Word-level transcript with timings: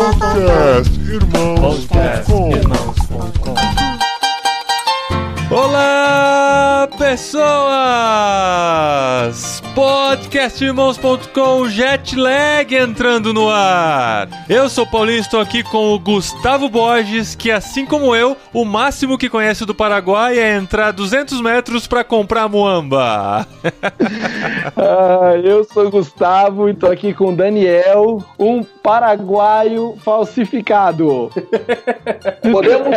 Podcast 0.00 0.96
Irmãos.com 0.98 2.48
Olá, 5.54 6.88
pessoas! 6.96 7.50
Podcastirmãos.com 9.80 11.66
Jetlag 11.70 12.76
entrando 12.76 13.32
no 13.32 13.48
ar. 13.48 14.28
Eu 14.46 14.68
sou 14.68 14.86
Paulinho, 14.86 15.20
estou 15.20 15.40
aqui 15.40 15.62
com 15.62 15.94
o 15.94 15.98
Gustavo 15.98 16.68
Borges, 16.68 17.34
que 17.34 17.50
assim 17.50 17.86
como 17.86 18.14
eu, 18.14 18.36
o 18.52 18.66
máximo 18.66 19.16
que 19.16 19.30
conhece 19.30 19.64
do 19.64 19.74
Paraguai 19.74 20.38
é 20.38 20.54
entrar 20.54 20.90
200 20.90 21.40
metros 21.40 21.86
para 21.86 22.04
comprar 22.04 22.46
muamba. 22.46 23.46
Ah, 24.76 25.36
eu 25.42 25.64
sou 25.64 25.86
o 25.86 25.90
Gustavo 25.90 26.68
e 26.68 26.74
tô 26.74 26.86
aqui 26.86 27.12
com 27.12 27.32
o 27.32 27.36
Daniel, 27.36 28.24
um 28.38 28.62
paraguaio 28.62 29.96
falsificado. 30.02 31.30
Podemos 32.50 32.96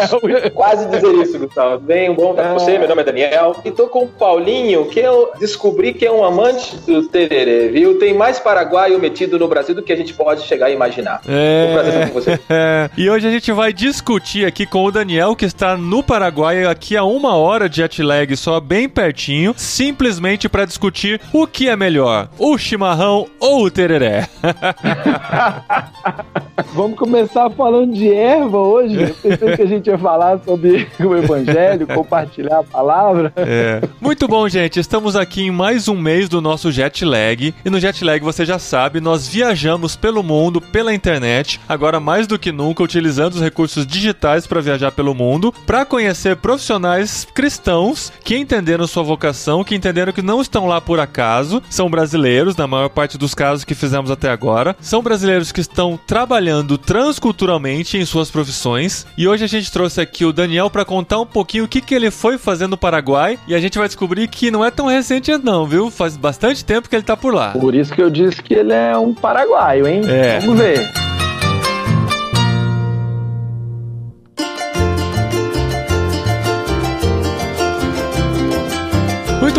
quase 0.53 0.87
dizer 0.87 1.13
isso, 1.15 1.39
Gustavo. 1.39 1.79
Bem, 1.79 2.13
bom 2.13 2.31
estar 2.31 2.49
com 2.49 2.53
você. 2.59 2.77
Meu 2.77 2.87
nome 2.87 3.01
é 3.01 3.05
Daniel. 3.05 3.55
E 3.65 3.71
tô 3.71 3.87
com 3.87 4.05
o 4.05 4.07
Paulinho, 4.07 4.87
que 4.87 4.99
eu 4.99 5.31
descobri 5.39 5.93
que 5.93 6.05
é 6.05 6.11
um 6.11 6.23
amante 6.23 6.72
do 6.85 7.03
tererê, 7.03 7.69
viu? 7.69 7.97
Tem 7.97 8.13
mais 8.13 8.39
paraguaio 8.39 8.99
metido 8.99 9.39
no 9.39 9.47
Brasil 9.47 9.75
do 9.75 9.81
que 9.81 9.93
a 9.93 9.95
gente 9.95 10.13
pode 10.13 10.43
chegar 10.43 10.67
a 10.67 10.71
imaginar. 10.71 11.21
É... 11.27 11.67
Um 11.69 11.73
prazer 11.73 11.93
estar 11.93 12.07
com 12.07 12.13
você. 12.13 12.39
E 12.97 13.09
hoje 13.09 13.27
a 13.27 13.31
gente 13.31 13.51
vai 13.51 13.73
discutir 13.73 14.45
aqui 14.45 14.65
com 14.65 14.83
o 14.83 14.91
Daniel, 14.91 15.35
que 15.35 15.45
está 15.45 15.75
no 15.75 16.03
Paraguai, 16.03 16.65
aqui 16.65 16.95
a 16.95 17.03
uma 17.03 17.35
hora 17.35 17.67
de 17.67 17.77
jet 17.77 18.01
lag, 18.01 18.35
só 18.35 18.59
bem 18.59 18.87
pertinho, 18.87 19.53
simplesmente 19.57 20.47
para 20.47 20.65
discutir 20.65 21.19
o 21.31 21.47
que 21.47 21.69
é 21.69 21.75
melhor, 21.75 22.29
o 22.37 22.57
chimarrão 22.57 23.27
ou 23.39 23.65
o 23.65 23.71
tereré. 23.71 24.27
Vamos 26.73 26.97
começar 26.97 27.49
falando 27.51 27.93
de 27.93 28.11
erva 28.11 28.57
hoje. 28.57 29.01
Eu 29.01 29.15
pensei 29.15 29.55
que 29.55 29.61
a 29.61 29.67
gente 29.67 29.87
ia 29.87 29.97
falar 29.97 30.39
sobre 30.39 30.87
o 30.99 31.15
evangelho, 31.15 31.87
compartilhar 31.87 32.59
a 32.59 32.63
palavra. 32.63 33.33
É. 33.35 33.81
Muito 33.99 34.27
bom, 34.27 34.47
gente. 34.47 34.79
Estamos 34.79 35.15
aqui 35.15 35.43
em 35.43 35.51
mais 35.51 35.87
um 35.87 35.95
mês 35.95 36.29
do 36.29 36.41
nosso 36.41 36.62
jet 36.71 37.03
lag. 37.03 37.53
E 37.63 37.69
no 37.69 37.79
jet 37.79 38.03
lag, 38.03 38.23
você 38.23 38.45
já 38.45 38.59
sabe, 38.59 38.99
nós 38.99 39.27
viajamos 39.27 39.95
pelo 39.95 40.23
mundo, 40.23 40.61
pela 40.61 40.93
internet, 40.93 41.59
agora 41.67 41.99
mais 41.99 42.27
do 42.27 42.39
que 42.39 42.51
nunca, 42.51 42.83
utilizando 42.83 43.33
os 43.33 43.41
recursos 43.41 43.85
digitais 43.85 44.47
para 44.47 44.61
viajar 44.61 44.91
pelo 44.91 45.13
mundo, 45.13 45.53
para 45.65 45.85
conhecer 45.85 46.35
profissionais 46.37 47.27
cristãos 47.33 48.11
que 48.23 48.37
entenderam 48.37 48.87
sua 48.87 49.03
vocação, 49.03 49.63
que 49.63 49.75
entenderam 49.75 50.13
que 50.13 50.21
não 50.21 50.41
estão 50.41 50.65
lá 50.65 50.79
por 50.79 50.99
acaso, 50.99 51.61
são 51.69 51.89
brasileiros, 51.89 52.55
na 52.55 52.67
maior 52.67 52.89
parte 52.89 53.17
dos 53.17 53.33
casos 53.33 53.63
que 53.63 53.75
fizemos 53.75 54.11
até 54.11 54.29
agora. 54.29 54.75
São 54.79 55.01
brasileiros 55.01 55.51
que 55.51 55.61
estão 55.61 55.99
trabalhando 56.05 56.77
transculturalmente 56.77 57.97
em 57.97 58.05
suas 58.05 58.29
profissões. 58.29 59.05
E 59.17 59.27
hoje 59.27 59.43
a 59.43 59.47
gente 59.47 59.71
trouxe 59.71 60.01
aqui 60.01 60.25
o 60.25 60.33
Daniel 60.33 60.69
para 60.69 60.85
contar 60.85 61.19
um 61.19 61.25
pouquinho 61.25 61.65
o 61.65 61.67
que, 61.67 61.81
que 61.81 61.95
ele 61.95 62.11
foi 62.11 62.37
fazer 62.37 62.67
no 62.67 62.77
Paraguai. 62.77 63.39
E 63.47 63.55
a 63.55 63.59
gente 63.59 63.77
vai 63.77 63.87
descobrir 63.87 64.27
que 64.27 64.51
não 64.51 64.63
é 64.63 64.69
tão 64.69 64.87
recente 64.87 65.31
não, 65.37 65.65
viu? 65.65 65.89
Faz 65.89 66.17
bastante 66.17 66.52
tempo 66.61 66.89
que 66.89 66.95
ele 66.95 67.03
tá 67.03 67.15
por 67.15 67.33
lá. 67.33 67.51
Por 67.51 67.73
isso 67.73 67.93
que 67.93 68.01
eu 68.01 68.09
disse 68.09 68.41
que 68.43 68.53
ele 68.53 68.73
é 68.73 68.97
um 68.97 69.13
paraguaio, 69.13 69.87
hein? 69.87 70.01
É. 70.05 70.39
Vamos 70.39 70.57
ver. 70.57 70.91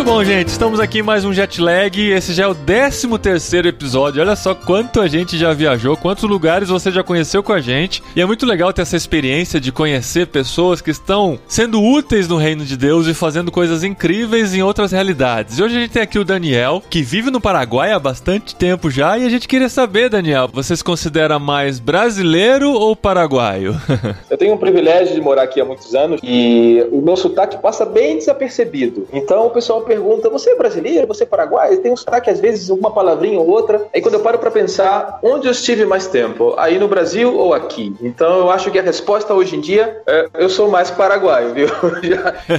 Bom, 0.05 0.23
gente. 0.23 0.49
Estamos 0.49 0.79
aqui 0.79 0.99
em 0.99 1.01
mais 1.01 1.25
um 1.25 1.33
jet 1.33 1.59
lag. 1.59 1.99
Esse 1.99 2.31
já 2.31 2.43
é 2.43 2.47
o 2.47 2.53
13 2.53 3.17
terceiro 3.17 3.67
episódio. 3.67 4.21
Olha 4.21 4.35
só 4.35 4.53
quanto 4.53 5.01
a 5.01 5.07
gente 5.07 5.35
já 5.35 5.51
viajou, 5.51 5.97
quantos 5.97 6.25
lugares 6.25 6.69
você 6.69 6.91
já 6.91 7.03
conheceu 7.03 7.41
com 7.41 7.51
a 7.51 7.59
gente. 7.59 8.03
E 8.15 8.21
é 8.21 8.25
muito 8.25 8.45
legal 8.45 8.71
ter 8.71 8.83
essa 8.83 8.95
experiência 8.95 9.59
de 9.59 9.71
conhecer 9.71 10.27
pessoas 10.27 10.79
que 10.79 10.91
estão 10.91 11.39
sendo 11.47 11.81
úteis 11.81 12.27
no 12.27 12.37
reino 12.37 12.63
de 12.63 12.77
Deus 12.77 13.07
e 13.07 13.15
fazendo 13.15 13.51
coisas 13.51 13.83
incríveis 13.83 14.53
em 14.53 14.61
outras 14.61 14.91
realidades. 14.91 15.57
E 15.57 15.63
hoje 15.63 15.75
a 15.75 15.79
gente 15.79 15.91
tem 15.91 16.03
aqui 16.03 16.19
o 16.19 16.23
Daniel, 16.23 16.83
que 16.87 17.01
vive 17.01 17.31
no 17.31 17.41
Paraguai 17.41 17.91
há 17.91 17.97
bastante 17.97 18.55
tempo 18.55 18.91
já. 18.91 19.17
E 19.17 19.25
a 19.25 19.29
gente 19.29 19.47
queria 19.47 19.69
saber, 19.69 20.07
Daniel, 20.11 20.47
você 20.53 20.77
se 20.77 20.83
considera 20.83 21.39
mais 21.39 21.79
brasileiro 21.79 22.71
ou 22.71 22.95
paraguaio? 22.95 23.75
Eu 24.29 24.37
tenho 24.37 24.53
o 24.53 24.59
privilégio 24.59 25.15
de 25.15 25.21
morar 25.21 25.41
aqui 25.41 25.59
há 25.59 25.65
muitos 25.65 25.95
anos 25.95 26.21
e 26.23 26.85
o 26.91 27.01
meu 27.01 27.17
sotaque 27.17 27.57
passa 27.57 27.87
bem 27.87 28.19
desapercebido. 28.19 29.07
Então 29.11 29.47
o 29.47 29.49
pessoal 29.49 29.81
pergunta: 29.95 30.29
você 30.29 30.51
é 30.51 30.55
brasileiro? 30.55 31.07
Você 31.07 31.23
é 31.23 31.25
paraguaio? 31.25 31.81
Tem 31.81 31.91
um 31.91 31.97
sotaque, 31.97 32.29
às 32.29 32.39
vezes, 32.39 32.69
uma 32.69 32.91
palavrinha 32.91 33.39
ou 33.39 33.47
outra. 33.47 33.87
Aí 33.93 34.01
quando 34.01 34.15
eu 34.15 34.19
paro 34.19 34.37
pra 34.37 34.51
pensar, 34.51 35.19
onde 35.23 35.47
eu 35.47 35.51
estive 35.51 35.85
mais 35.85 36.07
tempo? 36.07 36.53
Aí 36.57 36.77
no 36.77 36.87
Brasil 36.87 37.33
ou 37.33 37.53
aqui? 37.53 37.95
Então 38.01 38.39
eu 38.39 38.49
acho 38.51 38.69
que 38.71 38.79
a 38.79 38.81
resposta 38.81 39.33
hoje 39.33 39.55
em 39.55 39.61
dia 39.61 40.01
é: 40.05 40.27
eu 40.33 40.49
sou 40.49 40.69
mais 40.69 40.91
paraguaio, 40.91 41.53
viu? 41.53 41.67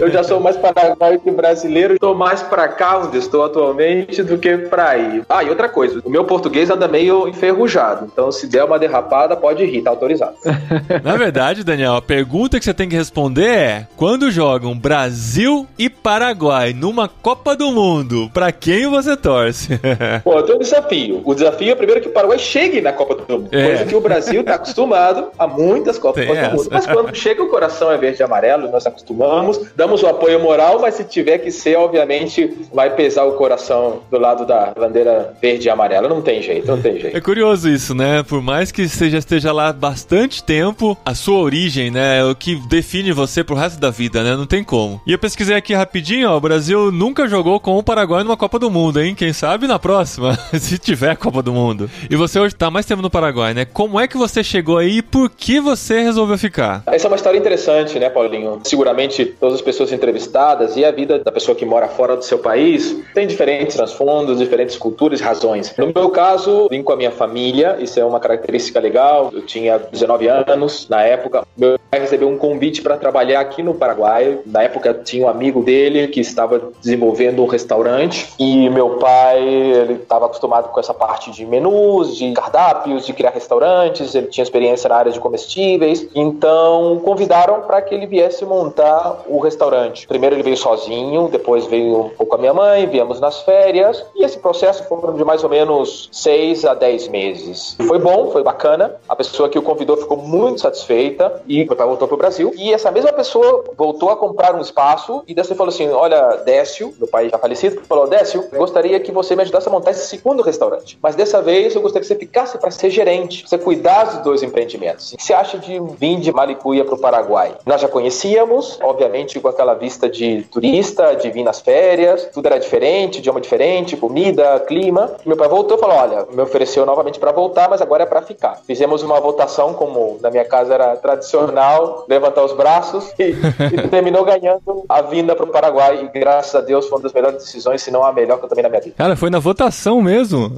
Eu 0.01 0.11
já 0.11 0.23
sou 0.23 0.41
mais 0.41 0.57
paraguaio 0.57 1.21
que 1.21 1.31
brasileiro. 1.31 1.95
Estou 1.95 2.15
mais 2.15 2.43
pra 2.43 2.69
cá, 2.69 2.99
onde 2.99 3.19
estou 3.19 3.45
atualmente, 3.45 4.23
do 4.23 4.39
que 4.39 4.57
pra 4.57 4.91
aí. 4.91 5.23
Ah, 5.29 5.43
e 5.43 5.49
outra 5.49 5.69
coisa: 5.69 6.01
o 6.05 6.11
meu 6.11 6.25
português 6.25 6.71
anda 6.71 6.89
meio 6.89 7.29
enferrujado. 7.29 8.09
Então 8.11 8.31
se 8.31 8.47
der 8.47 8.65
uma 8.65 8.79
derrapada, 8.79 9.37
pode 9.37 9.65
rir, 9.65 9.83
tá 9.83 9.91
autorizado. 9.91 10.37
Na 11.03 11.17
verdade, 11.17 11.65
Daniel, 11.65 11.97
a 11.97 12.03
pergunta 12.03 12.59
que 12.59 12.65
você 12.65 12.75
tem 12.75 12.89
que 12.89 12.97
responder 12.97 13.49
é: 13.49 13.87
quando 13.97 14.31
jogam 14.31 14.77
Brasil 14.77 15.67
e 15.79 15.89
Paraguai 15.89 16.73
numa 16.73 17.09
Copa 17.27 17.57
do 17.57 17.73
Mundo, 17.73 18.31
pra 18.33 18.53
quem 18.53 18.87
você 18.87 19.17
torce? 19.17 19.81
Pô, 20.23 20.41
tem 20.45 20.55
um 20.55 20.61
desafio. 20.61 21.23
O 21.25 21.35
desafio 21.35 21.73
é 21.73 21.75
primeiro 21.75 22.01
que 22.01 22.07
o 22.07 22.13
Paraguai 22.13 22.39
chegue 22.39 22.81
na 22.81 22.93
Copa 22.93 23.17
do 23.17 23.33
Mundo. 23.33 23.49
É. 23.51 23.65
Coisa 23.67 23.85
que 23.85 23.97
o 23.97 24.01
Brasil 24.01 24.43
está 24.43 24.55
acostumado 24.55 25.33
a 25.37 25.45
muitas 25.45 25.99
Copas 25.99 26.25
Tem 26.25 26.33
do 26.33 26.39
essa. 26.39 26.55
Mundo. 26.55 26.69
Mas 26.71 26.87
quando 26.87 27.13
chega 27.17 27.43
o 27.43 27.49
coração 27.49 27.91
é 27.91 27.99
verde 27.99 28.21
e 28.21 28.23
amarelo, 28.23 28.71
nós 28.71 28.87
acostumamos, 28.87 29.61
damos 29.75 30.05
o 30.05 30.07
apoio 30.07 30.39
moral, 30.39 30.79
mas 30.81 30.95
se 30.95 31.03
tiver 31.03 31.39
que 31.39 31.51
ser, 31.51 31.77
obviamente, 31.77 32.69
vai 32.73 32.95
pesar 32.95 33.25
o 33.25 33.33
coração 33.33 34.03
do 34.09 34.21
lado 34.21 34.47
da 34.47 34.73
bandeira 34.79 35.35
verde 35.43 35.67
e 35.67 35.69
amarela. 35.69 36.09
Não 36.09 36.23
tem 36.23 36.41
jeito, 36.41 36.69
não 36.69 36.81
tem 36.81 37.01
jeito. 37.01 37.17
É 37.17 37.21
curioso 37.21 37.69
isso, 37.69 37.93
né? 37.93 38.23
Por 38.23 38.41
mais 38.41 38.71
que 38.71 38.89
você 38.89 39.11
já 39.11 39.19
esteja 39.19 39.51
lá 39.53 39.73
bastante 39.73 40.45
tempo, 40.45 40.97
a 41.05 41.13
sua 41.13 41.39
origem, 41.39 41.91
né, 41.91 42.21
é 42.21 42.25
o 42.25 42.37
que 42.37 42.55
define 42.69 43.11
você 43.11 43.43
pro 43.43 43.57
resto 43.57 43.81
da 43.81 43.91
vida, 43.91 44.23
né? 44.23 44.37
Não 44.37 44.47
tem 44.47 44.63
como. 44.63 45.01
E 45.05 45.11
eu 45.11 45.19
pesquisei 45.19 45.57
aqui 45.57 45.75
rapidinho, 45.75 46.31
ó, 46.31 46.37
o 46.37 46.41
Brasil 46.41 46.93
nunca 46.93 47.16
jogou 47.25 47.59
com 47.59 47.79
o 47.79 47.83
Paraguai 47.83 48.23
numa 48.23 48.37
Copa 48.37 48.59
do 48.59 48.71
Mundo, 48.71 49.01
hein? 49.01 49.15
Quem 49.15 49.33
sabe 49.33 49.67
na 49.67 49.79
próxima, 49.79 50.39
se 50.61 50.77
tiver 50.77 51.17
Copa 51.17 51.43
do 51.43 51.53
Mundo. 51.53 51.89
E 52.11 52.15
você 52.15 52.39
hoje 52.39 52.55
tá 52.55 52.71
mais 52.71 52.85
tempo 52.85 53.01
no 53.01 53.09
Paraguai, 53.09 53.55
né? 53.55 53.65
Como 53.65 53.99
é 53.99 54.07
que 54.07 54.19
você 54.19 54.45
chegou 54.45 54.77
aí 54.77 54.99
e 54.99 55.03
por 55.03 55.31
que 55.31 55.59
você 55.59 56.03
resolveu 56.03 56.37
ficar? 56.37 56.83
Essa 56.87 57.07
é 57.07 57.09
uma 57.09 57.17
história 57.17 57.39
interessante, 57.39 57.99
né, 57.99 58.11
Paulinho? 58.11 58.61
Seguramente 58.65 59.25
todas 59.25 59.55
as 59.55 59.63
pessoas 59.63 59.93
entrevistadas 59.93 60.77
e 60.77 60.85
a 60.85 60.91
vida 60.91 61.19
da 61.19 61.33
pessoa 61.33 61.57
que 61.57 61.65
mora 61.65 61.89
fora 61.89 62.17
do 62.17 62.25
seu 62.25 62.39
país 62.39 62.95
tem 63.15 63.27
diferentes 63.27 63.75
transfundos, 63.75 64.39
diferentes 64.39 64.77
culturas 64.77 65.21
e 65.21 65.23
razões. 65.23 65.75
No 65.79 65.87
meu 65.87 66.11
caso, 66.11 66.69
vim 66.69 66.83
com 66.83 66.93
a 66.93 66.97
minha 66.97 67.11
família, 67.11 67.79
isso 67.81 67.99
é 67.99 68.05
uma 68.05 68.21
característica 68.21 68.79
legal. 68.79 69.31
Eu 69.33 69.43
tinha 69.43 69.79
19 69.79 70.29
anos 70.29 70.87
na 70.91 71.03
época. 71.03 71.47
Meu 71.57 71.79
pai 71.91 72.01
recebeu 72.01 72.29
um 72.29 72.37
convite 72.37 72.83
para 72.83 72.99
trabalhar 72.99 73.41
aqui 73.41 73.63
no 73.63 73.73
Paraguai. 73.73 74.39
Na 74.45 74.63
época 74.63 74.93
tinha 74.93 75.25
um 75.25 75.29
amigo 75.29 75.63
dele 75.63 76.09
que 76.09 76.21
estava 76.21 76.71
desenvolvendo 76.83 77.06
um 77.43 77.47
restaurante 77.47 78.33
e 78.39 78.69
meu 78.71 78.97
pai, 78.99 79.43
ele 79.43 79.95
estava 79.95 80.27
acostumado 80.27 80.69
com 80.69 80.81
essa 80.81 80.95
parte 80.95 81.31
de 81.31 81.45
menus, 81.45 82.17
de 82.17 82.33
cardápios, 82.33 83.07
de 83.07 83.13
criar 83.13 83.31
restaurantes, 83.31 84.15
ele 84.15 84.27
tinha 84.27 84.43
experiência 84.43 84.89
na 84.89 84.97
área 84.97 85.13
de 85.13 85.21
comestíveis. 85.21 86.07
Então, 86.15 87.01
convidaram 87.05 87.63
para 87.63 87.83
que 87.83 87.95
ele 87.95 88.07
viesse 88.07 88.45
montar 88.45 89.25
o 89.27 89.39
restaurante. 89.39 90.07
Primeiro 90.07 90.37
ele 90.37 90.43
veio 90.43 90.57
sozinho, 90.57 91.29
depois 91.29 91.67
veio 91.67 92.07
um 92.07 92.09
pouco 92.11 92.35
a 92.35 92.39
minha 92.39 92.55
mãe, 92.55 92.87
viemos 92.87 93.21
nas 93.21 93.41
férias, 93.43 94.05
e 94.15 94.25
esse 94.25 94.39
processo 94.39 94.85
foram 94.85 95.15
de 95.15 95.25
mais 95.25 95.43
ou 95.43 95.51
menos 95.51 96.09
seis 96.13 96.65
a 96.65 96.75
dez 96.75 97.09
meses. 97.09 97.77
Foi 97.87 97.99
bom, 97.99 98.31
foi 98.31 98.43
bacana. 98.43 98.97
A 99.09 99.17
pessoa 99.17 99.49
que 99.49 99.59
o 99.59 99.63
convidou 99.63 99.97
ficou 99.97 100.17
muito 100.17 100.61
satisfeita 100.61 101.43
e 101.47 101.65
meu 101.65 101.87
voltou 101.87 102.07
para 102.07 102.15
o 102.15 102.19
Brasil. 102.19 102.53
E 102.57 102.73
essa 102.73 102.91
mesma 102.91 103.13
pessoa 103.13 103.65
voltou 103.77 104.11
a 104.11 104.17
comprar 104.17 104.55
um 104.55 104.61
espaço 104.61 105.23
e 105.27 105.35
dessa 105.35 105.55
falou 105.55 105.73
assim: 105.73 105.89
Olha, 105.89 106.37
Décio, 106.45 106.86
meu 106.99 107.09
pai 107.09 107.29
já 107.29 107.39
falecido, 107.39 107.81
falou: 107.89 108.07
Décio, 108.07 108.49
gostaria 108.53 108.99
que 109.01 109.13
você 109.13 109.35
me 109.35 109.43
ajudasse 109.43 109.69
a 109.69 109.73
montar 109.73 109.91
esse 109.91 110.09
segundo 110.09 110.43
restaurante. 110.43 110.99
Mas 111.03 111.15
dessa 111.15 111.41
vez 111.43 111.75
eu 111.75 111.83
gostaria 111.83 112.03
que 112.03 112.07
você 112.07 112.19
ficasse 112.19 112.59
para 112.59 112.71
ser 112.71 112.91
gerente, 112.91 113.47
você 113.47 113.59
cuidasse 113.59 114.17
dos 114.17 114.25
dois 114.25 114.43
empreendimentos. 114.43 115.13
O 115.13 115.17
que 115.17 115.23
você 115.23 115.35
acha 115.35 115.59
de 115.59 115.81
vir 115.99 116.21
de 116.21 116.33
Malicuia 116.33 116.85
para 116.85 116.95
o 116.95 116.99
Paraguai? 116.99 117.55
Nós 117.65 117.81
já 117.81 117.89
conhecíamos, 117.89 118.79
obviamente, 118.83 119.41
com 119.41 119.49
aquela 119.49 119.75
vista 119.75 120.09
de 120.09 120.43
turista, 120.51 121.15
de 121.15 121.31
vir 121.31 121.43
nas 121.43 121.61
férias, 121.61 122.29
tudo 122.33 122.47
era 122.47 122.59
diferente, 122.59 123.19
idioma 123.19 123.41
diferente, 123.41 123.97
comida, 123.97 124.61
clima. 124.61 125.17
Meu 125.25 125.37
pai 125.37 125.49
voltou 125.49 125.77
e 125.77 125.81
falou: 125.81 125.97
Olha, 125.97 126.27
me 126.31 126.43
ofereceu 126.43 126.85
novamente 126.85 127.19
para 127.19 127.33
voltar, 127.33 127.69
mas 127.69 127.81
agora 127.81 128.03
é 128.03 128.07
para 128.07 128.23
ficar. 128.23 128.61
Fizemos 128.67 129.03
uma 129.03 129.21
votação, 129.21 129.75
como 129.75 130.19
na 130.21 130.31
minha 130.31 130.45
casa 130.45 130.75
era 130.75 130.97
tradicional, 130.97 132.05
levantar 132.09 132.45
os 132.45 132.53
braços 132.53 133.13
e, 133.19 133.35
e 133.75 133.89
terminou 133.89 134.25
ganhando 134.25 134.85
a 134.89 135.03
vinda 135.03 135.35
para 135.35 135.45
o 135.45 135.49
Paraguai. 135.49 136.05
E 136.05 136.19
graças 136.19 136.55
a 136.55 136.61
Deus 136.61 136.76
Deus, 136.77 136.89
foi 136.89 136.99
uma 136.99 137.03
das 137.03 137.13
melhores 137.13 137.39
decisões, 137.43 137.83
se 137.83 137.91
não 137.91 138.05
a 138.05 138.13
melhor 138.13 138.39
que 138.39 138.45
eu 138.45 138.49
tomei 138.49 138.63
na 138.63 138.69
minha 138.69 138.81
vida. 138.81 138.95
Cara, 138.97 139.17
foi 139.17 139.31
na 139.31 139.39
votação 139.39 140.01
mesmo. 140.03 140.53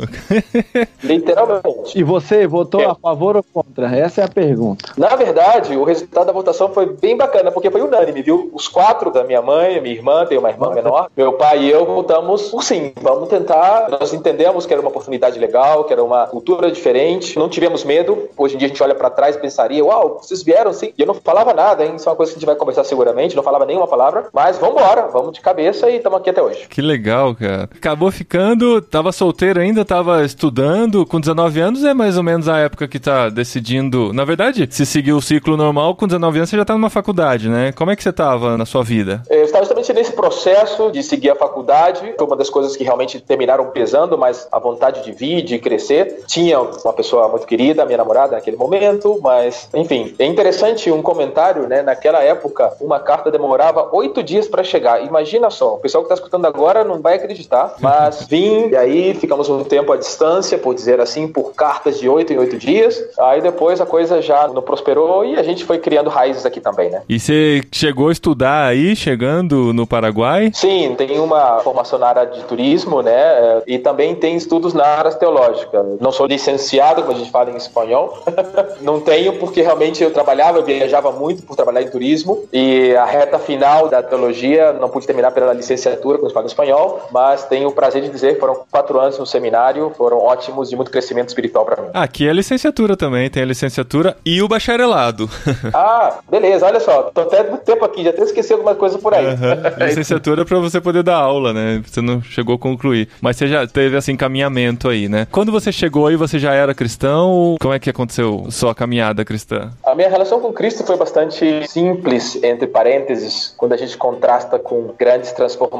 Literalmente. 1.02 1.98
E 1.98 2.02
você 2.02 2.46
votou 2.46 2.80
É. 2.80 2.86
a 2.86 2.94
favor 2.94 3.36
ou 3.36 3.42
contra? 3.52 3.94
Essa 3.96 4.22
é 4.22 4.24
a 4.24 4.28
pergunta. 4.28 4.92
Na 4.96 5.14
verdade, 5.16 5.76
o 5.76 5.84
resultado 5.84 6.26
da 6.26 6.32
votação 6.32 6.70
foi 6.70 6.86
bem 6.86 7.16
bacana, 7.16 7.50
porque 7.50 7.70
foi 7.70 7.80
unânime, 7.82 8.22
viu? 8.22 8.50
Os 8.52 8.68
quatro 8.68 9.10
da 9.10 9.24
minha 9.24 9.40
mãe, 9.42 9.80
minha 9.80 9.94
irmã, 9.94 10.26
tem 10.26 10.38
uma 10.38 10.50
irmã 10.50 10.70
menor, 10.74 11.08
meu 11.16 11.32
pai 11.34 11.60
e 11.64 11.70
eu 11.70 11.84
votamos 11.86 12.50
por 12.50 12.62
sim. 12.62 12.92
Vamos 13.00 13.28
tentar. 13.28 13.88
Nós 13.90 14.12
entendemos 14.12 14.66
que 14.66 14.72
era 14.72 14.80
uma 14.80 14.90
oportunidade 14.90 15.38
legal, 15.38 15.84
que 15.84 15.92
era 15.92 16.02
uma 16.02 16.26
cultura 16.26 16.70
diferente. 16.70 17.38
Não 17.38 17.48
tivemos 17.48 17.84
medo. 17.84 18.28
Hoje 18.36 18.54
em 18.54 18.58
dia 18.58 18.66
a 18.66 18.68
gente 18.70 18.82
olha 18.82 18.94
pra 18.94 19.10
trás 19.10 19.36
e 19.36 19.38
pensaria, 19.38 19.84
uau, 19.84 20.18
vocês 20.22 20.42
vieram 20.42 20.72
sim. 20.72 20.92
E 20.96 21.00
eu 21.02 21.06
não 21.06 21.14
falava 21.14 21.52
nada, 21.54 21.84
hein? 21.84 21.94
Isso 21.96 22.08
é 22.08 22.10
uma 22.12 22.16
coisa 22.16 22.32
que 22.32 22.36
a 22.36 22.40
gente 22.40 22.46
vai 22.46 22.56
conversar 22.56 22.84
seguramente. 22.84 23.36
Não 23.36 23.42
falava 23.42 23.64
nenhuma 23.64 23.86
palavra. 23.86 24.26
Mas 24.32 24.58
vamos 24.58 24.80
embora, 24.80 25.08
vamos 25.08 25.32
de 25.32 25.40
cabeça 25.40 25.88
e 25.90 26.00
estamos 26.08 26.20
aqui 26.20 26.30
até 26.30 26.42
hoje. 26.42 26.66
Que 26.68 26.82
legal, 26.82 27.34
cara. 27.34 27.64
Acabou 27.64 28.10
ficando, 28.10 28.80
tava 28.80 29.12
solteiro 29.12 29.60
ainda, 29.60 29.84
tava 29.84 30.24
estudando, 30.24 31.06
com 31.06 31.20
19 31.20 31.60
anos 31.60 31.84
é 31.84 31.94
mais 31.94 32.16
ou 32.16 32.22
menos 32.22 32.48
a 32.48 32.58
época 32.58 32.88
que 32.88 32.98
tá 32.98 33.28
decidindo. 33.28 34.12
Na 34.12 34.24
verdade, 34.24 34.66
se 34.70 34.84
seguir 34.84 35.12
o 35.12 35.20
ciclo 35.20 35.56
normal, 35.56 35.94
com 35.94 36.06
19 36.06 36.38
anos 36.38 36.50
você 36.50 36.56
já 36.56 36.64
tá 36.64 36.72
numa 36.72 36.90
faculdade, 36.90 37.48
né? 37.48 37.72
Como 37.72 37.90
é 37.90 37.96
que 37.96 38.02
você 38.02 38.12
tava 38.12 38.56
na 38.56 38.66
sua 38.66 38.82
vida? 38.82 39.22
Eu 39.28 39.44
estava 39.44 39.64
justamente 39.64 39.92
nesse 39.92 40.12
processo 40.12 40.90
de 40.90 41.02
seguir 41.02 41.30
a 41.30 41.36
faculdade. 41.36 42.14
Foi 42.16 42.26
uma 42.26 42.36
das 42.36 42.50
coisas 42.50 42.76
que 42.76 42.84
realmente 42.84 43.20
terminaram 43.20 43.66
pesando, 43.66 44.16
mas 44.16 44.48
a 44.50 44.58
vontade 44.58 45.04
de 45.04 45.12
vir, 45.12 45.42
de 45.42 45.58
crescer. 45.58 46.24
Tinha 46.26 46.60
uma 46.60 46.92
pessoa 46.92 47.28
muito 47.28 47.46
querida, 47.46 47.84
minha 47.84 47.98
namorada 47.98 48.36
naquele 48.36 48.56
momento, 48.56 49.18
mas, 49.22 49.68
enfim. 49.74 50.14
É 50.18 50.24
interessante 50.24 50.90
um 50.90 51.02
comentário, 51.02 51.68
né? 51.68 51.82
Naquela 51.82 52.22
época, 52.22 52.72
uma 52.80 52.98
carta 52.98 53.30
demorava 53.30 53.88
oito 53.92 54.22
dias 54.22 54.48
para 54.48 54.64
chegar. 54.64 55.04
Imagina 55.04 55.50
só, 55.50 55.74
o 55.74 55.78
pessoal 55.78 55.97
que 56.02 56.12
está 56.12 56.14
escutando 56.14 56.46
agora 56.46 56.84
não 56.84 57.00
vai 57.00 57.16
acreditar, 57.16 57.74
mas 57.80 58.26
vim, 58.28 58.68
e 58.68 58.76
aí 58.76 59.14
ficamos 59.14 59.48
um 59.48 59.64
tempo 59.64 59.92
à 59.92 59.96
distância, 59.96 60.58
por 60.58 60.74
dizer 60.74 61.00
assim, 61.00 61.28
por 61.28 61.54
cartas 61.54 61.98
de 61.98 62.08
oito 62.08 62.32
em 62.32 62.38
oito 62.38 62.56
dias. 62.56 63.02
Aí 63.18 63.40
depois 63.40 63.80
a 63.80 63.86
coisa 63.86 64.20
já 64.22 64.48
não 64.48 64.62
prosperou 64.62 65.24
e 65.24 65.36
a 65.36 65.42
gente 65.42 65.64
foi 65.64 65.78
criando 65.78 66.10
raízes 66.10 66.44
aqui 66.44 66.60
também, 66.60 66.90
né? 66.90 67.02
E 67.08 67.18
você 67.18 67.62
chegou 67.72 68.08
a 68.08 68.12
estudar 68.12 68.66
aí, 68.66 68.94
chegando 68.94 69.72
no 69.72 69.86
Paraguai? 69.86 70.50
Sim, 70.54 70.94
tem 70.96 71.18
uma 71.18 71.60
formação 71.60 71.98
na 71.98 72.08
área 72.08 72.26
de 72.26 72.42
turismo, 72.44 73.02
né? 73.02 73.62
E 73.66 73.78
também 73.78 74.14
tem 74.14 74.36
estudos 74.36 74.74
na 74.74 74.84
área 74.84 75.12
teológica. 75.12 75.84
Não 76.00 76.12
sou 76.12 76.26
licenciado, 76.26 77.02
como 77.02 77.16
a 77.16 77.18
gente 77.18 77.30
fala 77.30 77.50
em 77.50 77.56
espanhol. 77.56 78.22
Não 78.80 79.00
tenho, 79.00 79.34
porque 79.34 79.62
realmente 79.62 80.02
eu 80.02 80.12
trabalhava, 80.12 80.58
eu 80.58 80.64
viajava 80.64 81.10
muito 81.12 81.42
por 81.42 81.56
trabalhar 81.56 81.82
em 81.82 81.90
turismo. 81.90 82.44
E 82.52 82.94
a 82.96 83.04
reta 83.04 83.38
final 83.38 83.88
da 83.88 84.02
teologia 84.02 84.72
não 84.72 84.88
pude 84.88 85.06
terminar 85.06 85.30
pela 85.30 85.52
licenciatura, 85.52 85.87
se 85.96 86.34
fala 86.34 86.44
em 86.44 86.48
espanhol. 86.48 87.08
Mas 87.12 87.44
tenho 87.44 87.68
o 87.68 87.72
prazer 87.72 88.02
de 88.02 88.08
dizer 88.08 88.34
que 88.34 88.40
foram 88.40 88.62
quatro 88.70 88.98
anos 89.00 89.18
no 89.18 89.26
seminário, 89.26 89.92
foram 89.96 90.18
ótimos 90.18 90.68
de 90.68 90.76
muito 90.76 90.90
crescimento 90.90 91.28
espiritual 91.28 91.64
para 91.64 91.82
mim. 91.82 91.88
Aqui 91.94 92.28
é 92.28 92.32
licenciatura 92.32 92.96
também, 92.96 93.28
tem 93.30 93.42
a 93.42 93.46
licenciatura 93.46 94.16
e 94.24 94.42
o 94.42 94.48
bacharelado. 94.48 95.28
Ah, 95.74 96.18
beleza, 96.28 96.66
olha 96.66 96.80
só, 96.80 97.02
tô 97.04 97.22
até 97.22 97.42
muito 97.48 97.62
tempo 97.62 97.84
aqui, 97.84 98.02
já 98.02 98.10
até 98.10 98.22
esqueci 98.22 98.52
alguma 98.52 98.74
coisa 98.74 98.98
por 98.98 99.14
aí. 99.14 99.26
Aham. 99.26 99.62
Licenciatura 99.86 100.44
pra 100.44 100.58
você 100.58 100.80
poder 100.80 101.02
dar 101.02 101.16
aula, 101.16 101.52
né? 101.52 101.82
Você 101.86 102.00
não 102.00 102.22
chegou 102.22 102.54
a 102.54 102.58
concluir. 102.58 103.08
Mas 103.20 103.36
você 103.36 103.46
já 103.46 103.66
teve, 103.66 103.96
assim, 103.96 104.16
caminhamento 104.16 104.88
aí, 104.88 105.08
né? 105.08 105.26
Quando 105.30 105.52
você 105.52 105.70
chegou 105.70 106.06
aí, 106.06 106.16
você 106.16 106.38
já 106.38 106.52
era 106.52 106.74
cristão? 106.74 107.56
Como 107.60 107.74
é 107.74 107.78
que 107.78 107.90
aconteceu 107.90 108.46
sua 108.50 108.74
caminhada 108.74 109.24
cristã? 109.24 109.70
A 109.84 109.94
minha 109.94 110.08
relação 110.08 110.40
com 110.40 110.52
Cristo 110.52 110.84
foi 110.84 110.96
bastante 110.96 111.66
simples, 111.68 112.42
entre 112.42 112.66
parênteses, 112.66 113.54
quando 113.56 113.72
a 113.72 113.76
gente 113.76 113.96
contrasta 113.96 114.58
com 114.58 114.94
grandes 114.98 115.32
transformações. 115.32 115.77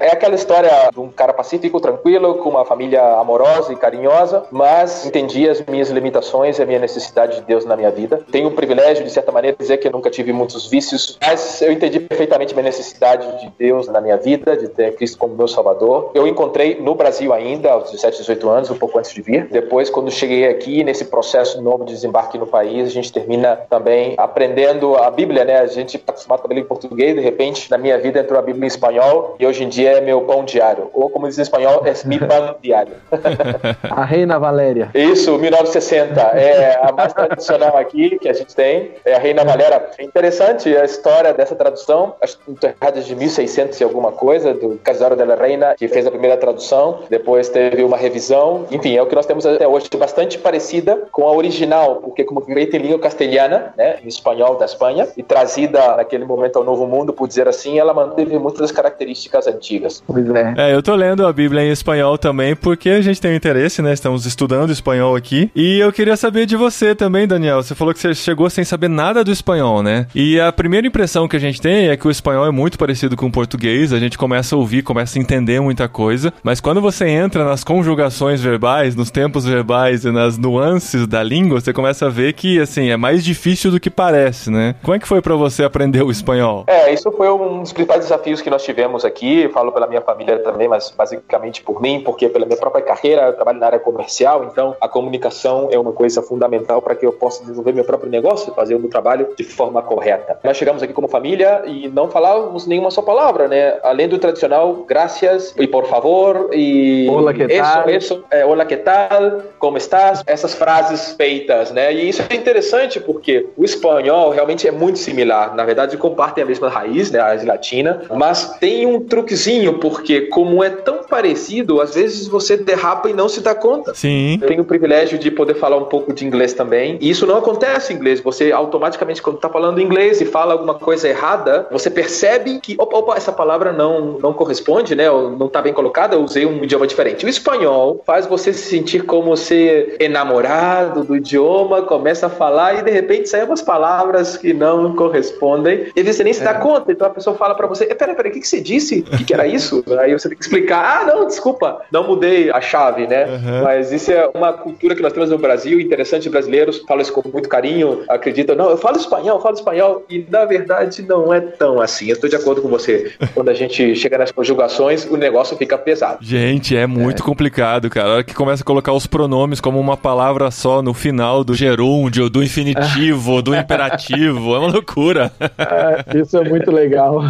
É 0.00 0.12
aquela 0.12 0.34
história 0.34 0.70
de 0.92 1.00
um 1.00 1.08
cara 1.08 1.32
pacífico, 1.32 1.80
tranquilo, 1.80 2.36
com 2.36 2.50
uma 2.50 2.64
família 2.64 3.02
amorosa 3.18 3.72
e 3.72 3.76
carinhosa, 3.76 4.44
mas 4.50 5.06
entendi 5.06 5.48
as 5.48 5.64
minhas 5.66 5.90
limitações 5.90 6.58
e 6.58 6.62
a 6.62 6.66
minha 6.66 6.78
necessidade 6.78 7.36
de 7.36 7.42
Deus 7.42 7.64
na 7.64 7.76
minha 7.76 7.90
vida. 7.90 8.24
Tenho 8.30 8.48
o 8.48 8.52
privilégio, 8.52 9.04
de 9.04 9.10
certa 9.10 9.32
maneira, 9.32 9.56
de 9.56 9.62
dizer 9.62 9.78
que 9.78 9.88
eu 9.88 9.92
nunca 9.92 10.10
tive 10.10 10.32
muitos 10.32 10.68
vícios, 10.68 11.18
mas 11.20 11.60
eu 11.62 11.72
entendi 11.72 12.00
perfeitamente 12.00 12.54
minha 12.54 12.64
necessidade 12.64 13.40
de 13.40 13.52
Deus 13.58 13.88
na 13.88 14.00
minha 14.00 14.16
vida, 14.16 14.56
de 14.56 14.68
ter 14.68 14.94
Cristo 14.96 15.18
como 15.18 15.34
meu 15.34 15.48
salvador. 15.48 16.10
Eu 16.14 16.26
encontrei 16.26 16.80
no 16.80 16.94
Brasil 16.94 17.32
ainda, 17.32 17.72
aos 17.72 17.90
17, 17.90 18.18
18 18.18 18.48
anos, 18.48 18.70
um 18.70 18.76
pouco 18.76 18.98
antes 18.98 19.12
de 19.12 19.22
vir. 19.22 19.48
Depois, 19.48 19.90
quando 19.90 20.10
cheguei 20.10 20.48
aqui, 20.48 20.84
nesse 20.84 21.06
processo 21.06 21.60
novo 21.60 21.84
de 21.84 21.92
desembarque 21.92 22.38
no 22.38 22.46
país, 22.46 22.86
a 22.86 22.90
gente 22.90 23.12
termina 23.12 23.56
também 23.56 24.14
aprendendo 24.16 24.96
a 24.96 25.10
Bíblia, 25.10 25.44
né? 25.44 25.58
A 25.60 25.66
gente 25.66 25.96
está 25.96 26.12
acostumado 26.12 26.40
com 26.40 26.46
a 26.46 26.48
Bíblia 26.48 26.64
em 26.64 26.68
português, 26.68 27.14
de 27.14 27.20
repente, 27.20 27.70
na 27.70 27.78
minha 27.78 27.98
vida 27.98 28.20
entrou 28.20 28.38
a 28.38 28.42
Bíblia 28.42 28.64
em 28.64 28.68
espanhol 28.68 29.31
e 29.38 29.46
hoje 29.46 29.64
em 29.64 29.68
dia 29.68 29.98
é 29.98 30.00
meu 30.00 30.22
pão 30.22 30.44
diário. 30.44 30.90
Ou, 30.92 31.10
como 31.10 31.28
diz 31.28 31.38
em 31.38 31.42
espanhol, 31.42 31.82
é 31.86 31.92
mi 32.06 32.18
pan 32.18 32.56
diário. 32.60 32.94
A 33.90 34.04
Reina 34.04 34.38
Valéria. 34.38 34.90
Isso, 34.94 35.38
1960. 35.38 36.20
É 36.20 36.78
a 36.82 36.92
mais 36.92 37.12
tradicional 37.12 37.76
aqui 37.76 38.18
que 38.18 38.28
a 38.28 38.32
gente 38.32 38.54
tem. 38.54 38.92
É 39.04 39.14
a 39.14 39.18
Reina 39.18 39.44
Valera. 39.44 39.90
É 39.98 40.04
interessante 40.04 40.74
a 40.76 40.84
história 40.84 41.32
dessa 41.32 41.54
tradução. 41.54 42.14
Acho 42.20 42.38
que 42.38 42.50
enterradas 42.50 43.06
de 43.06 43.14
1600 43.14 43.80
e 43.80 43.84
alguma 43.84 44.12
coisa, 44.12 44.54
do 44.54 44.78
Casaro 44.82 45.16
della 45.16 45.36
Reina, 45.36 45.74
que 45.76 45.88
fez 45.88 46.06
a 46.06 46.10
primeira 46.10 46.36
tradução. 46.36 47.00
Depois 47.08 47.48
teve 47.48 47.82
uma 47.84 47.96
revisão. 47.96 48.66
Enfim, 48.70 48.96
é 48.96 49.02
o 49.02 49.06
que 49.06 49.14
nós 49.14 49.26
temos 49.26 49.46
até 49.46 49.66
hoje, 49.66 49.88
bastante 49.96 50.38
parecida 50.38 51.08
com 51.10 51.28
a 51.28 51.32
original, 51.32 51.96
porque 51.96 52.24
como 52.24 52.40
feita 52.40 52.76
em 52.76 52.80
língua 52.80 52.98
castelhana, 52.98 53.72
né, 53.76 53.98
em 54.02 54.08
espanhol 54.08 54.56
da 54.56 54.64
Espanha, 54.64 55.08
e 55.16 55.22
trazida 55.22 55.96
naquele 55.96 56.24
momento 56.24 56.56
ao 56.56 56.64
Novo 56.64 56.86
Mundo, 56.86 57.12
por 57.12 57.28
dizer 57.28 57.48
assim, 57.48 57.78
ela 57.78 57.94
manteve 57.94 58.38
muitas 58.38 58.60
das 58.60 58.72
características 58.72 59.21
antigas. 59.46 60.02
Pois 60.06 60.28
é. 60.30 60.54
É, 60.56 60.74
eu 60.74 60.82
tô 60.82 60.94
lendo 60.94 61.26
a 61.26 61.32
Bíblia 61.32 61.62
em 61.62 61.70
espanhol 61.70 62.16
também, 62.18 62.54
porque 62.54 62.90
a 62.90 63.00
gente 63.00 63.20
tem 63.20 63.34
interesse, 63.34 63.82
né? 63.82 63.92
Estamos 63.92 64.26
estudando 64.26 64.70
espanhol 64.70 65.14
aqui. 65.16 65.50
E 65.54 65.78
eu 65.78 65.92
queria 65.92 66.16
saber 66.16 66.46
de 66.46 66.56
você 66.56 66.94
também, 66.94 67.26
Daniel. 67.26 67.62
Você 67.62 67.74
falou 67.74 67.92
que 67.92 68.00
você 68.00 68.14
chegou 68.14 68.48
sem 68.50 68.64
saber 68.64 68.88
nada 68.88 69.24
do 69.24 69.32
espanhol, 69.32 69.82
né? 69.82 70.06
E 70.14 70.40
a 70.40 70.52
primeira 70.52 70.86
impressão 70.86 71.28
que 71.28 71.36
a 71.36 71.40
gente 71.40 71.60
tem 71.60 71.88
é 71.88 71.96
que 71.96 72.06
o 72.06 72.10
espanhol 72.10 72.46
é 72.46 72.50
muito 72.50 72.78
parecido 72.78 73.16
com 73.16 73.26
o 73.26 73.32
português. 73.32 73.92
A 73.92 73.98
gente 73.98 74.18
começa 74.18 74.54
a 74.54 74.58
ouvir, 74.58 74.82
começa 74.82 75.18
a 75.18 75.22
entender 75.22 75.60
muita 75.60 75.88
coisa. 75.88 76.32
Mas 76.42 76.60
quando 76.60 76.80
você 76.80 77.08
entra 77.08 77.44
nas 77.44 77.64
conjugações 77.64 78.40
verbais, 78.40 78.94
nos 78.94 79.10
tempos 79.10 79.44
verbais 79.44 80.04
e 80.04 80.10
nas 80.10 80.38
nuances 80.38 81.06
da 81.06 81.22
língua, 81.22 81.60
você 81.60 81.72
começa 81.72 82.06
a 82.06 82.08
ver 82.08 82.32
que, 82.32 82.60
assim, 82.60 82.90
é 82.90 82.96
mais 82.96 83.24
difícil 83.24 83.70
do 83.70 83.80
que 83.80 83.90
parece, 83.90 84.50
né? 84.50 84.74
Como 84.82 84.94
é 84.94 84.98
que 84.98 85.08
foi 85.08 85.20
pra 85.20 85.34
você 85.34 85.64
aprender 85.64 86.02
o 86.02 86.10
espanhol? 86.10 86.64
É, 86.66 86.92
isso 86.92 87.10
foi 87.12 87.28
um 87.30 87.60
dos 87.60 87.72
principais 87.72 88.00
desafios 88.00 88.40
que 88.40 88.50
nós 88.50 88.62
tivemos 88.64 89.01
aqui. 89.06 89.48
Falo 89.48 89.72
pela 89.72 89.86
minha 89.86 90.00
família 90.00 90.38
também, 90.38 90.68
mas 90.68 90.90
basicamente 90.90 91.62
por 91.62 91.80
mim, 91.80 92.02
porque 92.04 92.28
pela 92.28 92.46
minha 92.46 92.58
própria 92.58 92.82
carreira, 92.82 93.22
eu 93.22 93.32
trabalho 93.34 93.58
na 93.58 93.66
área 93.66 93.78
comercial, 93.78 94.44
então 94.44 94.76
a 94.80 94.88
comunicação 94.88 95.68
é 95.70 95.78
uma 95.78 95.92
coisa 95.92 96.22
fundamental 96.22 96.80
para 96.80 96.94
que 96.94 97.06
eu 97.06 97.12
possa 97.12 97.42
desenvolver 97.42 97.72
meu 97.72 97.84
próprio 97.84 98.10
negócio 98.10 98.52
e 98.52 98.54
fazer 98.54 98.74
o 98.74 98.80
meu 98.80 98.90
trabalho 98.90 99.28
de 99.36 99.44
forma 99.44 99.82
correta. 99.82 100.38
Nós 100.42 100.56
chegamos 100.56 100.82
aqui 100.82 100.92
como 100.92 101.08
família 101.08 101.62
e 101.66 101.88
não 101.88 102.08
falávamos 102.08 102.66
nenhuma 102.66 102.90
só 102.90 103.02
palavra, 103.02 103.48
né? 103.48 103.78
Além 103.82 104.08
do 104.08 104.18
tradicional, 104.18 104.84
graças 104.86 105.54
e 105.58 105.66
por 105.66 105.86
favor 105.86 106.50
e 106.52 107.08
Hola, 107.10 107.32
que 107.32 107.46
tal? 107.48 107.90
isso, 107.90 108.14
isso, 108.14 108.24
é, 108.30 108.44
olá, 108.44 108.64
que 108.64 108.76
tal? 108.76 109.42
Como 109.58 109.76
estás? 109.76 110.22
Essas 110.26 110.54
frases 110.54 111.14
feitas, 111.14 111.70
né? 111.70 111.92
E 111.92 112.08
isso 112.08 112.22
é 112.28 112.34
interessante 112.34 113.00
porque 113.00 113.48
o 113.56 113.64
espanhol 113.64 114.30
realmente 114.30 114.66
é 114.66 114.70
muito 114.70 114.98
similar. 114.98 115.54
Na 115.54 115.64
verdade, 115.64 115.96
compartem 115.96 116.44
a 116.44 116.46
mesma 116.46 116.68
raiz, 116.68 117.10
né? 117.10 117.20
A 117.20 117.24
raiz 117.28 117.44
latina. 117.44 118.02
Mas 118.14 118.56
tem 118.58 118.86
um 118.86 118.91
truquezinho, 119.00 119.78
porque 119.78 120.22
como 120.22 120.62
é 120.62 120.70
tão 120.70 121.02
parecido, 121.04 121.80
às 121.80 121.94
vezes 121.94 122.26
você 122.26 122.56
derrapa 122.56 123.08
e 123.08 123.12
não 123.12 123.28
se 123.28 123.40
dá 123.40 123.54
conta. 123.54 123.94
Sim. 123.94 124.38
Eu 124.40 124.48
tenho 124.48 124.62
o 124.62 124.64
privilégio 124.64 125.18
de 125.18 125.30
poder 125.30 125.54
falar 125.54 125.76
um 125.76 125.84
pouco 125.84 126.12
de 126.12 126.24
inglês 126.24 126.52
também. 126.52 126.98
E 127.00 127.10
isso 127.10 127.26
não 127.26 127.36
acontece 127.36 127.92
em 127.92 127.96
inglês. 127.96 128.20
Você 128.20 128.52
automaticamente, 128.52 129.22
quando 129.22 129.36
está 129.36 129.48
falando 129.48 129.80
inglês 129.80 130.20
e 130.20 130.24
fala 130.24 130.52
alguma 130.52 130.74
coisa 130.74 131.08
errada, 131.08 131.66
você 131.70 131.90
percebe 131.90 132.60
que, 132.60 132.74
opa, 132.78 132.98
opa, 132.98 133.16
essa 133.16 133.32
palavra 133.32 133.72
não, 133.72 134.18
não 134.18 134.32
corresponde, 134.32 134.94
né? 134.94 135.10
Ou 135.10 135.30
não 135.30 135.46
está 135.46 135.60
bem 135.60 135.72
colocada, 135.72 136.14
eu 136.14 136.22
usei 136.22 136.46
um 136.46 136.62
idioma 136.64 136.86
diferente. 136.86 137.24
O 137.24 137.28
espanhol 137.28 138.02
faz 138.06 138.26
você 138.26 138.52
se 138.52 138.68
sentir 138.68 139.04
como 139.04 139.36
ser 139.36 139.96
enamorado 140.00 141.04
do 141.04 141.16
idioma, 141.16 141.82
começa 141.82 142.26
a 142.26 142.30
falar 142.30 142.78
e 142.78 142.82
de 142.82 142.90
repente 142.90 143.28
saem 143.28 143.44
umas 143.44 143.62
palavras 143.62 144.36
que 144.36 144.52
não 144.52 144.94
correspondem 144.94 145.86
e 145.94 146.02
você 146.02 146.24
nem 146.24 146.32
se 146.32 146.42
dá 146.42 146.54
conta. 146.54 146.92
Então 146.92 147.06
a 147.06 147.10
pessoa 147.10 147.36
fala 147.36 147.54
para 147.54 147.66
você: 147.66 147.86
peraí, 147.86 148.14
peraí, 148.14 148.30
o 148.30 148.34
que, 148.34 148.40
que 148.40 148.48
você 148.48 148.60
disse? 148.60 148.81
O 148.82 149.16
que, 149.16 149.24
que 149.24 149.34
era 149.34 149.46
isso? 149.46 149.84
Aí 149.98 150.12
você 150.12 150.28
tem 150.28 150.36
que 150.36 150.44
explicar: 150.44 151.02
ah, 151.02 151.06
não, 151.06 151.26
desculpa, 151.26 151.82
não 151.90 152.06
mudei 152.06 152.50
a 152.50 152.60
chave, 152.60 153.06
né? 153.06 153.26
Uhum. 153.26 153.62
Mas 153.62 153.92
isso 153.92 154.12
é 154.12 154.30
uma 154.34 154.52
cultura 154.52 154.94
que 154.94 155.02
nós 155.02 155.12
temos 155.12 155.30
no 155.30 155.38
Brasil, 155.38 155.80
interessante, 155.80 156.28
brasileiros 156.28 156.82
falam 156.86 157.02
isso 157.02 157.12
com 157.12 157.28
muito 157.28 157.48
carinho, 157.48 158.02
acreditam, 158.08 158.54
não, 158.54 158.70
eu 158.70 158.76
falo 158.76 158.96
espanhol, 158.96 159.36
eu 159.36 159.40
falo 159.40 159.54
espanhol, 159.54 160.04
e 160.08 160.26
na 160.28 160.44
verdade 160.44 161.02
não 161.02 161.32
é 161.32 161.40
tão 161.40 161.80
assim. 161.80 162.08
Eu 162.08 162.14
estou 162.14 162.28
de 162.28 162.36
acordo 162.36 162.62
com 162.62 162.68
você. 162.68 163.12
Quando 163.34 163.48
a 163.48 163.54
gente 163.54 163.94
chega 163.96 164.18
nas 164.18 164.30
conjugações, 164.30 165.04
o 165.04 165.16
negócio 165.16 165.56
fica 165.56 165.76
pesado. 165.78 166.18
Gente, 166.20 166.76
é 166.76 166.86
muito 166.86 167.22
complicado, 167.22 167.88
cara. 167.88 168.08
A 168.08 168.12
hora 168.14 168.24
que 168.24 168.34
começa 168.34 168.62
a 168.62 168.66
colocar 168.66 168.92
os 168.92 169.06
pronomes 169.06 169.60
como 169.60 169.78
uma 169.78 169.96
palavra 169.96 170.50
só 170.50 170.82
no 170.82 170.94
final 170.94 171.44
do 171.44 171.54
gerúndio, 171.54 172.28
do 172.28 172.42
infinitivo, 172.42 173.42
do 173.42 173.54
imperativo, 173.56 174.54
é 174.54 174.58
uma 174.58 174.70
loucura. 174.70 175.32
É, 175.40 176.18
isso 176.18 176.36
é 176.36 176.48
muito 176.48 176.70
legal. 176.70 177.22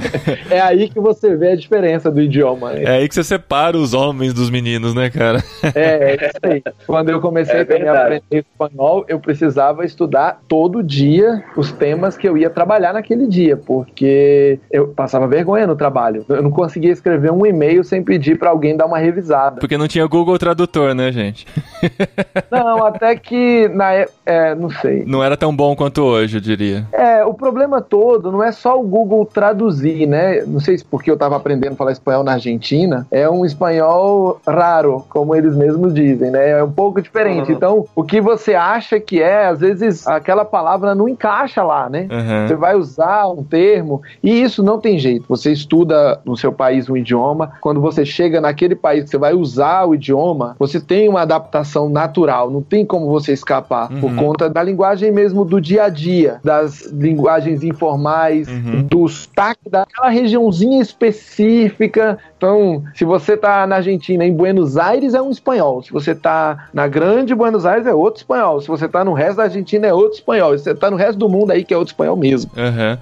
é 0.50 0.60
aí 0.60 0.88
que 0.88 0.99
que 1.00 1.06
você 1.06 1.36
vê 1.36 1.52
a 1.52 1.56
diferença 1.56 2.10
do 2.10 2.20
idioma. 2.20 2.72
Né? 2.72 2.84
É 2.84 2.90
aí 2.98 3.08
que 3.08 3.14
você 3.14 3.24
separa 3.24 3.76
os 3.76 3.94
homens 3.94 4.32
dos 4.32 4.50
meninos, 4.50 4.94
né, 4.94 5.10
cara? 5.10 5.42
É, 5.74 6.12
é 6.12 6.26
isso 6.26 6.38
aí. 6.42 6.62
Quando 6.86 7.10
eu 7.10 7.20
comecei 7.20 7.60
É 7.60 7.88
a 7.88 8.02
aprender 8.02 8.22
espanhol, 8.30 9.04
eu 9.08 9.18
precisava 9.18 9.84
estudar 9.84 10.40
todo 10.48 10.82
dia 10.82 11.42
os 11.56 11.72
temas 11.72 12.16
que 12.16 12.28
eu 12.28 12.36
ia 12.36 12.50
trabalhar 12.50 12.92
naquele 12.92 13.26
dia, 13.26 13.56
porque 13.56 14.58
eu 14.70 14.88
passava 14.88 15.26
vergonha 15.26 15.66
no 15.66 15.76
trabalho. 15.76 16.24
Eu 16.28 16.42
não 16.42 16.50
conseguia 16.50 16.92
escrever 16.92 17.30
um 17.30 17.44
e-mail 17.46 17.84
sem 17.84 18.02
pedir 18.02 18.38
pra 18.38 18.50
alguém 18.50 18.76
dar 18.76 18.86
uma 18.86 18.98
revisada. 18.98 19.60
Porque 19.60 19.78
não 19.78 19.88
tinha 19.88 20.06
Google 20.06 20.38
Tradutor, 20.38 20.94
né, 20.94 21.12
gente? 21.12 21.46
Não, 22.50 22.84
até 22.84 23.16
que 23.16 23.68
na 23.68 23.94
é, 23.94 24.08
é, 24.26 24.54
não 24.54 24.70
sei. 24.70 25.04
Não 25.06 25.22
era 25.22 25.36
tão 25.36 25.54
bom 25.54 25.74
quanto 25.76 26.02
hoje, 26.02 26.38
eu 26.38 26.40
diria. 26.40 26.86
É, 26.92 27.24
o 27.24 27.32
problema 27.32 27.80
todo 27.80 28.30
não 28.30 28.42
é 28.42 28.52
só 28.52 28.78
o 28.78 28.82
Google 28.82 29.24
traduzir, 29.24 30.06
né? 30.06 30.42
Não 30.46 30.60
sei 30.60 30.76
se 30.76 30.84
porque 30.90 31.10
eu 31.10 31.16
tava 31.16 31.36
aprendendo 31.36 31.72
a 31.72 31.76
falar 31.76 31.92
espanhol 31.92 32.24
na 32.24 32.32
Argentina, 32.32 33.06
é 33.10 33.28
um 33.28 33.44
espanhol 33.44 34.40
raro, 34.46 35.04
como 35.08 35.34
eles 35.34 35.54
mesmos 35.54 35.94
dizem, 35.94 36.30
né? 36.30 36.50
É 36.50 36.64
um 36.64 36.70
pouco 36.72 37.00
diferente. 37.00 37.50
Uhum. 37.50 37.56
Então, 37.56 37.86
o 37.94 38.02
que 38.02 38.20
você 38.20 38.54
acha 38.54 38.98
que 38.98 39.20
é, 39.22 39.46
às 39.46 39.60
vezes 39.60 40.06
aquela 40.06 40.44
palavra 40.44 40.94
não 40.94 41.08
encaixa 41.08 41.62
lá, 41.62 41.88
né? 41.88 42.08
Aham. 42.10 42.46
Você 42.48 42.54
vai 42.56 42.74
usar 42.76 43.28
um 43.28 43.42
termo 43.42 44.02
e 44.22 44.42
isso 44.42 44.62
não 44.62 44.78
tem 44.80 44.98
jeito. 44.98 45.24
Você 45.28 45.52
estuda 45.52 46.20
no 46.24 46.36
seu 46.36 46.52
país 46.52 46.88
um 46.88 46.96
idioma, 46.96 47.52
quando 47.60 47.80
você 47.80 48.04
chega 48.04 48.40
naquele 48.40 48.74
país 48.74 49.04
que 49.04 49.10
você 49.10 49.18
vai 49.18 49.34
usar 49.34 49.84
o 49.86 49.94
idioma, 49.94 50.56
você 50.58 50.80
tem 50.80 51.08
uma 51.08 51.22
adaptação 51.22 51.88
natural, 51.88 52.50
não 52.50 52.62
tem 52.62 52.84
como 52.84 53.06
você 53.06 53.32
escapar 53.32 53.88
por 54.00 54.10
Uhum. 54.10 54.16
conta 54.16 54.48
da 54.48 54.62
linguagem 54.62 55.10
mesmo 55.12 55.44
do 55.44 55.60
dia 55.60 55.84
a 55.84 55.88
dia, 55.88 56.40
das 56.42 56.86
linguagens 56.90 57.62
informais, 57.62 58.48
Uhum. 58.48 58.86
do 58.90 59.08
sotaque 59.08 59.68
daquela 59.70 60.08
regiãozinha 60.08 60.79
específica. 60.80 62.18
Então, 62.36 62.82
se 62.94 63.04
você 63.04 63.36
tá 63.36 63.66
na 63.66 63.76
Argentina, 63.76 64.24
em 64.24 64.32
Buenos 64.32 64.78
Aires 64.78 65.12
é 65.14 65.20
um 65.20 65.30
espanhol. 65.30 65.82
Se 65.82 65.92
você 65.92 66.14
tá 66.14 66.68
na 66.72 66.88
grande 66.88 67.34
Buenos 67.34 67.66
Aires 67.66 67.86
é 67.86 67.92
outro 67.92 68.20
espanhol. 68.20 68.60
Se 68.60 68.68
você 68.68 68.88
tá 68.88 69.04
no 69.04 69.12
resto 69.12 69.36
da 69.36 69.42
Argentina 69.44 69.86
é 69.86 69.92
outro 69.92 70.14
espanhol. 70.14 70.56
Se 70.56 70.64
você 70.64 70.74
tá 70.74 70.90
no 70.90 70.96
resto 70.96 71.18
do 71.18 71.28
mundo 71.28 71.50
aí 71.50 71.64
que 71.64 71.74
é 71.74 71.76
outro 71.76 71.92
espanhol 71.92 72.16
mesmo. 72.16 72.50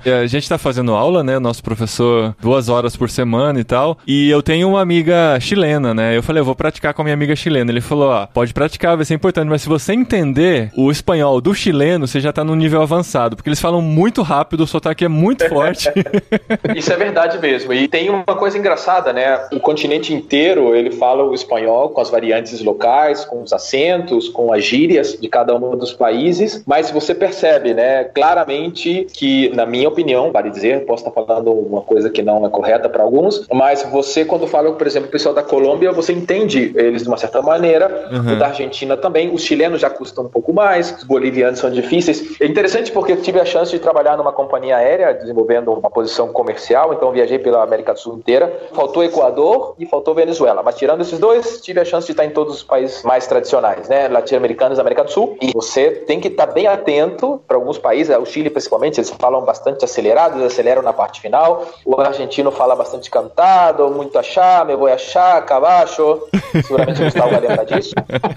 E 0.04 0.10
A 0.10 0.26
gente 0.26 0.48
tá 0.48 0.58
fazendo 0.58 0.92
aula, 0.92 1.22
né? 1.22 1.38
Nosso 1.38 1.62
professor, 1.62 2.34
duas 2.40 2.68
horas 2.68 2.96
por 2.96 3.08
semana 3.08 3.60
e 3.60 3.64
tal. 3.64 3.96
E 4.06 4.28
eu 4.28 4.42
tenho 4.42 4.68
uma 4.68 4.80
amiga 4.80 5.38
chilena, 5.40 5.94
né? 5.94 6.16
Eu 6.16 6.22
falei, 6.22 6.40
eu 6.40 6.44
vou 6.44 6.56
praticar 6.56 6.92
com 6.92 7.02
a 7.02 7.04
minha 7.04 7.14
amiga 7.14 7.36
chilena. 7.36 7.70
Ele 7.70 7.80
falou, 7.80 8.10
ó, 8.10 8.26
pode 8.26 8.52
praticar, 8.52 8.96
vai 8.96 9.04
ser 9.04 9.14
importante, 9.14 9.48
mas 9.48 9.62
se 9.62 9.68
você 9.68 9.92
entender 9.92 10.72
o 10.76 10.90
espanhol 10.90 11.40
do 11.40 11.54
chileno, 11.54 12.06
você 12.06 12.20
já 12.20 12.32
tá 12.32 12.42
num 12.42 12.54
nível 12.54 12.82
avançado. 12.82 13.36
Porque 13.36 13.48
eles 13.48 13.60
falam 13.60 13.80
muito 13.80 14.22
rápido, 14.22 14.62
o 14.62 14.66
sotaque 14.66 15.04
é 15.04 15.08
muito 15.08 15.48
forte. 15.48 15.88
Isso 16.76 16.92
é 16.92 16.96
verdade 16.96 17.38
mesmo. 17.38 17.67
E 17.72 17.88
tem 17.88 18.10
uma 18.10 18.24
coisa 18.24 18.58
engraçada, 18.58 19.12
né? 19.12 19.46
O 19.52 19.60
continente 19.60 20.12
inteiro 20.14 20.74
ele 20.74 20.90
fala 20.90 21.24
o 21.24 21.34
espanhol 21.34 21.90
com 21.90 22.00
as 22.00 22.10
variantes 22.10 22.62
locais, 22.62 23.24
com 23.24 23.42
os 23.42 23.52
acentos, 23.52 24.28
com 24.28 24.52
as 24.52 24.64
gírias 24.64 25.18
de 25.18 25.28
cada 25.28 25.54
um 25.54 25.76
dos 25.76 25.92
países. 25.92 26.62
Mas 26.66 26.90
você 26.90 27.14
percebe, 27.14 27.74
né, 27.74 28.04
claramente 28.04 29.06
que, 29.12 29.48
na 29.50 29.66
minha 29.66 29.88
opinião, 29.88 30.30
vale 30.32 30.50
dizer, 30.50 30.84
posso 30.86 31.06
estar 31.06 31.10
falando 31.10 31.52
uma 31.52 31.82
coisa 31.82 32.10
que 32.10 32.22
não 32.22 32.44
é 32.46 32.48
correta 32.48 32.88
para 32.88 33.02
alguns, 33.02 33.46
mas 33.52 33.82
você 33.82 34.24
quando 34.24 34.46
fala, 34.46 34.72
por 34.72 34.86
exemplo, 34.86 35.08
o 35.08 35.12
pessoal 35.12 35.34
da 35.34 35.42
Colômbia, 35.42 35.92
você 35.92 36.12
entende 36.12 36.72
eles 36.76 37.02
de 37.02 37.08
uma 37.08 37.16
certa 37.16 37.42
maneira. 37.42 38.08
Uhum. 38.10 38.34
O 38.34 38.36
da 38.36 38.48
Argentina 38.48 38.96
também. 38.96 39.32
Os 39.32 39.42
chilenos 39.42 39.80
já 39.80 39.90
custam 39.90 40.24
um 40.24 40.28
pouco 40.28 40.52
mais. 40.52 40.94
Os 40.98 41.04
bolivianos 41.04 41.58
são 41.58 41.70
difíceis. 41.70 42.36
É 42.40 42.46
interessante 42.46 42.92
porque 42.92 43.12
eu 43.12 43.22
tive 43.22 43.40
a 43.40 43.44
chance 43.44 43.70
de 43.70 43.78
trabalhar 43.78 44.16
numa 44.16 44.32
companhia 44.32 44.76
aérea 44.76 45.12
desenvolvendo 45.14 45.72
uma 45.72 45.90
posição 45.90 46.28
comercial, 46.28 46.92
então 46.92 47.10
viajei 47.12 47.38
pela 47.38 47.57
América 47.62 47.92
do 47.92 47.98
Sul 48.00 48.16
inteira. 48.16 48.68
Faltou 48.72 49.04
Equador 49.04 49.74
e 49.78 49.86
faltou 49.86 50.14
Venezuela, 50.14 50.62
mas 50.62 50.76
tirando 50.76 51.00
esses 51.00 51.18
dois, 51.18 51.60
tive 51.60 51.80
a 51.80 51.84
chance 51.84 52.06
de 52.06 52.12
estar 52.12 52.24
em 52.24 52.30
todos 52.30 52.56
os 52.56 52.62
países 52.62 53.02
mais 53.02 53.26
tradicionais, 53.26 53.88
né, 53.88 54.08
latino-americanos, 54.08 54.78
América 54.78 55.04
do 55.04 55.10
Sul. 55.10 55.36
E 55.40 55.52
você 55.52 55.90
tem 55.90 56.20
que 56.20 56.28
estar 56.28 56.46
bem 56.46 56.66
atento 56.66 57.40
para 57.46 57.56
alguns 57.56 57.78
países, 57.78 58.16
o 58.16 58.26
Chile 58.26 58.50
principalmente, 58.50 58.98
eles 58.98 59.10
falam 59.10 59.42
bastante 59.42 59.84
acelerado, 59.84 60.38
eles 60.38 60.52
aceleram 60.52 60.82
na 60.82 60.92
parte 60.92 61.20
final. 61.20 61.66
O 61.84 62.00
argentino 62.00 62.50
fala 62.50 62.74
bastante 62.74 63.10
cantado, 63.10 63.88
muito 63.90 64.18
achar, 64.18 64.64
me 64.64 64.74
vou 64.76 64.88
achar, 64.88 65.44
cabacho. 65.44 66.22
Seguramente 66.64 67.00
o 67.00 67.04
Gustavo 67.04 67.30
vai 67.30 67.40
lembrar 67.40 67.64
disso. 67.64 67.94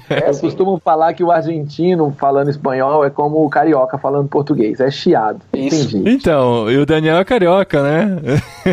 É 0.10 0.26
Eu 0.26 0.30
assim. 0.30 0.42
costumo 0.42 0.80
falar 0.84 1.14
que 1.14 1.24
o 1.24 1.32
argentino 1.32 2.16
falando 2.20 2.50
espanhol 2.50 3.06
é 3.06 3.10
como 3.10 3.44
o 3.46 3.50
carioca 3.50 3.98
falando 3.98 4.28
português, 4.28 4.80
é 4.80 4.90
chiado. 4.92 5.42
Isso. 5.54 5.98
Entendi. 5.98 6.12
então, 6.12 6.70
e 6.70 6.78
o 6.78 6.86
Daniel 6.86 7.18
é 7.18 7.24
carioca, 7.26 7.82
né? 7.82 8.18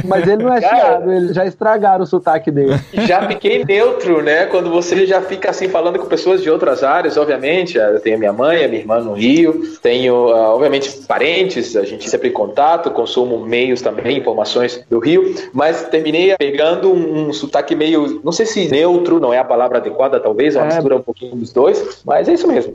Mas 0.04 0.26
ele 0.26 0.37
não 0.38 0.54
é 0.54 0.60
Cara. 0.60 0.76
chiado, 0.76 1.12
ele 1.12 1.32
já 1.34 1.44
estragaram 1.44 2.04
o 2.04 2.06
sotaque 2.06 2.50
dele. 2.50 2.78
Já 3.06 3.26
fiquei 3.26 3.64
neutro, 3.64 4.22
né? 4.22 4.46
Quando 4.46 4.70
você 4.70 5.06
já 5.06 5.20
fica 5.20 5.50
assim 5.50 5.68
falando 5.68 5.98
com 5.98 6.06
pessoas 6.06 6.42
de 6.42 6.50
outras 6.50 6.82
áreas, 6.82 7.16
obviamente. 7.16 7.76
Eu 7.78 8.00
tenho 8.00 8.18
minha 8.18 8.32
mãe, 8.32 8.64
a 8.64 8.68
minha 8.68 8.80
irmã 8.80 9.00
no 9.00 9.12
Rio, 9.14 9.62
tenho, 9.82 10.28
ah, 10.28 10.54
obviamente, 10.54 10.90
parentes, 11.06 11.76
a 11.76 11.84
gente 11.84 12.08
sempre 12.08 12.28
em 12.28 12.32
contato, 12.32 12.90
consumo 12.90 13.38
meios 13.44 13.80
também, 13.82 14.18
informações 14.18 14.84
do 14.90 14.98
Rio, 14.98 15.34
mas 15.52 15.82
terminei 15.84 16.36
pegando 16.36 16.92
um, 16.92 17.28
um 17.28 17.32
sotaque 17.32 17.74
meio, 17.74 18.20
não 18.24 18.32
sei 18.32 18.46
se 18.46 18.68
neutro, 18.68 19.18
não 19.20 19.32
é 19.32 19.38
a 19.38 19.44
palavra 19.44 19.78
adequada, 19.78 20.18
talvez, 20.20 20.54
uma 20.56 20.64
É. 20.64 20.66
mistura 20.66 20.96
um 20.96 21.02
pouquinho 21.02 21.34
dos 21.36 21.52
dois, 21.52 22.02
mas 22.04 22.28
é 22.28 22.32
isso 22.34 22.46
mesmo. 22.48 22.74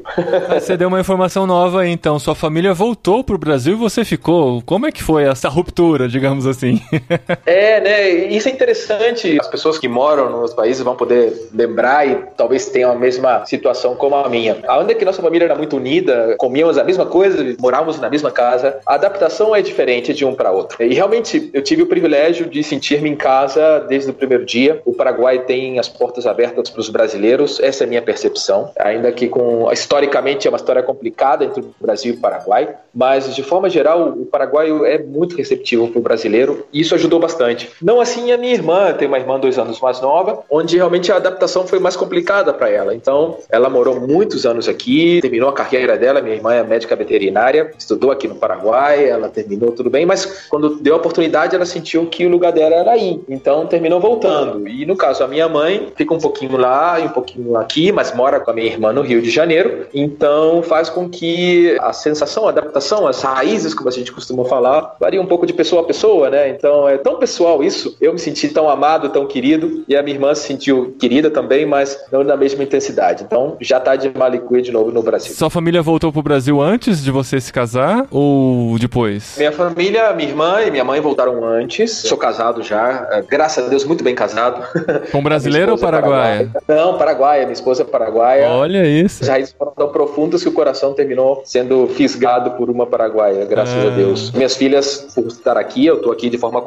Ah, 0.49 0.59
Você 0.59 0.75
deu 0.77 0.87
uma 0.87 0.99
informação 0.99 1.45
nova 1.45 1.81
aí, 1.81 1.91
então. 1.91 2.17
Sua 2.19 2.35
família 2.35 2.73
voltou 2.73 3.23
pro 3.23 3.37
Brasil 3.37 3.73
e 3.73 3.77
você 3.77 4.03
ficou. 4.05 4.61
Como 4.65 4.85
é 4.85 4.91
que 4.91 5.01
foi 5.03 5.23
essa 5.23 5.49
ruptura, 5.49 6.07
digamos 6.07 6.45
assim? 6.47 6.79
É, 7.45 7.79
né? 7.81 8.09
Isso 8.09 8.47
é 8.47 8.51
interessante. 8.51 9.37
As 9.39 9.47
pessoas 9.47 9.77
que 9.77 9.87
moram 9.87 10.29
nos 10.29 10.53
países 10.53 10.81
vão 10.81 10.95
poder 10.95 11.49
lembrar 11.53 12.07
e 12.07 12.15
talvez 12.37 12.67
tenham 12.67 12.91
a 12.91 12.95
mesma 12.95 13.45
situação 13.45 13.95
como 13.95 14.15
a 14.15 14.29
minha. 14.29 14.57
Ainda 14.67 14.95
que 14.95 15.03
nossa 15.03 15.21
família 15.21 15.45
era 15.45 15.55
muito 15.55 15.75
unida, 15.75 16.35
comíamos 16.37 16.77
a 16.77 16.83
mesma 16.83 17.05
coisa, 17.05 17.55
morávamos 17.59 17.99
na 17.99 18.09
mesma 18.09 18.31
casa, 18.31 18.79
a 18.85 18.95
adaptação 18.95 19.55
é 19.55 19.61
diferente 19.61 20.13
de 20.13 20.25
um 20.25 20.33
para 20.33 20.51
outro. 20.51 20.83
E 20.83 20.93
realmente 20.93 21.49
eu 21.53 21.61
tive 21.61 21.83
o 21.83 21.87
privilégio 21.87 22.47
de 22.47 22.63
sentir-me 22.63 23.09
em 23.09 23.15
casa 23.15 23.79
desde 23.81 24.09
o 24.09 24.13
primeiro 24.13 24.45
dia. 24.45 24.81
O 24.85 24.93
Paraguai 24.93 25.39
tem 25.39 25.79
as 25.79 25.89
portas 25.89 26.25
abertas 26.25 26.69
para 26.69 26.79
os 26.79 26.89
brasileiros, 26.89 27.59
essa 27.59 27.83
é 27.83 27.85
a 27.85 27.89
minha 27.89 28.01
percepção. 28.01 28.71
Ainda 28.79 29.11
que 29.11 29.27
com 29.27 29.71
historicamente 29.71 30.47
é 30.47 30.49
uma 30.49 30.57
história 30.57 30.81
complicada 30.81 31.43
entre 31.43 31.61
o 31.61 31.73
Brasil 31.79 32.13
e 32.13 32.17
o 32.17 32.19
Paraguai, 32.19 32.75
mas 32.93 33.35
de 33.35 33.43
forma 33.43 33.69
geral 33.69 34.09
o 34.09 34.25
paraguaio 34.25 34.85
é 34.85 34.97
muito 34.97 35.35
receptivo 35.35 35.87
para 35.87 35.99
o 35.99 36.01
brasileiro 36.01 36.65
e 36.71 36.79
isso 36.79 36.95
ajudou 36.95 37.19
bastante. 37.19 37.32
Não 37.81 37.99
assim 37.99 38.31
a 38.31 38.37
minha 38.37 38.53
irmã, 38.53 38.93
tem 38.93 39.07
uma 39.07 39.17
irmã 39.17 39.39
dois 39.39 39.57
anos 39.57 39.79
mais 39.79 40.01
nova, 40.01 40.43
onde 40.49 40.77
realmente 40.77 41.11
a 41.11 41.15
adaptação 41.15 41.67
foi 41.67 41.79
mais 41.79 41.95
complicada 41.95 42.53
para 42.53 42.69
ela. 42.69 42.95
Então 42.95 43.37
ela 43.49 43.69
morou 43.69 43.99
muitos 43.99 44.45
anos 44.45 44.67
aqui, 44.67 45.19
terminou 45.21 45.49
a 45.49 45.53
carreira 45.53 45.97
dela. 45.97 46.21
Minha 46.21 46.35
irmã 46.35 46.53
é 46.53 46.63
médica 46.63 46.95
veterinária, 46.95 47.71
estudou 47.77 48.11
aqui 48.11 48.27
no 48.27 48.35
Paraguai, 48.35 49.07
ela 49.07 49.29
terminou 49.29 49.71
tudo 49.71 49.89
bem, 49.89 50.05
mas 50.05 50.47
quando 50.49 50.75
deu 50.75 50.93
a 50.93 50.97
oportunidade 50.97 51.55
ela 51.55 51.65
sentiu 51.65 52.05
que 52.07 52.25
o 52.25 52.29
lugar 52.29 52.51
dela 52.51 52.75
era 52.75 52.91
aí. 52.91 53.21
Então 53.27 53.65
terminou 53.67 53.99
voltando. 53.99 54.67
E 54.67 54.85
no 54.85 54.95
caso 54.95 55.23
a 55.23 55.27
minha 55.27 55.47
mãe 55.47 55.91
fica 55.95 56.13
um 56.13 56.19
pouquinho 56.19 56.57
lá 56.57 56.99
e 56.99 57.05
um 57.05 57.09
pouquinho 57.09 57.57
aqui, 57.57 57.91
mas 57.91 58.13
mora 58.13 58.39
com 58.39 58.51
a 58.51 58.53
minha 58.53 58.67
irmã 58.67 58.91
no 58.93 59.01
Rio 59.01 59.21
de 59.21 59.29
Janeiro. 59.29 59.87
Então 59.93 60.61
faz 60.63 60.89
com 60.89 61.09
que 61.09 61.77
a 61.79 61.93
sensação, 61.93 62.47
a 62.47 62.49
adaptação, 62.49 63.07
as 63.07 63.21
raízes, 63.21 63.73
como 63.73 63.89
a 63.89 63.91
gente 63.91 64.11
costuma 64.11 64.45
falar, 64.45 64.95
varia 64.99 65.21
um 65.21 65.25
pouco 65.25 65.45
de 65.45 65.53
pessoa 65.53 65.81
a 65.81 65.85
pessoa, 65.85 66.29
né? 66.29 66.49
Então 66.49 66.87
é 66.87 66.97
tão 66.97 67.17
pessoal 67.23 67.63
isso. 67.63 67.95
Eu 68.01 68.11
me 68.11 68.19
senti 68.19 68.49
tão 68.49 68.69
amado, 68.69 69.07
tão 69.07 69.25
querido, 69.25 69.85
e 69.87 69.95
a 69.95 70.03
minha 70.03 70.13
irmã 70.15 70.35
se 70.35 70.45
sentiu 70.45 70.93
querida 70.99 71.29
também, 71.31 71.65
mas 71.65 71.97
não 72.11 72.21
na 72.21 72.35
mesma 72.35 72.61
intensidade. 72.63 73.23
Então 73.23 73.55
já 73.61 73.79
tá 73.79 73.95
de 73.95 74.11
Malicuia 74.17 74.61
de 74.61 74.73
novo 74.73 74.91
no 74.91 75.01
Brasil. 75.01 75.33
Sua 75.33 75.49
família 75.49 75.81
voltou 75.81 76.11
pro 76.11 76.21
Brasil 76.21 76.61
antes 76.61 77.01
de 77.01 77.09
você 77.11 77.39
se 77.39 77.53
casar 77.53 78.05
ou 78.11 78.77
depois? 78.77 79.35
Minha 79.37 79.53
família, 79.53 80.11
minha 80.13 80.27
irmã 80.27 80.61
e 80.63 80.69
minha 80.69 80.83
mãe 80.83 80.99
voltaram 80.99 81.45
antes. 81.45 81.91
Sou 81.91 82.17
casado 82.17 82.61
já, 82.61 83.07
eh, 83.11 83.23
graças 83.27 83.65
a 83.65 83.69
Deus, 83.69 83.85
muito 83.85 84.03
bem 84.03 84.13
casado. 84.15 84.61
Com 85.09 85.23
brasileiro 85.23 85.71
ou 85.71 85.77
é 85.77 85.81
paraguaia? 85.81 86.51
Não, 86.67 86.97
paraguaia. 86.97 87.43
Minha 87.43 87.53
esposa 87.53 87.83
é 87.83 87.85
paraguaia. 87.85 88.49
Olha 88.49 88.85
isso. 88.85 89.23
As 89.23 89.29
raízes 89.29 89.55
foram 89.57 89.71
tão 89.71 89.87
profundas 89.89 90.43
que 90.43 90.49
o 90.49 90.51
coração 90.51 90.93
terminou 90.93 91.41
sendo 91.45 91.87
fisgado 91.87 92.51
por 92.51 92.69
uma 92.69 92.85
paraguaia, 92.85 93.45
graças 93.45 93.81
Ah. 93.85 93.87
a 93.87 93.91
Deus. 93.91 94.29
Minhas 94.31 94.57
filhas, 94.57 95.07
por 95.15 95.25
estar 95.27 95.57
aqui, 95.57 95.85
eu 95.85 96.01
tô 96.01 96.11
aqui 96.11 96.29
de 96.29 96.37
forma 96.37 96.61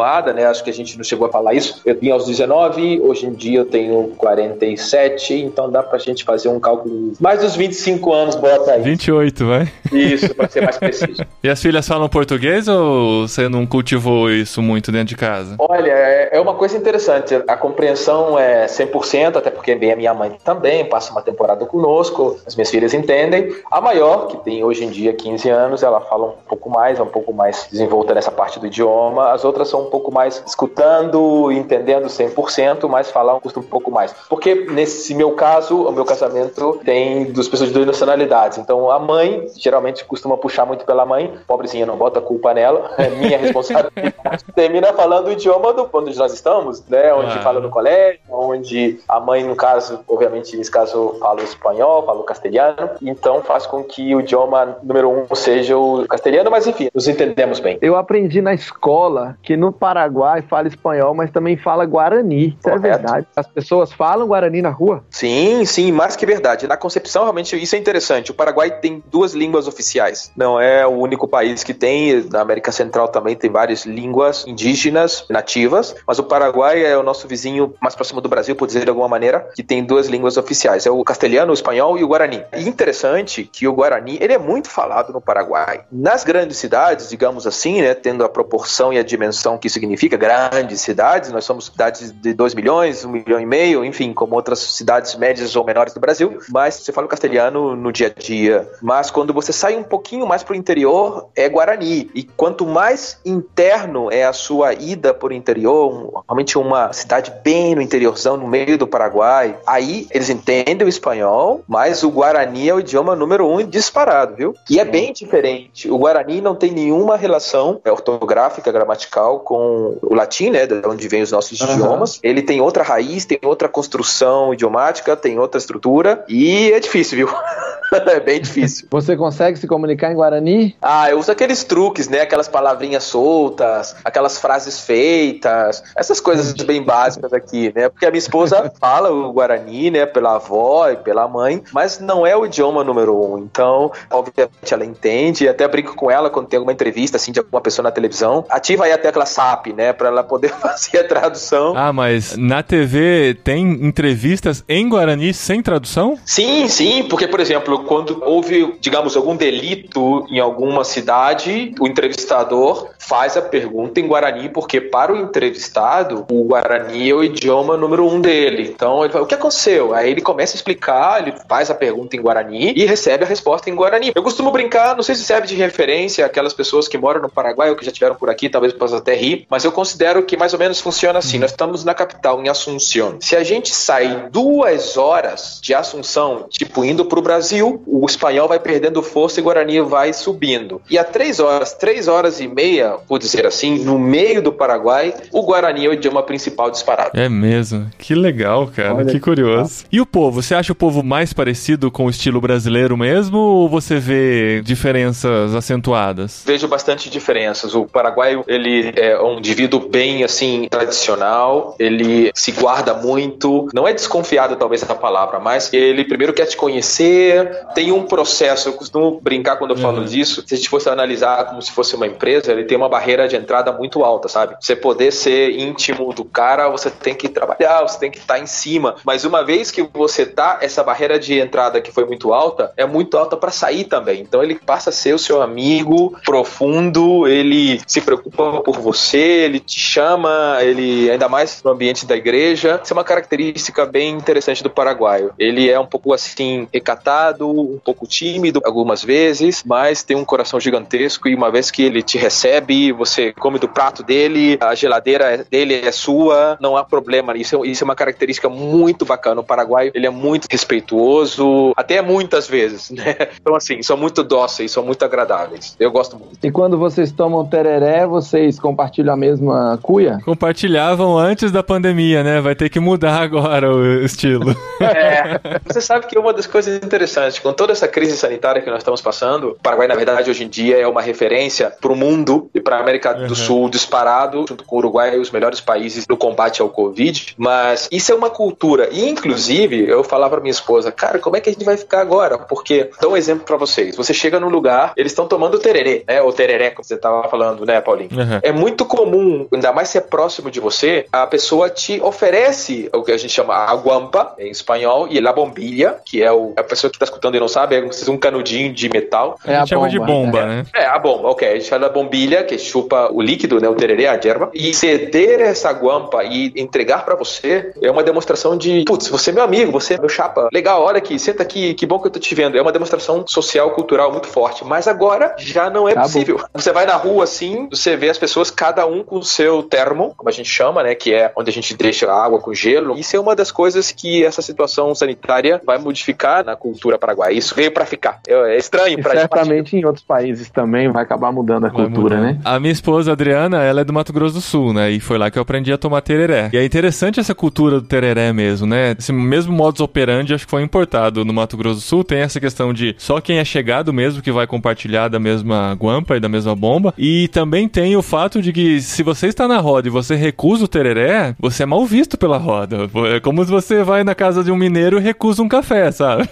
continuada, 0.00 0.32
né? 0.32 0.46
Acho 0.46 0.64
que 0.64 0.70
a 0.70 0.72
gente 0.72 0.96
não 0.96 1.04
chegou 1.04 1.26
a 1.26 1.30
falar 1.30 1.54
isso. 1.54 1.80
Eu 1.84 1.94
vim 1.94 2.10
aos 2.10 2.26
19, 2.26 3.00
hoje 3.00 3.26
em 3.26 3.32
dia 3.32 3.60
eu 3.60 3.64
tenho 3.64 4.12
47, 4.16 5.34
então 5.34 5.70
dá 5.70 5.82
pra 5.82 5.98
gente 5.98 6.24
fazer 6.24 6.48
um 6.48 6.58
cálculo. 6.58 7.12
Mais 7.20 7.40
dos 7.40 7.54
25 7.54 8.12
anos, 8.12 8.36
bota 8.36 8.72
aí. 8.72 8.82
28, 8.82 9.46
vai. 9.46 9.72
Isso, 9.92 10.34
para 10.34 10.48
ser 10.48 10.62
mais 10.62 10.78
preciso. 10.78 11.24
E 11.42 11.48
as 11.48 11.60
filhas 11.60 11.88
falam 11.88 12.06
português 12.08 12.68
ou 12.68 13.26
você 13.26 13.48
não 13.48 13.66
cultivou 13.66 14.30
isso 14.30 14.60
muito 14.60 14.92
dentro 14.92 15.08
de 15.08 15.16
casa? 15.16 15.54
Olha, 15.58 15.90
é 15.90 16.30
é 16.30 16.40
uma 16.40 16.54
coisa 16.54 16.76
interessante. 16.76 17.34
A 17.46 17.56
compreensão 17.56 18.38
é 18.38 18.66
100%, 18.66 19.36
até 19.36 19.50
porque 19.50 19.74
bem 19.74 19.92
a 19.92 19.96
minha 19.96 20.14
mãe 20.14 20.38
também 20.42 20.84
passa 20.84 21.12
uma 21.12 21.20
temporada 21.20 21.66
conosco, 21.66 22.38
as 22.46 22.56
minhas 22.56 22.70
filhas 22.70 22.94
entendem. 22.94 23.54
A 23.70 23.80
maior, 23.80 24.28
que 24.28 24.38
tem 24.38 24.64
hoje 24.64 24.84
em 24.84 24.90
dia 24.90 25.12
15 25.12 25.50
anos, 25.50 25.82
ela 25.82 26.00
fala 26.00 26.28
um 26.28 26.48
pouco 26.48 26.70
mais, 26.70 26.98
é 26.98 27.02
um 27.02 27.08
pouco 27.08 27.32
mais 27.32 27.66
desenvolta 27.70 28.14
nessa 28.14 28.30
parte 28.30 28.58
do 28.58 28.66
idioma. 28.66 29.32
As 29.32 29.44
outras 29.44 29.68
são 29.68 29.89
pouco 29.90 30.12
mais 30.12 30.42
escutando, 30.46 31.50
entendendo 31.52 32.06
100%, 32.06 32.88
mas 32.88 33.10
falar 33.10 33.38
custa 33.40 33.60
um 33.60 33.62
pouco 33.62 33.90
mais. 33.90 34.12
Porque 34.28 34.54
nesse 34.54 35.14
meu 35.14 35.32
caso, 35.32 35.82
o 35.86 35.92
meu 35.92 36.04
casamento 36.04 36.80
tem 36.84 37.24
duas 37.26 37.48
pessoas 37.48 37.68
de 37.70 37.74
duas 37.74 37.86
nacionalidades. 37.86 38.58
Então 38.58 38.90
a 38.90 38.98
mãe 38.98 39.46
geralmente 39.56 40.04
costuma 40.04 40.36
puxar 40.36 40.64
muito 40.64 40.84
pela 40.84 41.04
mãe, 41.04 41.32
pobrezinha, 41.46 41.84
não 41.86 41.96
bota 41.96 42.18
a 42.18 42.22
culpa 42.22 42.54
nela, 42.54 42.90
é 42.98 43.08
minha 43.10 43.38
responsabilidade. 43.38 44.14
Termina 44.54 44.92
falando 44.92 45.28
o 45.28 45.32
idioma 45.32 45.72
do 45.72 45.88
onde 45.92 46.16
nós 46.18 46.32
estamos, 46.32 46.86
né? 46.88 47.12
Onde 47.12 47.38
Ah. 47.38 47.42
fala 47.42 47.60
no 47.60 47.68
colégio, 47.70 48.20
onde 48.30 48.98
a 49.08 49.18
mãe, 49.20 49.44
no 49.44 49.54
caso, 49.56 50.00
obviamente, 50.08 50.56
nesse 50.56 50.70
caso, 50.70 51.16
fala 51.20 51.40
o 51.40 51.44
espanhol, 51.44 52.04
fala 52.04 52.20
o 52.20 52.24
castelhano, 52.24 52.90
então 53.02 53.42
faz 53.42 53.66
com 53.66 53.82
que 53.82 54.14
o 54.14 54.20
idioma 54.20 54.76
número 54.82 55.10
um 55.10 55.34
seja 55.34 55.76
o 55.76 56.06
castelhano, 56.06 56.50
mas 56.50 56.66
enfim, 56.66 56.88
nos 56.94 57.08
entendemos 57.08 57.60
bem. 57.60 57.78
Eu 57.80 57.96
aprendi 57.96 58.40
na 58.40 58.54
escola 58.54 59.36
que 59.42 59.56
no 59.56 59.72
Paraguai 59.80 60.42
fala 60.42 60.68
espanhol, 60.68 61.14
mas 61.14 61.30
também 61.30 61.56
fala 61.56 61.86
guarani. 61.86 62.48
Isso 62.48 62.68
é 62.68 62.72
Correto. 62.72 62.82
verdade. 62.82 63.26
As 63.34 63.46
pessoas 63.46 63.90
falam 63.90 64.28
guarani 64.28 64.60
na 64.60 64.68
rua? 64.68 65.02
Sim, 65.10 65.64
sim, 65.64 65.90
mais 65.90 66.14
que 66.16 66.26
verdade. 66.26 66.66
Na 66.68 66.76
concepção, 66.76 67.22
realmente, 67.22 67.60
isso 67.60 67.74
é 67.74 67.78
interessante. 67.78 68.30
O 68.30 68.34
Paraguai 68.34 68.70
tem 68.70 69.02
duas 69.10 69.32
línguas 69.32 69.66
oficiais. 69.66 70.30
Não 70.36 70.60
é 70.60 70.86
o 70.86 70.90
único 70.90 71.26
país 71.26 71.64
que 71.64 71.72
tem. 71.72 72.22
Na 72.30 72.42
América 72.42 72.70
Central 72.70 73.08
também 73.08 73.34
tem 73.34 73.50
várias 73.50 73.86
línguas 73.86 74.46
indígenas 74.46 75.24
nativas, 75.30 75.94
mas 76.06 76.18
o 76.18 76.24
Paraguai 76.24 76.84
é 76.84 76.96
o 76.98 77.02
nosso 77.02 77.26
vizinho 77.26 77.74
mais 77.80 77.94
próximo 77.94 78.20
do 78.20 78.28
Brasil, 78.28 78.54
por 78.54 78.66
dizer 78.66 78.84
de 78.84 78.90
alguma 78.90 79.08
maneira, 79.08 79.48
que 79.54 79.62
tem 79.62 79.82
duas 79.82 80.08
línguas 80.08 80.36
oficiais. 80.36 80.84
É 80.84 80.90
o 80.90 81.02
castelhano, 81.02 81.52
o 81.52 81.54
espanhol 81.54 81.98
e 81.98 82.04
o 82.04 82.08
guarani. 82.08 82.44
E 82.54 82.68
interessante 82.68 83.48
que 83.50 83.66
o 83.66 83.72
guarani, 83.72 84.18
ele 84.20 84.34
é 84.34 84.38
muito 84.38 84.68
falado 84.68 85.10
no 85.10 85.20
Paraguai. 85.22 85.84
Nas 85.90 86.22
grandes 86.22 86.58
cidades, 86.58 87.08
digamos 87.08 87.46
assim, 87.46 87.80
né, 87.80 87.94
tendo 87.94 88.24
a 88.24 88.28
proporção 88.28 88.92
e 88.92 88.98
a 88.98 89.02
dimensão 89.02 89.56
que 89.56 89.69
significa 89.70 90.16
grandes 90.16 90.80
cidades, 90.80 91.30
nós 91.32 91.44
somos 91.44 91.66
cidades 91.66 92.10
de 92.12 92.32
2 92.34 92.54
milhões, 92.54 93.04
1 93.04 93.08
milhão 93.10 93.40
e 93.40 93.46
meio, 93.46 93.84
enfim, 93.84 94.12
como 94.12 94.34
outras 94.34 94.58
cidades 94.58 95.14
médias 95.16 95.56
ou 95.56 95.64
menores 95.64 95.94
do 95.94 96.00
Brasil, 96.00 96.38
mas 96.48 96.74
você 96.74 96.92
fala 96.92 97.06
o 97.06 97.10
castelhano 97.10 97.74
no 97.76 97.92
dia 97.92 98.08
a 98.14 98.20
dia. 98.20 98.68
Mas 98.82 99.10
quando 99.10 99.32
você 99.32 99.52
sai 99.52 99.76
um 99.76 99.82
pouquinho 99.82 100.26
mais 100.26 100.42
para 100.42 100.52
o 100.52 100.56
interior, 100.56 101.28
é 101.36 101.48
Guarani. 101.48 102.10
E 102.14 102.22
quanto 102.22 102.66
mais 102.66 103.18
interno 103.24 104.10
é 104.10 104.24
a 104.24 104.32
sua 104.32 104.72
ida 104.72 105.12
por 105.14 105.32
interior, 105.32 105.92
um- 105.92 106.20
realmente 106.28 106.58
uma 106.58 106.92
cidade 106.92 107.32
bem 107.42 107.74
no 107.74 107.82
interiorzão, 107.82 108.36
no 108.36 108.46
meio 108.48 108.76
do 108.78 108.86
Paraguai, 108.86 109.56
aí 109.66 110.06
eles 110.10 110.30
entendem 110.30 110.86
o 110.86 110.88
espanhol, 110.88 111.62
mas 111.68 112.02
o 112.02 112.10
Guarani 112.10 112.68
é 112.68 112.74
o 112.74 112.80
idioma 112.80 113.14
número 113.16 113.46
um 113.48 113.60
disparado, 113.66 114.34
viu? 114.34 114.54
E 114.68 114.78
é 114.78 114.84
bem 114.84 115.12
diferente. 115.12 115.90
O 115.90 115.98
Guarani 115.98 116.40
não 116.40 116.54
tem 116.54 116.70
nenhuma 116.72 117.16
relação 117.16 117.80
ortográfica, 117.86 118.72
gramatical 118.72 119.40
com 119.40 119.59
o 120.02 120.14
latim, 120.14 120.50
né, 120.50 120.66
de 120.66 120.86
onde 120.86 121.08
vem 121.08 121.22
os 121.22 121.30
nossos 121.30 121.60
Aham. 121.60 121.72
idiomas. 121.72 122.18
Ele 122.22 122.42
tem 122.42 122.60
outra 122.60 122.82
raiz, 122.82 123.24
tem 123.24 123.38
outra 123.42 123.68
construção 123.68 124.52
idiomática, 124.52 125.16
tem 125.16 125.38
outra 125.38 125.58
estrutura 125.58 126.24
e 126.28 126.72
é 126.72 126.80
difícil, 126.80 127.16
viu? 127.18 127.28
é 128.06 128.20
bem 128.20 128.40
difícil. 128.40 128.86
Você 128.90 129.16
consegue 129.16 129.58
se 129.58 129.66
comunicar 129.66 130.12
em 130.12 130.14
guarani? 130.14 130.76
Ah, 130.80 131.10
eu 131.10 131.18
uso 131.18 131.30
aqueles 131.30 131.64
truques, 131.64 132.08
né? 132.08 132.20
Aquelas 132.20 132.48
palavrinhas 132.48 133.04
soltas, 133.04 133.96
aquelas 134.04 134.38
frases 134.38 134.80
feitas, 134.80 135.82
essas 135.96 136.20
coisas 136.20 136.52
bem 136.52 136.82
básicas 136.82 137.32
aqui, 137.32 137.72
né? 137.74 137.88
Porque 137.88 138.06
a 138.06 138.10
minha 138.10 138.18
esposa 138.18 138.72
fala 138.80 139.10
o 139.10 139.32
Guarani, 139.32 139.90
né? 139.90 140.06
Pela 140.06 140.36
avó 140.36 140.88
e 140.88 140.96
pela 140.96 141.26
mãe, 141.26 141.62
mas 141.72 141.98
não 141.98 142.26
é 142.26 142.36
o 142.36 142.46
idioma 142.46 142.84
número 142.84 143.16
um. 143.16 143.38
Então, 143.38 143.90
obviamente, 144.10 144.72
ela 144.72 144.84
entende. 144.84 145.44
E 145.44 145.48
até 145.48 145.66
brinco 145.66 145.94
com 145.94 146.10
ela 146.10 146.30
quando 146.30 146.46
tem 146.46 146.58
alguma 146.58 146.72
entrevista, 146.72 147.16
assim, 147.16 147.32
de 147.32 147.40
alguma 147.40 147.60
pessoa 147.60 147.84
na 147.84 147.90
televisão. 147.90 148.44
Ativa 148.48 148.84
aí 148.84 148.92
a 148.92 148.98
tecla 148.98 149.26
SAP, 149.26 149.68
né? 149.68 149.92
Pra 149.92 150.08
ela 150.08 150.22
poder 150.22 150.50
fazer 150.54 150.98
a 150.98 151.04
tradução. 151.04 151.74
Ah, 151.76 151.92
mas 151.92 152.36
na 152.36 152.62
TV 152.62 153.36
tem 153.42 153.62
entrevistas 153.84 154.64
em 154.68 154.88
Guarani 154.88 155.34
sem 155.34 155.62
tradução? 155.62 156.18
Sim, 156.24 156.68
sim, 156.68 157.04
porque, 157.04 157.26
por 157.26 157.40
exemplo, 157.40 157.79
quando 157.86 158.22
houve, 158.24 158.76
digamos, 158.80 159.16
algum 159.16 159.36
delito 159.36 160.26
em 160.30 160.38
alguma 160.38 160.84
cidade, 160.84 161.74
o 161.80 161.86
entrevistador 161.86 162.88
faz 162.98 163.36
a 163.36 163.42
pergunta 163.42 163.98
em 163.98 164.06
Guarani, 164.06 164.48
porque 164.48 164.80
para 164.80 165.12
o 165.12 165.16
entrevistado, 165.16 166.24
o 166.30 166.44
Guarani 166.44 167.10
é 167.10 167.14
o 167.14 167.24
idioma 167.24 167.76
número 167.76 168.06
um 168.06 168.20
dele. 168.20 168.70
Então 168.74 169.02
ele 169.04 169.12
fala, 169.12 169.24
o 169.24 169.26
que 169.26 169.34
aconteceu? 169.34 169.94
Aí 169.94 170.10
ele 170.10 170.20
começa 170.20 170.54
a 170.54 170.58
explicar, 170.58 171.20
ele 171.20 171.34
faz 171.48 171.70
a 171.70 171.74
pergunta 171.74 172.16
em 172.16 172.20
Guarani 172.20 172.72
e 172.76 172.86
recebe 172.86 173.24
a 173.24 173.26
resposta 173.26 173.68
em 173.68 173.74
Guarani. 173.74 174.12
Eu 174.14 174.22
costumo 174.22 174.50
brincar, 174.50 174.94
não 174.94 175.02
sei 175.02 175.14
se 175.14 175.24
serve 175.24 175.48
de 175.48 175.56
referência 175.56 176.24
aquelas 176.24 176.52
pessoas 176.52 176.86
que 176.86 176.98
moram 176.98 177.20
no 177.20 177.28
Paraguai 177.28 177.70
ou 177.70 177.76
que 177.76 177.84
já 177.84 177.90
estiveram 177.90 178.14
por 178.14 178.30
aqui, 178.30 178.48
talvez 178.48 178.72
possa 178.72 178.98
até 178.98 179.14
rir, 179.14 179.46
mas 179.48 179.64
eu 179.64 179.72
considero 179.72 180.22
que 180.22 180.36
mais 180.36 180.52
ou 180.52 180.58
menos 180.58 180.80
funciona 180.80 181.18
assim. 181.18 181.38
Nós 181.38 181.50
estamos 181.50 181.84
na 181.84 181.94
capital, 181.94 182.40
em 182.42 182.48
Assunção. 182.48 183.16
Se 183.20 183.36
a 183.36 183.42
gente 183.42 183.74
sai 183.74 184.28
duas 184.30 184.96
horas 184.96 185.58
de 185.62 185.74
Assunção, 185.74 186.46
tipo 186.48 186.84
indo 186.84 187.04
para 187.04 187.18
o 187.18 187.22
Brasil, 187.22 187.69
o 187.86 188.04
espanhol 188.06 188.48
vai 188.48 188.58
perdendo 188.58 189.02
força 189.02 189.38
e 189.38 189.42
o 189.42 189.44
Guarani 189.44 189.80
vai 189.80 190.12
subindo. 190.12 190.80
E 190.90 190.98
a 190.98 191.04
três 191.04 191.38
horas, 191.38 191.72
três 191.74 192.08
horas 192.08 192.40
e 192.40 192.48
meia, 192.48 192.96
por 193.06 193.18
dizer 193.18 193.46
assim, 193.46 193.84
no 193.84 193.98
meio 193.98 194.42
do 194.42 194.52
Paraguai, 194.52 195.14
o 195.32 195.42
Guarani 195.42 195.86
é 195.86 195.88
o 195.90 195.92
idioma 195.92 196.22
principal 196.22 196.70
disparado. 196.70 197.10
É 197.14 197.28
mesmo. 197.28 197.88
Que 197.98 198.14
legal, 198.14 198.66
cara. 198.74 198.94
Olha 198.94 199.06
que 199.06 199.20
que 199.20 199.20
curioso. 199.20 199.84
E 199.92 200.00
o 200.00 200.06
povo? 200.06 200.42
Você 200.42 200.54
acha 200.54 200.72
o 200.72 200.74
povo 200.74 201.02
mais 201.02 201.32
parecido 201.32 201.90
com 201.90 202.06
o 202.06 202.10
estilo 202.10 202.40
brasileiro 202.40 202.96
mesmo 202.96 203.38
ou 203.38 203.68
você 203.68 203.98
vê 203.98 204.62
diferenças 204.62 205.54
acentuadas? 205.54 206.42
Vejo 206.46 206.66
bastante 206.66 207.10
diferenças. 207.10 207.74
O 207.74 207.84
paraguaio, 207.84 208.42
ele 208.48 208.92
é 208.96 209.20
um 209.20 209.38
indivíduo 209.38 209.88
bem, 209.88 210.24
assim, 210.24 210.66
tradicional, 210.70 211.76
ele 211.78 212.30
se 212.34 212.52
guarda 212.52 212.94
muito, 212.94 213.68
não 213.74 213.86
é 213.86 213.92
desconfiado 213.92 214.56
talvez 214.56 214.82
a 214.88 214.94
palavra, 214.94 215.38
mas 215.38 215.72
ele 215.72 216.04
primeiro 216.04 216.32
quer 216.32 216.46
te 216.46 216.56
conhecer, 216.56 217.59
tem 217.74 217.92
um 217.92 218.04
processo, 218.04 218.68
eu 218.68 218.72
costumo 218.74 219.20
brincar 219.20 219.56
quando 219.56 219.72
eu 219.72 219.76
falo 219.76 219.98
Uhum. 219.98 220.04
disso, 220.04 220.42
se 220.46 220.54
a 220.54 220.56
gente 220.56 220.68
fosse 220.68 220.88
analisar 220.88 221.44
como 221.46 221.60
se 221.60 221.70
fosse 221.72 221.94
uma 221.94 222.06
empresa, 222.06 222.52
ele 222.52 222.64
tem 222.64 222.76
uma 222.76 222.88
barreira 222.88 223.28
de 223.28 223.36
entrada 223.36 223.72
muito 223.72 224.04
alta, 224.04 224.28
sabe? 224.28 224.56
Você 224.60 224.74
poder 224.76 225.12
ser 225.12 225.50
íntimo 225.58 226.12
do 226.12 226.24
cara, 226.24 226.68
você 226.68 226.90
tem 226.90 227.14
que 227.14 227.28
trabalhar, 227.28 227.82
você 227.82 227.98
tem 227.98 228.10
que 228.10 228.18
estar 228.18 228.38
em 228.38 228.46
cima, 228.46 228.96
mas 229.04 229.24
uma 229.24 229.44
vez 229.44 229.70
que 229.70 229.82
você 229.92 230.24
tá, 230.26 230.58
essa 230.60 230.82
barreira 230.82 231.18
de 231.18 231.38
entrada 231.38 231.80
que 231.80 231.92
foi 231.92 232.04
muito 232.04 232.32
alta, 232.32 232.72
é 232.76 232.86
muito 232.86 233.16
alta 233.16 233.36
para 233.36 233.50
sair 233.50 233.84
também. 233.84 234.20
Então 234.20 234.42
ele 234.42 234.54
passa 234.54 234.90
a 234.90 234.92
ser 234.92 235.14
o 235.14 235.18
seu 235.18 235.42
amigo 235.42 236.16
profundo, 236.24 237.26
ele 237.28 237.80
se 237.86 238.00
preocupa 238.00 238.60
por 238.62 238.78
você, 238.78 239.18
ele 239.18 239.60
te 239.60 239.78
chama, 239.78 240.58
ele 240.60 241.10
ainda 241.10 241.28
mais 241.28 241.62
no 241.62 241.70
ambiente 241.70 242.06
da 242.06 242.16
igreja. 242.16 242.80
Isso 242.82 242.92
é 242.92 242.96
uma 242.96 243.04
característica 243.04 243.84
bem 243.86 244.10
interessante 244.10 244.62
do 244.62 244.70
paraguaio. 244.70 245.32
Ele 245.38 245.70
é 245.70 245.78
um 245.78 245.86
pouco 245.86 246.12
assim 246.12 246.68
recatado, 246.72 247.49
um 247.50 247.78
pouco 247.84 248.06
tímido 248.06 248.60
algumas 248.64 249.02
vezes, 249.02 249.62
mas 249.66 250.02
tem 250.02 250.16
um 250.16 250.24
coração 250.24 250.58
gigantesco 250.60 251.28
e 251.28 251.34
uma 251.34 251.50
vez 251.50 251.70
que 251.70 251.82
ele 251.82 252.02
te 252.02 252.18
recebe, 252.18 252.92
você 252.92 253.32
come 253.32 253.58
do 253.58 253.68
prato 253.68 254.02
dele, 254.02 254.58
a 254.60 254.74
geladeira 254.74 255.44
dele 255.50 255.74
é 255.74 255.92
sua, 255.92 256.56
não 256.60 256.76
há 256.76 256.84
problema. 256.84 257.36
Isso, 257.36 257.62
é- 257.64 257.68
isso 257.68 257.84
é 257.84 257.86
uma 257.86 257.94
característica 257.94 258.48
muito 258.48 259.04
bacana. 259.04 259.40
O 259.40 259.44
paraguaio, 259.44 259.90
ele 259.94 260.06
é 260.06 260.10
muito 260.10 260.46
respeituoso, 260.50 261.72
até 261.76 262.02
muitas 262.02 262.48
vezes, 262.48 262.90
né? 262.90 263.16
Então 263.40 263.54
assim, 263.54 263.82
são 263.82 263.96
muito 263.96 264.22
dóceis, 264.22 264.70
são 264.70 264.84
muito 264.84 265.04
agradáveis. 265.04 265.74
Eu 265.80 265.90
gosto 265.90 266.16
muito. 266.16 266.38
E 266.42 266.50
quando 266.50 266.78
vocês 266.78 267.10
tomam 267.10 267.44
tereré, 267.46 268.06
vocês 268.06 268.58
compartilham 268.58 269.14
a 269.14 269.16
mesma 269.16 269.78
cuia? 269.82 270.18
Compartilhavam 270.24 271.16
antes 271.18 271.50
da 271.50 271.62
pandemia, 271.62 272.22
né? 272.22 272.40
Vai 272.40 272.54
ter 272.54 272.68
que 272.68 272.78
mudar 272.78 273.20
agora 273.22 273.72
o 273.74 274.04
estilo. 274.04 274.54
É, 274.80 275.40
você 275.66 275.80
sabe 275.80 276.06
que 276.06 276.18
uma 276.18 276.32
das 276.32 276.46
coisas 276.46 276.76
interessantes, 276.82 277.29
com 277.38 277.52
toda 277.52 277.72
essa 277.72 277.86
crise 277.86 278.16
sanitária 278.16 278.62
que 278.62 278.70
nós 278.70 278.78
estamos 278.78 279.00
passando, 279.00 279.50
o 279.50 279.54
Paraguai, 279.62 279.86
na 279.86 279.94
verdade, 279.94 280.30
hoje 280.30 280.44
em 280.44 280.48
dia 280.48 280.78
é 280.78 280.86
uma 280.86 281.02
referência 281.02 281.70
para 281.80 281.92
o 281.92 281.96
mundo 281.96 282.50
e 282.54 282.60
para 282.60 282.76
a 282.76 282.80
América 282.80 283.10
Uhum. 283.16 283.26
do 283.26 283.34
Sul 283.34 283.68
disparado, 283.68 284.44
junto 284.48 284.64
com 284.64 284.76
o 284.76 284.78
Uruguai, 284.78 285.18
os 285.18 285.30
melhores 285.30 285.60
países 285.60 286.06
no 286.08 286.16
combate 286.16 286.62
ao 286.62 286.68
Covid. 286.68 287.34
Mas 287.36 287.88
isso 287.90 288.12
é 288.12 288.14
uma 288.14 288.30
cultura. 288.30 288.88
E, 288.90 289.08
inclusive, 289.08 289.88
eu 289.88 290.02
falava 290.02 290.30
para 290.30 290.40
minha 290.40 290.50
esposa, 290.50 290.90
cara, 290.92 291.18
como 291.18 291.36
é 291.36 291.40
que 291.40 291.50
a 291.50 291.52
gente 291.52 291.64
vai 291.64 291.76
ficar 291.76 292.00
agora? 292.00 292.38
Porque, 292.38 292.90
dá 293.00 293.08
um 293.08 293.16
exemplo 293.16 293.44
para 293.44 293.56
vocês. 293.56 293.96
Você 293.96 294.14
chega 294.14 294.40
num 294.40 294.48
lugar, 294.48 294.92
eles 294.96 295.12
estão 295.12 295.26
tomando 295.26 295.58
tererê, 295.58 296.04
né? 296.06 296.22
Ou 296.22 296.32
tereré, 296.32 296.70
como 296.70 296.84
você 296.84 296.94
estava 296.94 297.28
falando, 297.28 297.66
né, 297.66 297.80
Paulinho? 297.80 298.10
Uhum. 298.12 298.38
É 298.42 298.52
muito 298.52 298.84
comum, 298.84 299.46
ainda 299.52 299.72
mais 299.72 299.88
se 299.88 299.98
é 299.98 300.00
próximo 300.00 300.50
de 300.50 300.60
você, 300.60 301.06
a 301.12 301.26
pessoa 301.26 301.68
te 301.68 302.00
oferece 302.00 302.88
o 302.92 303.02
que 303.02 303.12
a 303.12 303.16
gente 303.16 303.32
chama 303.32 303.54
a 303.54 303.74
guampa, 303.74 304.34
em 304.38 304.50
espanhol, 304.50 305.08
e 305.10 305.20
la 305.20 305.32
bombilha, 305.32 305.96
que 306.04 306.22
é 306.22 306.32
o, 306.32 306.52
a 306.56 306.62
pessoa 306.62 306.90
que 306.90 306.96
está 306.96 307.06
escutando 307.20 307.34
e 307.34 307.40
não 307.40 307.48
sabe, 307.48 307.76
é 307.76 308.10
um 308.10 308.16
canudinho 308.16 308.72
de 308.72 308.88
metal. 308.88 309.38
É 309.44 309.54
a, 309.54 309.58
gente 309.60 309.68
chama 309.68 309.88
de 309.88 309.98
bomba, 309.98 310.40
é. 310.40 310.46
né? 310.46 310.66
É, 310.74 310.86
a 310.86 310.98
bomba, 310.98 311.28
ok. 311.28 311.46
A 311.46 311.54
gente 311.54 311.68
fala 311.68 311.82
da 311.82 311.88
bombilha, 311.88 312.42
que 312.42 312.58
chupa 312.58 313.10
o 313.12 313.20
líquido, 313.20 313.60
né, 313.60 313.68
o 313.68 313.74
tererê, 313.74 314.06
a 314.06 314.14
erva. 314.14 314.50
E 314.54 314.72
ceder 314.72 315.40
essa 315.40 315.70
guampa 315.72 316.24
e 316.24 316.52
entregar 316.56 317.04
para 317.04 317.14
você 317.14 317.72
é 317.82 317.90
uma 317.90 318.02
demonstração 318.02 318.56
de, 318.56 318.84
putz, 318.86 319.08
você 319.08 319.30
é 319.30 319.32
meu 319.34 319.44
amigo, 319.44 319.70
você 319.70 319.94
é 319.94 319.98
meu 319.98 320.08
chapa. 320.08 320.48
Legal, 320.52 320.82
olha 320.82 320.98
aqui, 320.98 321.18
senta 321.18 321.42
aqui, 321.42 321.74
que 321.74 321.86
bom 321.86 321.98
que 321.98 322.06
eu 322.06 322.10
tô 322.10 322.18
te 322.18 322.34
vendo. 322.34 322.56
É 322.56 322.62
uma 322.62 322.72
demonstração 322.72 323.24
social, 323.26 323.70
cultural 323.72 324.10
muito 324.10 324.28
forte. 324.28 324.64
Mas 324.64 324.88
agora 324.88 325.34
já 325.38 325.68
não 325.68 325.88
é 325.88 325.92
Acabou. 325.92 326.10
possível. 326.10 326.40
Você 326.54 326.72
vai 326.72 326.86
na 326.86 326.96
rua 326.96 327.24
assim, 327.24 327.68
você 327.68 327.96
vê 327.96 328.08
as 328.08 328.18
pessoas, 328.18 328.50
cada 328.50 328.86
um 328.86 329.02
com 329.04 329.18
o 329.18 329.24
seu 329.24 329.62
termo, 329.62 330.14
como 330.16 330.28
a 330.28 330.32
gente 330.32 330.48
chama, 330.48 330.82
né, 330.82 330.94
que 330.94 331.12
é 331.12 331.32
onde 331.36 331.50
a 331.50 331.52
gente 331.52 331.74
deixa 331.76 332.10
a 332.10 332.24
água 332.24 332.40
com 332.40 332.54
gelo. 332.54 332.96
Isso 332.96 333.16
é 333.16 333.20
uma 333.20 333.36
das 333.36 333.50
coisas 333.50 333.90
que 333.90 334.24
essa 334.24 334.40
situação 334.40 334.94
sanitária 334.94 335.60
vai 335.64 335.78
modificar 335.78 336.44
na 336.44 336.56
cultura 336.56 336.98
paraguaia. 337.10 337.36
Isso 337.36 337.54
veio 337.54 337.70
para 337.70 337.84
ficar. 337.84 338.20
É, 338.26 338.56
estranho 338.56 339.00
para 339.02 339.12
Certamente 339.20 339.76
em 339.76 339.84
outros 339.84 340.04
países 340.04 340.48
também 340.50 340.90
vai 340.90 341.02
acabar 341.02 341.32
mudando 341.32 341.66
a 341.66 341.68
vai 341.68 341.84
cultura, 341.84 342.16
mudando. 342.16 342.34
né? 342.34 342.40
A 342.44 342.58
minha 342.58 342.72
esposa 342.72 343.12
Adriana, 343.12 343.62
ela 343.62 343.80
é 343.80 343.84
do 343.84 343.92
Mato 343.92 344.12
Grosso 344.12 344.34
do 344.34 344.40
Sul, 344.40 344.72
né? 344.72 344.90
E 344.90 345.00
foi 345.00 345.18
lá 345.18 345.30
que 345.30 345.38
eu 345.38 345.42
aprendi 345.42 345.72
a 345.72 345.78
tomar 345.78 346.00
tereré. 346.00 346.50
E 346.52 346.56
é 346.56 346.64
interessante 346.64 347.20
essa 347.20 347.34
cultura 347.34 347.80
do 347.80 347.86
tereré 347.86 348.32
mesmo, 348.32 348.66
né? 348.66 348.94
Esse 348.98 349.12
mesmo 349.12 349.52
modus 349.52 349.80
operandi 349.80 350.34
acho 350.34 350.44
que 350.44 350.50
foi 350.50 350.62
importado 350.62 351.24
no 351.24 351.32
Mato 351.32 351.56
Grosso 351.56 351.76
do 351.76 351.82
Sul. 351.82 352.04
Tem 352.04 352.20
essa 352.20 352.40
questão 352.40 352.72
de 352.72 352.94
só 352.98 353.20
quem 353.20 353.38
é 353.38 353.44
chegado 353.44 353.92
mesmo 353.92 354.22
que 354.22 354.32
vai 354.32 354.46
compartilhar 354.46 355.08
da 355.08 355.18
mesma 355.18 355.74
guampa 355.74 356.16
e 356.16 356.20
da 356.20 356.28
mesma 356.28 356.54
bomba. 356.54 356.94
E 356.96 357.28
também 357.28 357.68
tem 357.68 357.96
o 357.96 358.02
fato 358.02 358.40
de 358.40 358.52
que 358.52 358.80
se 358.80 359.02
você 359.02 359.26
está 359.26 359.46
na 359.48 359.58
roda 359.58 359.88
e 359.88 359.90
você 359.90 360.14
recusa 360.14 360.64
o 360.64 360.68
tereré, 360.68 361.34
você 361.38 361.62
é 361.62 361.66
mal 361.66 361.84
visto 361.84 362.16
pela 362.16 362.38
roda. 362.38 362.88
É 363.14 363.20
como 363.20 363.44
se 363.44 363.50
você 363.50 363.82
vai 363.82 364.04
na 364.04 364.14
casa 364.14 364.42
de 364.44 364.50
um 364.50 364.56
mineiro 364.56 364.98
e 364.98 365.00
recusa 365.00 365.42
um 365.42 365.48
café, 365.48 365.90
sabe? 365.90 366.28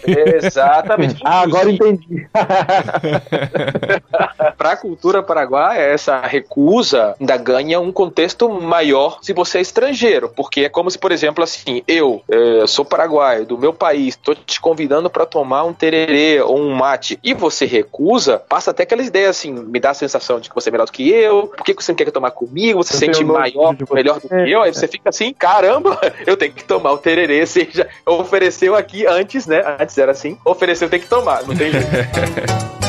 Exatamente. 0.68 1.22
ah, 1.24 1.40
agora 1.40 1.70
entendi. 1.70 2.28
Para 4.56 4.72
a 4.72 4.76
cultura 4.76 5.22
paraguaia, 5.22 5.80
essa 5.80 6.20
recusa 6.20 7.14
ainda 7.18 7.36
ganha 7.36 7.80
um 7.80 7.92
contexto 7.92 8.48
maior 8.48 9.18
se 9.22 9.32
você 9.32 9.58
é 9.58 9.60
estrangeiro, 9.60 10.28
porque 10.28 10.62
é 10.62 10.68
como 10.68 10.90
se, 10.90 10.98
por 10.98 11.12
exemplo, 11.12 11.42
assim, 11.42 11.82
eu 11.86 12.22
é, 12.28 12.66
sou 12.66 12.84
paraguaio, 12.84 13.44
do 13.44 13.58
meu 13.58 13.72
país, 13.72 14.14
estou 14.14 14.34
te 14.34 14.60
convidando 14.60 15.10
para 15.10 15.26
tomar 15.26 15.64
um 15.64 15.72
tererê 15.72 16.40
ou 16.40 16.58
um 16.58 16.74
mate, 16.74 17.18
e 17.22 17.34
você 17.34 17.66
recusa, 17.66 18.38
passa 18.38 18.70
até 18.70 18.82
aquela 18.82 19.02
ideia 19.02 19.28
assim, 19.28 19.52
me 19.52 19.80
dá 19.80 19.90
a 19.90 19.94
sensação 19.94 20.40
de 20.40 20.48
que 20.48 20.54
você 20.54 20.68
é 20.68 20.72
melhor 20.72 20.86
do 20.86 20.92
que 20.92 21.08
eu, 21.08 21.48
por 21.48 21.64
que 21.64 21.74
você 21.74 21.92
não 21.92 21.96
quer 21.96 22.10
tomar 22.10 22.30
comigo, 22.30 22.82
você 22.82 22.92
se 22.92 22.98
sente 22.98 23.24
maior, 23.24 23.76
melhor 23.92 24.20
do 24.20 24.28
que 24.28 24.50
eu, 24.50 24.62
aí 24.62 24.72
você 24.72 24.86
fica 24.86 25.08
assim, 25.08 25.32
caramba, 25.32 25.98
eu 26.26 26.36
tenho 26.36 26.52
que 26.52 26.64
tomar 26.64 26.92
o 26.92 26.98
tererê, 26.98 27.44
seja, 27.46 27.88
ofereceu 28.06 28.74
aqui 28.74 29.06
antes, 29.06 29.46
né, 29.46 29.62
antes 29.80 29.96
era 29.98 30.12
assim, 30.12 30.38
ofereceu, 30.44 30.88
tem 30.88 31.00
que 31.00 31.08
tomar, 31.08 31.42
não 31.46 31.56
tem 31.56 31.72
jeito. 31.72 31.88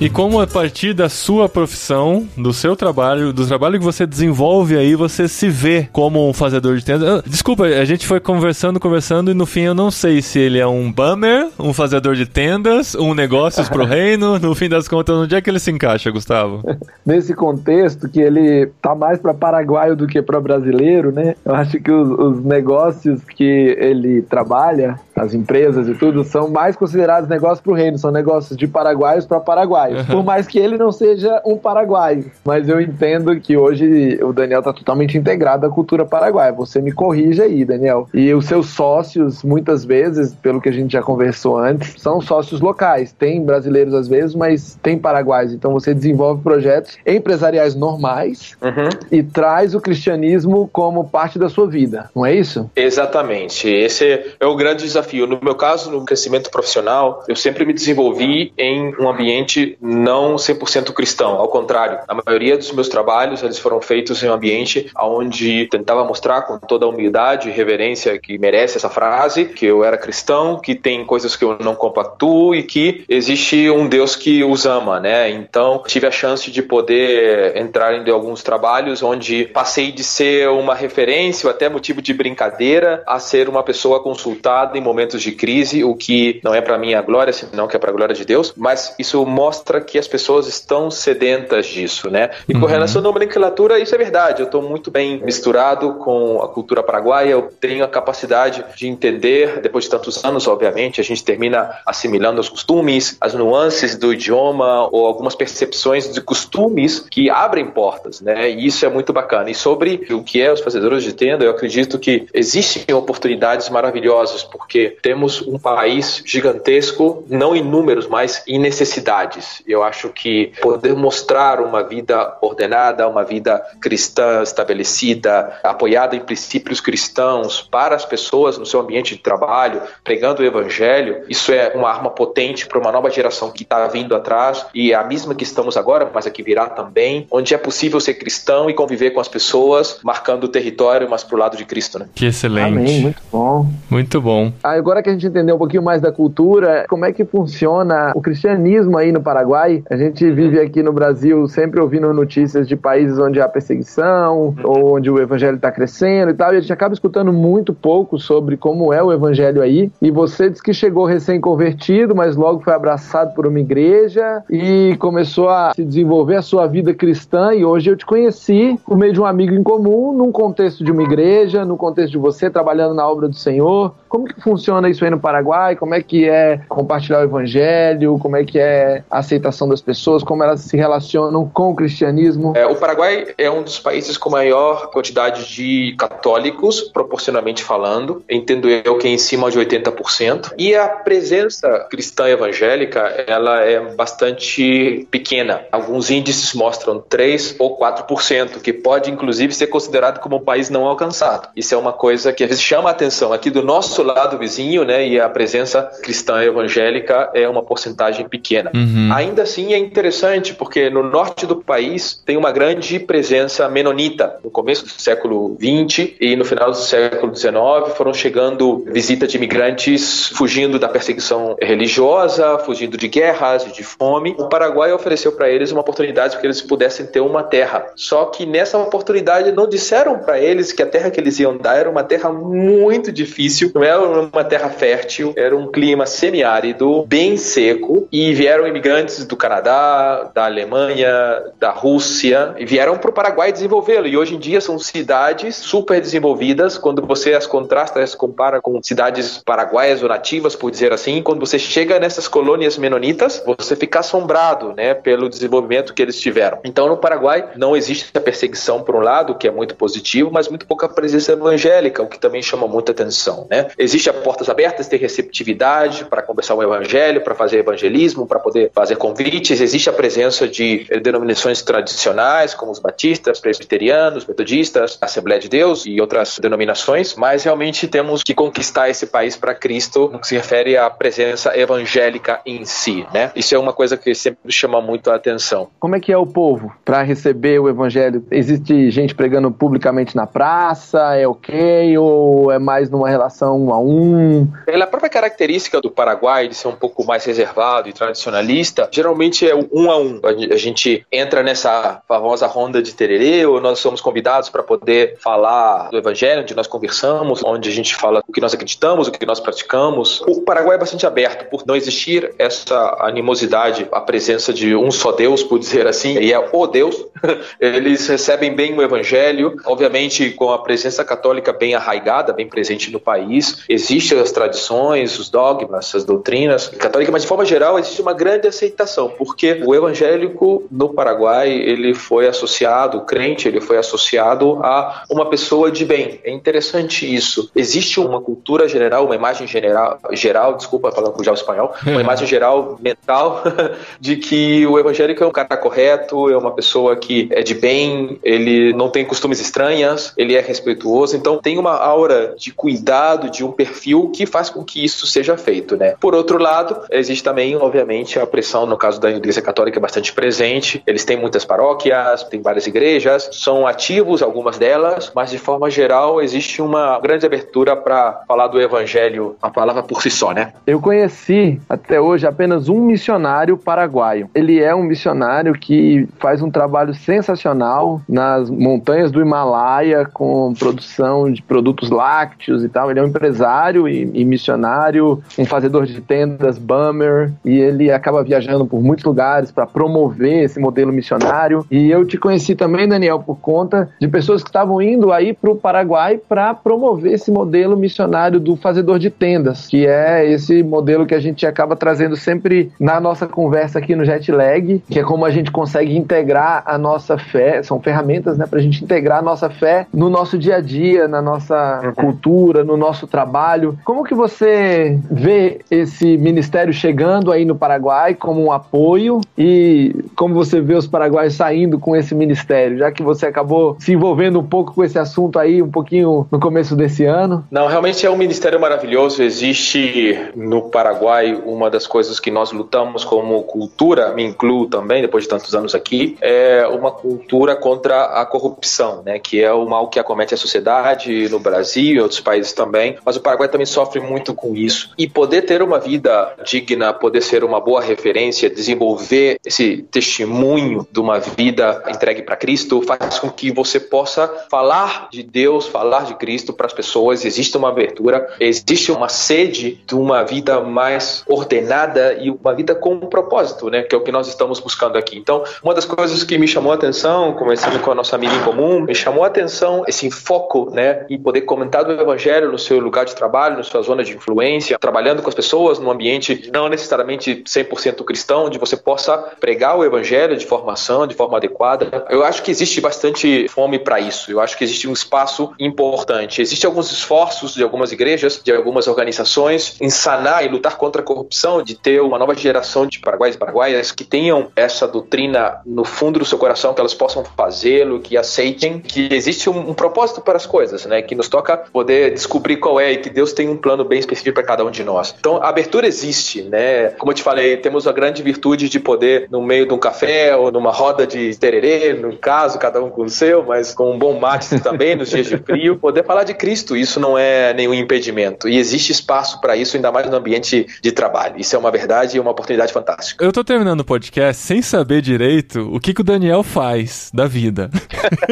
E 0.00 0.08
como 0.08 0.40
a 0.40 0.46
partir 0.46 0.94
da 0.94 1.10
sua 1.10 1.46
profissão, 1.46 2.26
do 2.34 2.54
seu 2.54 2.74
trabalho, 2.74 3.34
do 3.34 3.46
trabalho 3.46 3.78
que 3.78 3.84
você 3.84 4.06
desenvolve 4.06 4.74
aí, 4.74 4.94
você 4.94 5.28
se 5.28 5.50
vê 5.50 5.90
como 5.92 6.26
um 6.26 6.32
fazedor 6.32 6.74
de 6.78 6.84
tendas. 6.86 7.06
Ah, 7.06 7.22
desculpa, 7.26 7.64
a 7.64 7.84
gente 7.84 8.06
foi 8.06 8.18
conversando, 8.18 8.80
conversando 8.80 9.30
e 9.30 9.34
no 9.34 9.44
fim 9.44 9.60
eu 9.60 9.74
não 9.74 9.90
sei 9.90 10.22
se 10.22 10.38
ele 10.38 10.58
é 10.58 10.66
um 10.66 10.90
bummer, 10.90 11.48
um 11.58 11.74
fazedor 11.74 12.14
de 12.14 12.24
tendas, 12.24 12.94
um 12.94 13.12
negócios 13.12 13.68
pro 13.68 13.84
reino. 13.84 14.38
No 14.38 14.54
fim 14.54 14.70
das 14.70 14.88
contas, 14.88 15.14
onde 15.14 15.34
é 15.34 15.40
que 15.42 15.50
ele 15.50 15.58
se 15.58 15.70
encaixa, 15.70 16.10
Gustavo? 16.10 16.62
Nesse 17.04 17.34
contexto 17.34 18.08
que 18.08 18.22
ele 18.22 18.72
tá 18.80 18.94
mais 18.94 19.18
para 19.18 19.34
paraguaio 19.34 19.94
do 19.94 20.06
que 20.06 20.22
para 20.22 20.40
brasileiro, 20.40 21.12
né? 21.12 21.34
Eu 21.44 21.54
acho 21.54 21.78
que 21.78 21.92
os, 21.92 22.08
os 22.08 22.42
negócios 22.42 23.22
que 23.22 23.76
ele 23.78 24.22
trabalha, 24.22 24.98
as 25.20 25.34
empresas 25.34 25.88
e 25.88 25.94
tudo, 25.94 26.24
são 26.24 26.48
mais 26.48 26.76
considerados 26.76 27.28
negócios 27.28 27.60
pro 27.60 27.72
reino, 27.72 27.98
são 27.98 28.10
negócios 28.10 28.56
de 28.56 28.66
paraguaios 28.66 29.26
para 29.26 29.40
paraguaios 29.40 29.60
paraguaio. 29.60 30.04
Por 30.06 30.24
mais 30.24 30.46
que 30.46 30.58
ele 30.58 30.76
não 30.76 30.90
seja 30.90 31.40
um 31.44 31.56
paraguaio. 31.56 32.30
Mas 32.44 32.68
eu 32.68 32.80
entendo 32.80 33.38
que 33.40 33.56
hoje 33.56 34.18
o 34.22 34.32
Daniel 34.32 34.60
está 34.60 34.72
totalmente 34.72 35.16
integrado 35.16 35.66
à 35.66 35.70
cultura 35.70 36.04
paraguaia. 36.04 36.52
Você 36.52 36.80
me 36.80 36.92
corrija 36.92 37.44
aí, 37.44 37.64
Daniel. 37.64 38.08
E 38.12 38.32
os 38.34 38.46
seus 38.46 38.68
sócios, 38.68 39.42
muitas 39.42 39.84
vezes, 39.84 40.34
pelo 40.34 40.60
que 40.60 40.68
a 40.68 40.72
gente 40.72 40.92
já 40.92 41.02
conversou 41.02 41.58
antes, 41.58 42.00
são 42.00 42.20
sócios 42.20 42.60
locais. 42.60 43.12
Tem 43.12 43.42
brasileiros 43.42 43.94
às 43.94 44.08
vezes, 44.08 44.34
mas 44.34 44.78
tem 44.82 44.98
paraguaios. 44.98 45.52
Então 45.52 45.72
você 45.72 45.94
desenvolve 45.94 46.42
projetos 46.42 46.98
empresariais 47.06 47.74
normais 47.74 48.56
uhum. 48.62 48.88
e 49.10 49.22
traz 49.22 49.74
o 49.74 49.80
cristianismo 49.80 50.68
como 50.72 51.08
parte 51.08 51.38
da 51.38 51.48
sua 51.48 51.66
vida. 51.66 52.10
Não 52.14 52.24
é 52.24 52.34
isso? 52.34 52.70
Exatamente. 52.74 53.68
Esse 53.68 54.34
é 54.38 54.46
o 54.46 54.56
grande 54.56 54.82
desafio. 54.84 55.09
No 55.12 55.38
meu 55.42 55.54
caso, 55.54 55.90
no 55.90 56.04
crescimento 56.04 56.50
profissional, 56.50 57.24
eu 57.28 57.36
sempre 57.36 57.64
me 57.64 57.72
desenvolvi 57.72 58.52
em 58.56 58.94
um 58.98 59.08
ambiente 59.08 59.76
não 59.80 60.36
100% 60.36 60.92
cristão, 60.92 61.36
ao 61.36 61.48
contrário, 61.48 62.00
a 62.06 62.14
maioria 62.14 62.56
dos 62.56 62.72
meus 62.72 62.88
trabalhos 62.88 63.42
eles 63.42 63.58
foram 63.58 63.80
feitos 63.80 64.22
em 64.22 64.28
um 64.28 64.32
ambiente 64.32 64.90
onde 65.00 65.66
tentava 65.66 66.04
mostrar 66.04 66.42
com 66.42 66.58
toda 66.58 66.86
a 66.86 66.88
humildade 66.88 67.48
e 67.48 67.52
reverência 67.52 68.18
que 68.18 68.38
merece 68.38 68.76
essa 68.76 68.88
frase, 68.88 69.46
que 69.46 69.66
eu 69.66 69.84
era 69.84 69.96
cristão, 69.96 70.58
que 70.58 70.74
tem 70.74 71.04
coisas 71.04 71.36
que 71.36 71.44
eu 71.44 71.58
não 71.60 71.74
compactuo 71.74 72.54
e 72.54 72.62
que 72.62 73.04
existe 73.08 73.70
um 73.70 73.88
Deus 73.88 74.16
que 74.16 74.44
os 74.44 74.66
ama, 74.66 75.00
né? 75.00 75.30
Então, 75.30 75.82
tive 75.86 76.06
a 76.06 76.10
chance 76.10 76.50
de 76.50 76.62
poder 76.62 77.56
entrar 77.56 77.94
em 77.94 78.10
alguns 78.10 78.42
trabalhos 78.42 79.02
onde 79.02 79.44
passei 79.46 79.92
de 79.92 80.04
ser 80.04 80.48
uma 80.48 80.74
referência 80.74 81.46
ou 81.46 81.50
até 81.50 81.68
motivo 81.68 82.02
de 82.02 82.12
brincadeira 82.12 83.02
a 83.06 83.18
ser 83.18 83.48
uma 83.48 83.62
pessoa 83.62 84.02
consultada 84.02 84.76
em 84.76 84.80
momentos 84.80 84.99
de 85.06 85.32
crise, 85.32 85.84
o 85.84 85.94
que 85.94 86.40
não 86.42 86.54
é 86.54 86.60
para 86.60 86.78
minha 86.78 87.00
glória, 87.02 87.32
senão 87.32 87.66
que 87.66 87.76
é 87.76 87.78
para 87.78 87.90
a 87.90 87.94
glória 87.94 88.14
de 88.14 88.24
Deus, 88.24 88.52
mas 88.56 88.94
isso 88.98 89.24
mostra 89.26 89.60
mostra 89.60 89.80
que 89.80 89.98
as 89.98 90.08
pessoas 90.08 90.46
estão 90.46 90.90
sedentas 90.90 91.66
disso, 91.66 92.10
né? 92.10 92.30
E 92.48 92.54
uhum. 92.54 92.60
com 92.60 92.66
relação 92.66 93.00
à 93.00 93.04
nomenclatura, 93.04 93.78
isso 93.78 93.94
é 93.94 93.98
verdade. 93.98 94.40
Eu 94.40 94.46
estou 94.46 94.62
muito 94.62 94.90
bem 94.90 95.20
misturado 95.22 95.94
com 95.94 96.40
a 96.42 96.48
cultura 96.48 96.82
paraguaia. 96.82 97.30
Eu 97.30 97.50
tenho 97.60 97.84
a 97.84 97.88
capacidade 97.88 98.64
de 98.76 98.88
entender, 98.88 99.60
depois 99.60 99.84
de 99.84 99.90
tantos 99.90 100.24
anos, 100.24 100.46
obviamente, 100.48 101.00
a 101.00 101.04
gente 101.04 101.22
termina 101.24 101.78
assimilando 101.86 102.40
os 102.40 102.48
costumes, 102.48 103.16
as 103.20 103.34
nuances 103.34 103.96
do 103.96 104.12
idioma 104.12 104.88
ou 104.90 105.06
algumas 105.06 105.34
percepções 105.34 106.12
de 106.12 106.20
costumes 106.20 107.00
que 107.10 107.28
abrem 107.28 107.66
portas, 107.66 108.20
né? 108.20 108.50
E 108.50 108.66
isso 108.66 108.86
é 108.86 108.88
muito 108.88 109.12
bacana. 109.12 109.50
E 109.50 109.54
sobre 109.54 110.06
o 110.10 110.22
que 110.22 110.40
é 110.40 110.52
os 110.52 110.60
fazedores 110.60 111.04
de 111.04 111.12
tenda, 111.12 111.44
eu 111.44 111.50
acredito 111.50 111.98
que 111.98 112.26
existem 112.32 112.94
oportunidades 112.94 113.68
maravilhosas 113.68 114.42
porque 114.42 114.79
temos 114.88 115.42
um 115.42 115.58
país 115.58 116.22
gigantesco, 116.24 117.24
não 117.28 117.54
em 117.54 117.62
números, 117.62 118.06
mas 118.06 118.42
em 118.46 118.58
necessidades. 118.58 119.62
Eu 119.66 119.82
acho 119.82 120.08
que 120.10 120.52
poder 120.60 120.94
mostrar 120.94 121.60
uma 121.60 121.82
vida 121.82 122.36
ordenada, 122.40 123.06
uma 123.08 123.24
vida 123.24 123.62
cristã 123.80 124.42
estabelecida, 124.42 125.58
apoiada 125.62 126.16
em 126.16 126.20
princípios 126.20 126.80
cristãos 126.80 127.60
para 127.70 127.94
as 127.94 128.04
pessoas 128.04 128.58
no 128.58 128.66
seu 128.66 128.80
ambiente 128.80 129.16
de 129.16 129.22
trabalho, 129.22 129.82
pregando 130.02 130.42
o 130.42 130.44
evangelho, 130.44 131.24
isso 131.28 131.52
é 131.52 131.72
uma 131.74 131.88
arma 131.88 132.10
potente 132.10 132.66
para 132.66 132.78
uma 132.78 132.92
nova 132.92 133.10
geração 133.10 133.50
que 133.50 133.62
está 133.62 133.86
vindo 133.86 134.14
atrás 134.14 134.66
e 134.74 134.92
é 134.92 134.94
a 134.94 135.04
mesma 135.04 135.34
que 135.34 135.44
estamos 135.44 135.76
agora, 135.76 136.10
mas 136.12 136.26
a 136.26 136.30
que 136.30 136.42
virá 136.42 136.66
também, 136.66 137.26
onde 137.30 137.54
é 137.54 137.58
possível 137.58 138.00
ser 138.00 138.14
cristão 138.14 138.68
e 138.70 138.74
conviver 138.74 139.10
com 139.10 139.20
as 139.20 139.28
pessoas, 139.28 139.98
marcando 140.02 140.44
o 140.44 140.48
território, 140.48 141.08
mas 141.08 141.24
para 141.24 141.36
o 141.36 141.38
lado 141.38 141.56
de 141.56 141.64
Cristo, 141.64 141.98
né? 141.98 142.08
Que 142.14 142.26
excelente. 142.26 142.78
Amém, 142.78 143.00
muito 143.00 143.22
bom. 143.30 143.66
Muito 143.88 144.20
bom. 144.20 144.52
Agora 144.78 145.02
que 145.02 145.10
a 145.10 145.12
gente 145.12 145.26
entendeu 145.26 145.56
um 145.56 145.58
pouquinho 145.58 145.82
mais 145.82 146.00
da 146.00 146.12
cultura, 146.12 146.84
como 146.88 147.04
é 147.04 147.12
que 147.12 147.24
funciona 147.24 148.12
o 148.14 148.20
cristianismo 148.20 148.96
aí 148.96 149.10
no 149.10 149.20
Paraguai? 149.20 149.82
A 149.90 149.96
gente 149.96 150.30
vive 150.30 150.60
aqui 150.60 150.80
no 150.82 150.92
Brasil 150.92 151.48
sempre 151.48 151.80
ouvindo 151.80 152.12
notícias 152.14 152.68
de 152.68 152.76
países 152.76 153.18
onde 153.18 153.40
há 153.40 153.48
perseguição, 153.48 154.54
ou 154.62 154.96
onde 154.96 155.10
o 155.10 155.20
evangelho 155.20 155.56
está 155.56 155.72
crescendo 155.72 156.30
e 156.30 156.34
tal, 156.34 156.54
e 156.54 156.56
a 156.56 156.60
gente 156.60 156.72
acaba 156.72 156.94
escutando 156.94 157.32
muito 157.32 157.74
pouco 157.74 158.18
sobre 158.18 158.56
como 158.56 158.92
é 158.92 159.02
o 159.02 159.12
evangelho 159.12 159.60
aí. 159.60 159.90
E 160.00 160.10
você 160.10 160.48
diz 160.48 160.60
que 160.60 160.72
chegou 160.72 161.04
recém-convertido, 161.04 162.14
mas 162.14 162.36
logo 162.36 162.60
foi 162.60 162.72
abraçado 162.72 163.34
por 163.34 163.46
uma 163.46 163.58
igreja 163.58 164.42
e 164.48 164.96
começou 164.98 165.48
a 165.48 165.72
se 165.74 165.84
desenvolver 165.84 166.36
a 166.36 166.42
sua 166.42 166.66
vida 166.66 166.94
cristã. 166.94 167.52
E 167.52 167.64
hoje 167.64 167.90
eu 167.90 167.96
te 167.96 168.06
conheci 168.06 168.78
por 168.86 168.96
meio 168.96 169.12
de 169.12 169.20
um 169.20 169.26
amigo 169.26 169.54
em 169.54 169.62
comum, 169.62 170.12
num 170.12 170.30
contexto 170.30 170.84
de 170.84 170.92
uma 170.92 171.02
igreja, 171.02 171.64
no 171.64 171.76
contexto 171.76 172.12
de 172.12 172.18
você 172.18 172.48
trabalhando 172.48 172.94
na 172.94 173.08
obra 173.08 173.28
do 173.28 173.34
Senhor. 173.34 173.94
Como 174.08 174.26
que 174.26 174.40
funciona? 174.40 174.59
Funciona 174.60 174.90
isso 174.90 175.02
aí 175.02 175.10
no 175.10 175.18
Paraguai? 175.18 175.74
Como 175.74 175.94
é 175.94 176.02
que 176.02 176.28
é 176.28 176.60
compartilhar 176.68 177.20
o 177.20 177.24
evangelho? 177.24 178.18
Como 178.18 178.36
é 178.36 178.44
que 178.44 178.58
é 178.58 179.02
a 179.10 179.18
aceitação 179.18 179.66
das 179.66 179.80
pessoas? 179.80 180.22
Como 180.22 180.42
elas 180.42 180.60
se 180.60 180.76
relacionam 180.76 181.48
com 181.48 181.70
o 181.70 181.74
cristianismo? 181.74 182.52
É, 182.54 182.66
o 182.66 182.76
Paraguai 182.76 183.28
é 183.38 183.50
um 183.50 183.62
dos 183.62 183.78
países 183.78 184.18
com 184.18 184.28
maior 184.28 184.90
quantidade 184.90 185.48
de 185.52 185.94
católicos, 185.98 186.82
proporcionalmente 186.82 187.64
falando. 187.64 188.22
Entendo 188.28 188.68
eu 188.68 188.98
que 188.98 189.08
é 189.08 189.10
em 189.10 189.18
cima 189.18 189.50
de 189.50 189.58
80%. 189.58 190.52
E 190.58 190.74
a 190.74 190.88
presença 190.88 191.86
cristã 191.90 192.28
evangélica, 192.28 193.00
ela 193.26 193.62
é 193.62 193.80
bastante 193.94 195.08
pequena. 195.10 195.62
Alguns 195.72 196.10
índices 196.10 196.52
mostram 196.52 197.00
3 197.00 197.56
ou 197.58 197.78
4%, 197.78 198.60
que 198.60 198.72
pode 198.72 199.10
inclusive 199.10 199.54
ser 199.54 199.68
considerado 199.68 200.20
como 200.20 200.36
um 200.36 200.44
país 200.44 200.68
não 200.68 200.84
alcançado. 200.84 201.48
Isso 201.56 201.74
é 201.74 201.78
uma 201.78 201.92
coisa 201.92 202.32
que 202.32 202.42
às 202.44 202.50
vezes 202.50 202.62
chama 202.62 202.90
a 202.90 202.92
atenção. 202.92 203.32
Aqui 203.32 203.48
do 203.48 203.62
nosso 203.62 204.02
lado 204.02 204.36
né, 204.84 205.06
e 205.06 205.20
a 205.20 205.28
presença 205.28 205.82
cristã 206.02 206.42
evangélica 206.42 207.30
é 207.34 207.48
uma 207.48 207.62
porcentagem 207.62 208.28
pequena. 208.28 208.70
Uhum. 208.74 209.10
Ainda 209.12 209.42
assim 209.42 209.72
é 209.72 209.78
interessante 209.78 210.54
porque 210.54 210.90
no 210.90 211.02
norte 211.02 211.46
do 211.46 211.56
país 211.56 212.20
tem 212.24 212.36
uma 212.36 212.52
grande 212.52 212.98
presença 212.98 213.68
menonita. 213.68 214.38
No 214.42 214.50
começo 214.50 214.84
do 214.84 214.90
século 214.90 215.56
XX 215.60 216.14
e 216.20 216.36
no 216.36 216.44
final 216.44 216.70
do 216.70 216.76
século 216.76 217.34
XIX 217.34 217.94
foram 217.96 218.12
chegando 218.12 218.84
visitas 218.86 219.30
de 219.30 219.36
imigrantes 219.36 220.28
fugindo 220.28 220.78
da 220.78 220.88
perseguição 220.88 221.56
religiosa, 221.60 222.58
fugindo 222.58 222.96
de 222.96 223.08
guerras 223.08 223.66
e 223.66 223.72
de 223.72 223.82
fome. 223.82 224.34
O 224.38 224.48
Paraguai 224.48 224.92
ofereceu 224.92 225.32
para 225.32 225.48
eles 225.48 225.70
uma 225.72 225.80
oportunidade 225.80 226.32
para 226.32 226.40
que 226.40 226.46
eles 226.46 226.60
pudessem 226.60 227.06
ter 227.06 227.20
uma 227.20 227.42
terra. 227.42 227.86
Só 227.94 228.26
que 228.26 228.46
nessa 228.46 228.78
oportunidade 228.78 229.52
não 229.52 229.68
disseram 229.68 230.18
para 230.18 230.38
eles 230.38 230.72
que 230.72 230.82
a 230.82 230.86
terra 230.86 231.10
que 231.10 231.20
eles 231.20 231.38
iam 231.38 231.56
dar 231.56 231.76
era 231.76 231.90
uma 231.90 232.02
terra 232.02 232.32
muito 232.32 233.12
difícil, 233.12 233.70
não 233.74 233.82
era 233.82 234.00
uma 234.00 234.39
terra 234.44 234.68
fértil, 234.68 235.32
era 235.36 235.56
um 235.56 235.70
clima 235.70 236.06
semiárido, 236.06 237.04
bem 237.06 237.36
seco, 237.36 238.08
e 238.10 238.32
vieram 238.32 238.66
imigrantes 238.66 239.24
do 239.26 239.36
Canadá, 239.36 240.30
da 240.34 240.44
Alemanha, 240.44 241.42
da 241.58 241.70
Rússia, 241.70 242.54
e 242.58 242.64
vieram 242.64 242.98
para 242.98 243.10
o 243.10 243.12
Paraguai 243.12 243.52
desenvolvê-lo. 243.52 244.06
E 244.06 244.16
hoje 244.16 244.34
em 244.34 244.38
dia 244.38 244.60
são 244.60 244.78
cidades 244.78 245.56
super 245.56 246.00
desenvolvidas, 246.00 246.78
quando 246.78 247.04
você 247.06 247.34
as 247.34 247.46
contrasta, 247.46 248.00
as 248.00 248.14
compara 248.14 248.60
com 248.60 248.82
cidades 248.82 249.42
paraguaias 249.44 250.02
ou 250.02 250.08
nativas, 250.08 250.54
por 250.56 250.70
dizer 250.70 250.92
assim, 250.92 251.22
quando 251.22 251.40
você 251.40 251.58
chega 251.58 251.98
nessas 251.98 252.28
colônias 252.28 252.76
menonitas, 252.76 253.42
você 253.46 253.76
fica 253.76 254.00
assombrado, 254.00 254.74
né, 254.76 254.94
pelo 254.94 255.28
desenvolvimento 255.28 255.94
que 255.94 256.02
eles 256.02 256.20
tiveram. 256.20 256.58
Então, 256.64 256.88
no 256.88 256.96
Paraguai 256.96 257.50
não 257.56 257.76
existe 257.76 258.10
a 258.14 258.20
perseguição 258.20 258.82
por 258.82 258.96
um 258.96 259.00
lado, 259.00 259.34
que 259.34 259.48
é 259.48 259.50
muito 259.50 259.74
positivo, 259.74 260.30
mas 260.32 260.48
muito 260.48 260.66
pouca 260.66 260.88
presença 260.88 261.32
evangélica, 261.32 262.02
o 262.02 262.06
que 262.06 262.18
também 262.18 262.42
chama 262.42 262.66
muita 262.66 262.92
atenção, 262.92 263.46
né? 263.50 263.68
Existe 263.78 264.10
a 264.10 264.12
portas 264.30 264.48
abertas, 264.48 264.86
tem 264.86 264.96
receptividade 264.96 266.04
para 266.04 266.22
conversar 266.22 266.54
o 266.54 266.62
evangelho, 266.62 267.20
para 267.20 267.34
fazer 267.34 267.58
evangelismo, 267.58 268.28
para 268.28 268.38
poder 268.38 268.70
fazer 268.72 268.94
convites, 268.94 269.60
existe 269.60 269.90
a 269.90 269.92
presença 269.92 270.46
de 270.46 270.86
denominações 271.02 271.62
tradicionais, 271.62 272.54
como 272.54 272.70
os 272.70 272.78
batistas, 272.78 273.40
presbiterianos, 273.40 274.24
metodistas, 274.24 274.96
Assembleia 275.00 275.40
de 275.40 275.48
Deus 275.48 275.84
e 275.84 276.00
outras 276.00 276.38
denominações, 276.38 277.16
mas 277.16 277.42
realmente 277.42 277.88
temos 277.88 278.22
que 278.22 278.32
conquistar 278.32 278.88
esse 278.88 279.06
país 279.06 279.36
para 279.36 279.52
Cristo 279.52 280.08
no 280.12 280.20
que 280.20 280.28
se 280.28 280.36
refere 280.36 280.76
à 280.76 280.88
presença 280.88 281.58
evangélica 281.58 282.40
em 282.46 282.64
si, 282.64 283.04
né? 283.12 283.32
Isso 283.34 283.52
é 283.56 283.58
uma 283.58 283.72
coisa 283.72 283.96
que 283.96 284.14
sempre 284.14 284.52
chama 284.52 284.80
muito 284.80 285.10
a 285.10 285.16
atenção. 285.16 285.70
Como 285.80 285.96
é 285.96 286.00
que 286.00 286.12
é 286.12 286.16
o 286.16 286.26
povo 286.26 286.72
para 286.84 287.02
receber 287.02 287.58
o 287.58 287.68
evangelho? 287.68 288.24
Existe 288.30 288.92
gente 288.92 289.12
pregando 289.12 289.50
publicamente 289.50 290.14
na 290.14 290.26
praça? 290.26 291.16
É 291.16 291.26
ok? 291.26 291.98
Ou 291.98 292.52
é 292.52 292.60
mais 292.60 292.88
numa 292.88 293.08
relação 293.08 293.60
um 293.60 293.74
a 293.74 293.80
um? 293.80 294.19
Pela 294.64 294.86
própria 294.86 295.10
característica 295.10 295.80
do 295.80 295.90
Paraguai 295.90 296.48
de 296.48 296.54
ser 296.54 296.68
um 296.68 296.76
pouco 296.76 297.04
mais 297.04 297.24
reservado 297.24 297.88
e 297.88 297.92
tradicionalista, 297.92 298.88
geralmente 298.90 299.48
é 299.48 299.54
um 299.54 299.90
a 299.90 299.98
um. 299.98 300.20
A 300.24 300.56
gente 300.56 301.06
entra 301.10 301.42
nessa 301.42 302.02
famosa 302.06 302.46
ronda 302.46 302.82
de 302.82 302.94
tererê, 302.94 303.44
ou 303.46 303.60
nós 303.60 303.78
somos 303.78 304.00
convidados 304.00 304.48
para 304.48 304.62
poder 304.62 305.16
falar 305.18 305.90
do 305.90 305.98
evangelho, 305.98 306.42
onde 306.42 306.54
nós 306.54 306.66
conversamos, 306.66 307.42
onde 307.44 307.68
a 307.68 307.72
gente 307.72 307.94
fala 307.94 308.22
o 308.26 308.32
que 308.32 308.40
nós 308.40 308.54
acreditamos, 308.54 309.08
o 309.08 309.12
que 309.12 309.26
nós 309.26 309.40
praticamos. 309.40 310.22
O 310.26 310.42
Paraguai 310.42 310.76
é 310.76 310.78
bastante 310.78 311.06
aberto 311.06 311.48
por 311.50 311.64
não 311.66 311.76
existir 311.76 312.34
essa 312.38 312.96
animosidade, 313.00 313.86
a 313.92 314.00
presença 314.00 314.52
de 314.52 314.74
um 314.74 314.90
só 314.90 315.12
Deus, 315.12 315.42
por 315.42 315.58
dizer 315.58 315.86
assim, 315.86 316.18
e 316.18 316.32
é 316.32 316.38
o 316.52 316.66
Deus. 316.66 317.04
Eles 317.60 318.06
recebem 318.06 318.54
bem 318.54 318.76
o 318.76 318.82
evangelho, 318.82 319.56
obviamente 319.64 320.30
com 320.30 320.50
a 320.50 320.58
presença 320.58 321.04
católica 321.04 321.52
bem 321.52 321.74
arraigada, 321.74 322.32
bem 322.32 322.48
presente 322.48 322.90
no 322.90 323.00
país. 323.00 323.64
Existem 324.10 324.20
as 324.20 324.32
tradições, 324.32 325.18
os 325.18 325.28
dogmas, 325.28 325.94
as 325.94 326.04
doutrinas 326.04 326.68
católicas, 326.68 327.12
mas 327.12 327.22
de 327.22 327.28
forma 327.28 327.44
geral 327.44 327.78
existe 327.78 328.02
uma 328.02 328.12
grande 328.12 328.48
aceitação, 328.48 329.08
porque 329.16 329.62
o 329.64 329.74
evangélico 329.74 330.64
no 330.70 330.88
Paraguai, 330.88 331.50
ele 331.50 331.94
foi 331.94 332.26
associado, 332.26 332.98
o 332.98 333.00
crente, 333.02 333.46
ele 333.46 333.60
foi 333.60 333.78
associado 333.78 334.58
a 334.64 335.04
uma 335.08 335.26
pessoa 335.26 335.70
de 335.70 335.84
bem. 335.84 336.20
É 336.24 336.30
interessante 336.30 337.12
isso. 337.12 337.50
Existe 337.54 338.00
uma 338.00 338.20
cultura 338.20 338.68
general, 338.68 339.04
uma 339.04 339.14
imagem 339.14 339.46
general, 339.46 339.98
geral, 340.12 340.56
desculpa 340.56 340.90
falar 340.90 341.10
com 341.10 341.20
o 341.20 341.34
espanhol, 341.34 341.72
uma 341.86 342.00
imagem 342.00 342.26
geral 342.26 342.78
mental 342.80 343.42
de 344.00 344.16
que 344.16 344.66
o 344.66 344.78
evangélico 344.78 345.22
é 345.22 345.26
um 345.26 345.32
cara 345.32 345.56
correto, 345.56 346.28
é 346.30 346.36
uma 346.36 346.50
pessoa 346.50 346.96
que 346.96 347.28
é 347.30 347.42
de 347.42 347.54
bem, 347.54 348.18
ele 348.24 348.72
não 348.72 348.90
tem 348.90 349.04
costumes 349.04 349.40
estranhas, 349.40 350.12
ele 350.16 350.34
é 350.34 350.40
respeituoso, 350.40 351.16
então 351.16 351.38
tem 351.38 351.58
uma 351.58 351.76
aura 351.76 352.34
de 352.36 352.50
cuidado, 352.50 353.30
de 353.30 353.44
um 353.44 353.52
perfil 353.52 353.99
que 354.08 354.26
faz 354.26 354.50
com 354.50 354.64
que 354.64 354.84
isso 354.84 355.06
seja 355.06 355.36
feito, 355.36 355.76
né? 355.76 355.94
Por 356.00 356.14
outro 356.14 356.38
lado, 356.38 356.82
existe 356.90 357.22
também, 357.22 357.56
obviamente, 357.56 358.18
a 358.18 358.26
pressão, 358.26 358.66
no 358.66 358.76
caso 358.76 359.00
da 359.00 359.10
Igreja 359.10 359.42
Católica, 359.42 359.78
é 359.78 359.82
bastante 359.82 360.12
presente. 360.12 360.82
Eles 360.86 361.04
têm 361.04 361.16
muitas 361.16 361.44
paróquias, 361.44 362.24
têm 362.24 362.40
várias 362.40 362.66
igrejas, 362.66 363.28
são 363.32 363.66
ativos 363.66 364.22
algumas 364.22 364.58
delas, 364.58 365.12
mas 365.14 365.30
de 365.30 365.38
forma 365.38 365.70
geral 365.70 366.20
existe 366.20 366.62
uma 366.62 366.98
grande 367.00 367.26
abertura 367.26 367.76
para 367.76 368.22
falar 368.26 368.48
do 368.48 368.60
evangelho, 368.60 369.36
a 369.42 369.50
palavra 369.50 369.82
por 369.82 370.02
si 370.02 370.10
só, 370.10 370.32
né? 370.32 370.52
Eu 370.66 370.80
conheci 370.80 371.60
até 371.68 372.00
hoje 372.00 372.26
apenas 372.26 372.68
um 372.68 372.80
missionário 372.80 373.56
paraguaio. 373.56 374.30
Ele 374.34 374.60
é 374.60 374.74
um 374.74 374.82
missionário 374.82 375.52
que 375.54 376.08
faz 376.18 376.42
um 376.42 376.50
trabalho 376.50 376.94
sensacional 376.94 378.00
nas 378.08 378.50
montanhas 378.50 379.10
do 379.10 379.20
Himalaia 379.20 380.06
com 380.12 380.52
produção 380.58 381.32
de 381.32 381.42
produtos 381.42 381.90
lácteos 381.90 382.64
e 382.64 382.68
tal. 382.68 382.90
Ele 382.90 383.00
é 383.00 383.02
um 383.02 383.06
empresário 383.06 383.79
e, 383.88 384.10
e 384.14 384.24
missionário, 384.24 385.22
um 385.38 385.44
fazedor 385.44 385.86
de 385.86 386.00
tendas, 386.00 386.58
bummer, 386.58 387.32
e 387.44 387.58
ele 387.58 387.90
acaba 387.90 388.22
viajando 388.22 388.66
por 388.66 388.82
muitos 388.82 389.04
lugares 389.04 389.50
para 389.50 389.66
promover 389.66 390.44
esse 390.44 390.58
modelo 390.60 390.92
missionário. 390.92 391.64
E 391.70 391.90
eu 391.90 392.04
te 392.04 392.18
conheci 392.18 392.54
também, 392.54 392.88
Daniel, 392.88 393.20
por 393.20 393.36
conta 393.36 393.88
de 394.00 394.08
pessoas 394.08 394.42
que 394.42 394.48
estavam 394.48 394.80
indo 394.80 395.12
aí 395.12 395.32
para 395.32 395.50
o 395.50 395.56
Paraguai 395.56 396.18
para 396.18 396.54
promover 396.54 397.12
esse 397.12 397.30
modelo 397.30 397.76
missionário 397.76 398.40
do 398.40 398.56
fazedor 398.56 398.98
de 398.98 399.10
tendas, 399.10 399.66
que 399.66 399.86
é 399.86 400.30
esse 400.30 400.62
modelo 400.62 401.06
que 401.06 401.14
a 401.14 401.20
gente 401.20 401.46
acaba 401.46 401.76
trazendo 401.76 402.16
sempre 402.16 402.70
na 402.78 403.00
nossa 403.00 403.26
conversa 403.26 403.78
aqui 403.78 403.94
no 403.94 404.04
Jet 404.04 404.30
Lag, 404.30 404.82
que 404.88 404.98
é 404.98 405.02
como 405.02 405.24
a 405.24 405.30
gente 405.30 405.50
consegue 405.50 405.96
integrar 405.96 406.62
a 406.66 406.78
nossa 406.78 407.18
fé, 407.18 407.62
são 407.62 407.80
ferramentas, 407.80 408.38
né, 408.38 408.46
para 408.46 408.58
a 408.58 408.62
gente 408.62 408.82
integrar 408.82 409.18
a 409.18 409.22
nossa 409.22 409.48
fé 409.48 409.86
no 409.92 410.08
nosso 410.08 410.38
dia 410.38 410.56
a 410.56 410.60
dia, 410.60 411.08
na 411.08 411.22
nossa 411.22 411.92
cultura, 411.96 412.64
no 412.64 412.76
nosso 412.76 413.06
trabalho. 413.06 413.69
Como 413.84 414.04
que 414.04 414.14
você 414.14 414.98
vê 415.10 415.60
esse 415.70 416.16
ministério 416.16 416.72
chegando 416.72 417.32
aí 417.32 417.44
no 417.44 417.54
Paraguai 417.54 418.14
como 418.14 418.42
um 418.42 418.52
apoio 418.52 419.20
e 419.36 419.94
como 420.16 420.34
você 420.34 420.60
vê 420.60 420.74
os 420.74 420.86
paraguaios 420.86 421.34
saindo 421.34 421.78
com 421.78 421.96
esse 421.96 422.14
ministério, 422.14 422.78
já 422.78 422.90
que 422.90 423.02
você 423.02 423.26
acabou 423.26 423.76
se 423.78 423.92
envolvendo 423.92 424.38
um 424.38 424.44
pouco 424.44 424.74
com 424.74 424.84
esse 424.84 424.98
assunto 424.98 425.38
aí 425.38 425.62
um 425.62 425.70
pouquinho 425.70 426.26
no 426.30 426.40
começo 426.40 426.76
desse 426.76 427.04
ano? 427.04 427.44
Não, 427.50 427.66
realmente 427.66 428.04
é 428.04 428.10
um 428.10 428.16
ministério 428.16 428.60
maravilhoso. 428.60 429.22
Existe 429.22 430.18
no 430.34 430.62
Paraguai 430.62 431.40
uma 431.44 431.70
das 431.70 431.86
coisas 431.86 432.20
que 432.20 432.30
nós 432.30 432.52
lutamos 432.52 433.04
como 433.04 433.42
cultura, 433.44 434.12
me 434.12 434.24
incluo 434.24 434.66
também, 434.66 435.02
depois 435.02 435.24
de 435.24 435.30
tantos 435.30 435.54
anos 435.54 435.74
aqui, 435.74 436.16
é 436.20 436.66
uma 436.66 436.90
cultura 436.90 437.56
contra 437.56 438.04
a 438.04 438.26
corrupção, 438.26 439.02
né, 439.04 439.18
que 439.18 439.42
é 439.42 439.52
o 439.52 439.66
mal 439.66 439.88
que 439.88 439.98
acomete 439.98 440.34
a 440.34 440.36
sociedade 440.36 441.28
no 441.28 441.38
Brasil 441.38 441.96
e 441.96 442.00
outros 442.00 442.20
países 442.20 442.52
também. 442.52 442.96
Mas 443.04 443.16
o 443.16 443.20
Paraguai 443.20 443.48
também 443.48 443.59
sofre 443.66 444.00
muito 444.00 444.34
com 444.34 444.54
isso. 444.54 444.92
E 444.96 445.08
poder 445.08 445.42
ter 445.42 445.62
uma 445.62 445.78
vida 445.78 446.34
digna, 446.44 446.92
poder 446.92 447.20
ser 447.20 447.44
uma 447.44 447.60
boa 447.60 447.80
referência, 447.80 448.50
desenvolver 448.50 449.38
esse 449.44 449.78
testemunho 449.90 450.86
de 450.90 451.00
uma 451.00 451.18
vida 451.18 451.82
entregue 451.88 452.22
para 452.22 452.36
Cristo, 452.36 452.82
faz 452.82 453.18
com 453.18 453.30
que 453.30 453.50
você 453.50 453.78
possa 453.78 454.28
falar 454.50 455.08
de 455.10 455.22
Deus, 455.22 455.66
falar 455.66 456.04
de 456.04 456.14
Cristo 456.14 456.52
para 456.52 456.66
as 456.66 456.72
pessoas. 456.72 457.24
Existe 457.24 457.56
uma 457.56 457.68
abertura, 457.68 458.28
existe 458.38 458.92
uma 458.92 459.08
sede 459.08 459.80
de 459.86 459.94
uma 459.94 460.22
vida 460.22 460.60
mais 460.60 461.24
ordenada 461.26 462.14
e 462.14 462.30
uma 462.30 462.54
vida 462.54 462.74
com 462.74 462.94
um 462.94 463.00
propósito, 463.00 463.70
né? 463.70 463.82
Que 463.82 463.94
é 463.94 463.98
o 463.98 464.02
que 464.02 464.12
nós 464.12 464.28
estamos 464.28 464.60
buscando 464.60 464.96
aqui. 464.96 465.18
Então, 465.18 465.44
uma 465.62 465.74
das 465.74 465.84
coisas 465.84 466.24
que 466.24 466.38
me 466.38 466.48
chamou 466.48 466.72
a 466.72 466.74
atenção, 466.74 467.34
conversando 467.34 467.78
com 467.80 467.90
a 467.90 467.94
nossa 467.94 468.16
amiga 468.16 468.34
em 468.34 468.42
comum, 468.42 468.80
me 468.80 468.94
chamou 468.94 469.24
a 469.24 469.26
atenção 469.26 469.84
esse 469.86 470.10
foco, 470.10 470.70
né? 470.72 471.06
Em 471.08 471.18
poder 471.18 471.42
comentar 471.42 471.84
do 471.84 471.92
Evangelho 471.92 472.50
no 472.50 472.58
seu 472.58 472.78
lugar 472.78 473.04
de 473.04 473.14
trabalho 473.14 473.49
trabalho, 473.50 473.56
na 473.56 473.62
sua 473.62 473.82
zona 473.82 474.04
de 474.04 474.16
influência, 474.16 474.78
trabalhando 474.78 475.22
com 475.22 475.28
as 475.28 475.34
pessoas 475.34 475.78
num 475.78 475.90
ambiente 475.90 476.50
não 476.52 476.68
necessariamente 476.68 477.42
100% 477.46 478.04
cristão, 478.04 478.46
onde 478.46 478.58
você 478.58 478.76
possa 478.76 479.16
pregar 479.40 479.76
o 479.76 479.84
evangelho 479.84 480.36
de 480.36 480.46
formação, 480.46 481.06
de 481.06 481.14
forma 481.14 481.36
adequada. 481.36 482.06
Eu 482.08 482.24
acho 482.24 482.42
que 482.42 482.50
existe 482.50 482.80
bastante 482.80 483.48
fome 483.48 483.78
para 483.78 484.00
isso. 484.00 484.30
Eu 484.30 484.40
acho 484.40 484.56
que 484.56 484.64
existe 484.64 484.88
um 484.88 484.92
espaço 484.92 485.52
importante. 485.58 486.40
Existem 486.40 486.68
alguns 486.68 486.90
esforços 486.92 487.54
de 487.54 487.62
algumas 487.62 487.92
igrejas, 487.92 488.40
de 488.42 488.52
algumas 488.52 488.86
organizações 488.86 489.76
em 489.80 489.90
sanar 489.90 490.44
e 490.44 490.48
lutar 490.48 490.76
contra 490.76 491.02
a 491.02 491.04
corrupção, 491.04 491.62
de 491.62 491.74
ter 491.74 492.00
uma 492.00 492.18
nova 492.18 492.34
geração 492.34 492.86
de 492.86 493.00
paraguaios 493.00 493.36
e 493.36 493.38
paraguaias 493.38 493.92
que 493.92 494.04
tenham 494.04 494.50
essa 494.54 494.86
doutrina 494.86 495.60
no 495.66 495.84
fundo 495.84 496.18
do 496.18 496.24
seu 496.24 496.38
coração, 496.38 496.74
que 496.74 496.80
elas 496.80 496.94
possam 496.94 497.24
fazê-lo, 497.24 498.00
que 498.00 498.16
aceitem 498.16 498.80
que 498.80 499.08
existe 499.12 499.48
um, 499.48 499.70
um 499.70 499.74
propósito 499.74 500.20
para 500.20 500.36
as 500.36 500.46
coisas, 500.46 500.86
né? 500.86 501.02
Que 501.02 501.14
nos 501.14 501.28
toca 501.28 501.56
poder 501.56 502.12
descobrir 502.12 502.56
qual 502.56 502.78
é 502.78 502.92
e 502.92 502.96
que 502.98 503.10
Deus 503.10 503.32
tem 503.32 503.39
um 503.48 503.56
plano 503.56 503.84
bem 503.84 503.98
específico 503.98 504.34
para 504.34 504.44
cada 504.44 504.64
um 504.64 504.70
de 504.70 504.84
nós. 504.84 505.14
Então, 505.18 505.36
a 505.36 505.48
abertura 505.48 505.86
existe, 505.86 506.42
né? 506.42 506.88
Como 506.90 507.10
eu 507.10 507.16
te 507.16 507.22
falei, 507.22 507.56
temos 507.56 507.86
a 507.86 507.92
grande 507.92 508.22
virtude 508.22 508.68
de 508.68 508.80
poder, 508.80 509.28
no 509.30 509.42
meio 509.42 509.66
de 509.66 509.74
um 509.74 509.78
café 509.78 510.34
ou 510.36 510.50
numa 510.50 510.70
roda 510.70 511.06
de 511.06 511.36
tererê, 511.36 511.92
no 511.94 512.16
caso, 512.16 512.58
cada 512.58 512.82
um 512.82 512.90
com 512.90 513.02
o 513.02 513.08
seu, 513.08 513.44
mas 513.44 513.74
com 513.74 513.92
um 513.92 513.98
bom 513.98 514.18
mate 514.18 514.58
também, 514.60 514.96
nos 514.96 515.10
dias 515.10 515.26
de 515.26 515.36
frio, 515.38 515.76
poder 515.76 516.04
falar 516.04 516.24
de 516.24 516.34
Cristo. 516.34 516.76
Isso 516.76 517.00
não 517.00 517.16
é 517.16 517.54
nenhum 517.54 517.74
impedimento. 517.74 518.48
E 518.48 518.56
existe 518.56 518.92
espaço 518.92 519.40
para 519.40 519.56
isso, 519.56 519.76
ainda 519.76 519.90
mais 519.90 520.08
no 520.08 520.16
ambiente 520.16 520.66
de 520.82 520.92
trabalho. 520.92 521.34
Isso 521.38 521.54
é 521.56 521.58
uma 521.58 521.70
verdade 521.70 522.16
e 522.16 522.20
uma 522.20 522.30
oportunidade 522.30 522.72
fantástica. 522.72 523.24
Eu 523.24 523.32
tô 523.32 523.44
terminando 523.44 523.80
o 523.80 523.84
podcast 523.84 524.42
sem 524.42 524.62
saber 524.62 525.00
direito 525.00 525.68
o 525.72 525.80
que, 525.80 525.94
que 525.94 526.00
o 526.00 526.04
Daniel 526.04 526.42
faz 526.42 527.10
da 527.12 527.26
vida. 527.26 527.70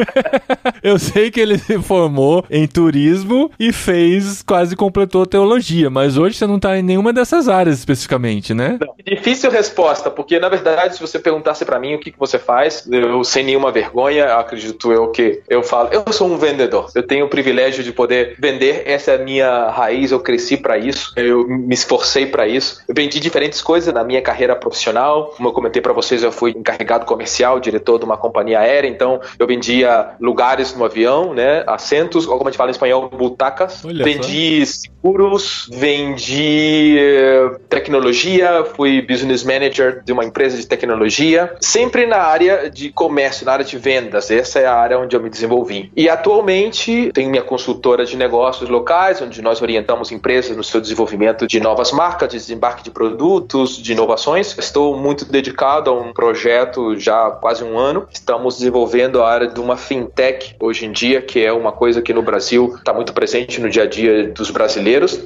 eu 0.83 0.97
sei 0.99 1.31
que 1.31 1.39
ele 1.39 1.57
se 1.57 1.77
formou 1.79 2.45
em 2.49 2.67
turismo 2.67 3.51
e 3.59 3.71
fez, 3.71 4.41
quase 4.41 4.75
completou 4.99 5.25
teologia, 5.25 5.89
mas 5.89 6.17
hoje 6.17 6.35
você 6.35 6.45
não 6.45 6.59
tá 6.59 6.77
em 6.77 6.81
nenhuma 6.81 7.13
dessas 7.13 7.47
áreas 7.47 7.79
especificamente, 7.79 8.53
né? 8.53 8.77
Não, 8.79 8.93
difícil 9.05 9.49
resposta, 9.49 10.09
porque 10.09 10.39
na 10.39 10.49
verdade, 10.49 10.95
se 10.95 11.01
você 11.01 11.17
perguntasse 11.17 11.63
para 11.63 11.79
mim 11.79 11.95
o 11.95 11.99
que, 11.99 12.11
que 12.11 12.19
você 12.19 12.37
faz, 12.37 12.87
eu 12.91 13.23
sem 13.23 13.43
nenhuma 13.43 13.71
vergonha, 13.71 14.35
acredito 14.35 14.91
eu 14.91 15.09
que 15.11 15.41
eu 15.47 15.63
falo, 15.63 15.89
eu 15.91 16.11
sou 16.11 16.27
um 16.27 16.37
vendedor. 16.37 16.89
Eu 16.93 17.03
tenho 17.03 17.25
o 17.25 17.29
privilégio 17.29 17.83
de 17.83 17.93
poder 17.93 18.35
vender, 18.37 18.83
essa 18.85 19.11
é 19.11 19.15
a 19.15 19.23
minha 19.23 19.69
raiz, 19.69 20.11
eu 20.11 20.19
cresci 20.19 20.57
para 20.57 20.77
isso, 20.77 21.13
eu 21.15 21.47
me 21.47 21.73
esforcei 21.73 22.25
para 22.25 22.47
isso. 22.47 22.81
Eu 22.87 22.93
vendi 22.93 23.19
diferentes 23.19 23.61
coisas 23.61 23.93
na 23.93 24.03
minha 24.03 24.21
carreira 24.21 24.55
profissional. 24.55 25.33
Como 25.37 25.47
eu 25.47 25.53
comentei 25.53 25.81
para 25.81 25.93
vocês, 25.93 26.23
eu 26.23 26.31
fui 26.31 26.51
encarregado 26.51 27.05
comercial, 27.05 27.59
diretor 27.59 27.99
de 27.99 28.05
uma 28.05 28.17
companhia 28.17 28.59
aérea, 28.59 28.87
então 28.87 29.21
eu 29.37 29.47
vendia 29.47 30.11
lugares 30.19 30.75
no 30.75 30.83
avião, 30.83 31.33
né, 31.33 31.63
assentos, 31.67 32.27
ou 32.27 32.37
como 32.37 32.49
a 32.49 32.51
gente 32.51 32.57
fala 32.57 32.69
em 32.69 32.71
espanhol, 32.71 33.09
butacas. 33.09 33.83
Olha 33.85 34.03
vendi 34.03 34.65
só. 34.65 34.88
Seguros, 35.01 35.69
vendi 35.71 36.97
eh, 36.99 37.51
tecnologia, 37.69 38.65
fui 38.75 39.01
business 39.01 39.43
manager 39.43 40.03
de 40.03 40.11
uma 40.11 40.25
empresa 40.25 40.57
de 40.57 40.67
tecnologia, 40.67 41.55
sempre 41.61 42.05
na 42.05 42.17
área 42.17 42.69
de 42.69 42.89
comércio, 42.91 43.45
na 43.45 43.53
área 43.53 43.65
de 43.65 43.77
vendas. 43.77 44.29
Essa 44.29 44.59
é 44.59 44.65
a 44.65 44.75
área 44.75 44.99
onde 44.99 45.15
eu 45.15 45.21
me 45.21 45.29
desenvolvi. 45.29 45.91
E 45.95 46.09
atualmente 46.09 47.11
tenho 47.13 47.29
minha 47.29 47.41
consultora 47.41 48.05
de 48.05 48.17
negócios 48.17 48.69
locais, 48.69 49.21
onde 49.21 49.41
nós 49.41 49.61
orientamos 49.61 50.11
empresas 50.11 50.55
no 50.55 50.63
seu 50.63 50.81
desenvolvimento 50.81 51.47
de 51.47 51.59
novas 51.59 51.91
marcas, 51.91 52.29
de 52.29 52.37
desembarque 52.37 52.83
de 52.83 52.91
produtos, 52.91 53.81
de 53.81 53.93
inovações. 53.93 54.57
Estou 54.57 54.97
muito 54.97 55.25
dedicado 55.25 55.89
a 55.89 55.93
um 55.93 56.11
projeto 56.13 56.97
já 56.99 57.27
há 57.27 57.31
quase 57.31 57.63
um 57.63 57.77
ano. 57.77 58.05
Estamos 58.11 58.57
desenvolvendo 58.57 59.21
a 59.21 59.29
área 59.29 59.47
de 59.47 59.59
uma 59.59 59.77
fintech 59.77 60.55
hoje 60.59 60.85
em 60.85 60.91
dia, 60.91 61.21
que 61.21 61.43
é 61.43 61.53
uma 61.53 61.71
coisa 61.71 62.01
que 62.01 62.13
no 62.13 62.21
Brasil 62.21 62.75
está 62.75 62.93
muito 62.93 63.13
presente 63.13 63.61
no 63.61 63.69
dia 63.69 63.83
a 63.83 63.87
dia 63.87 64.27
dos 64.29 64.51
brasileiros, 64.51 64.78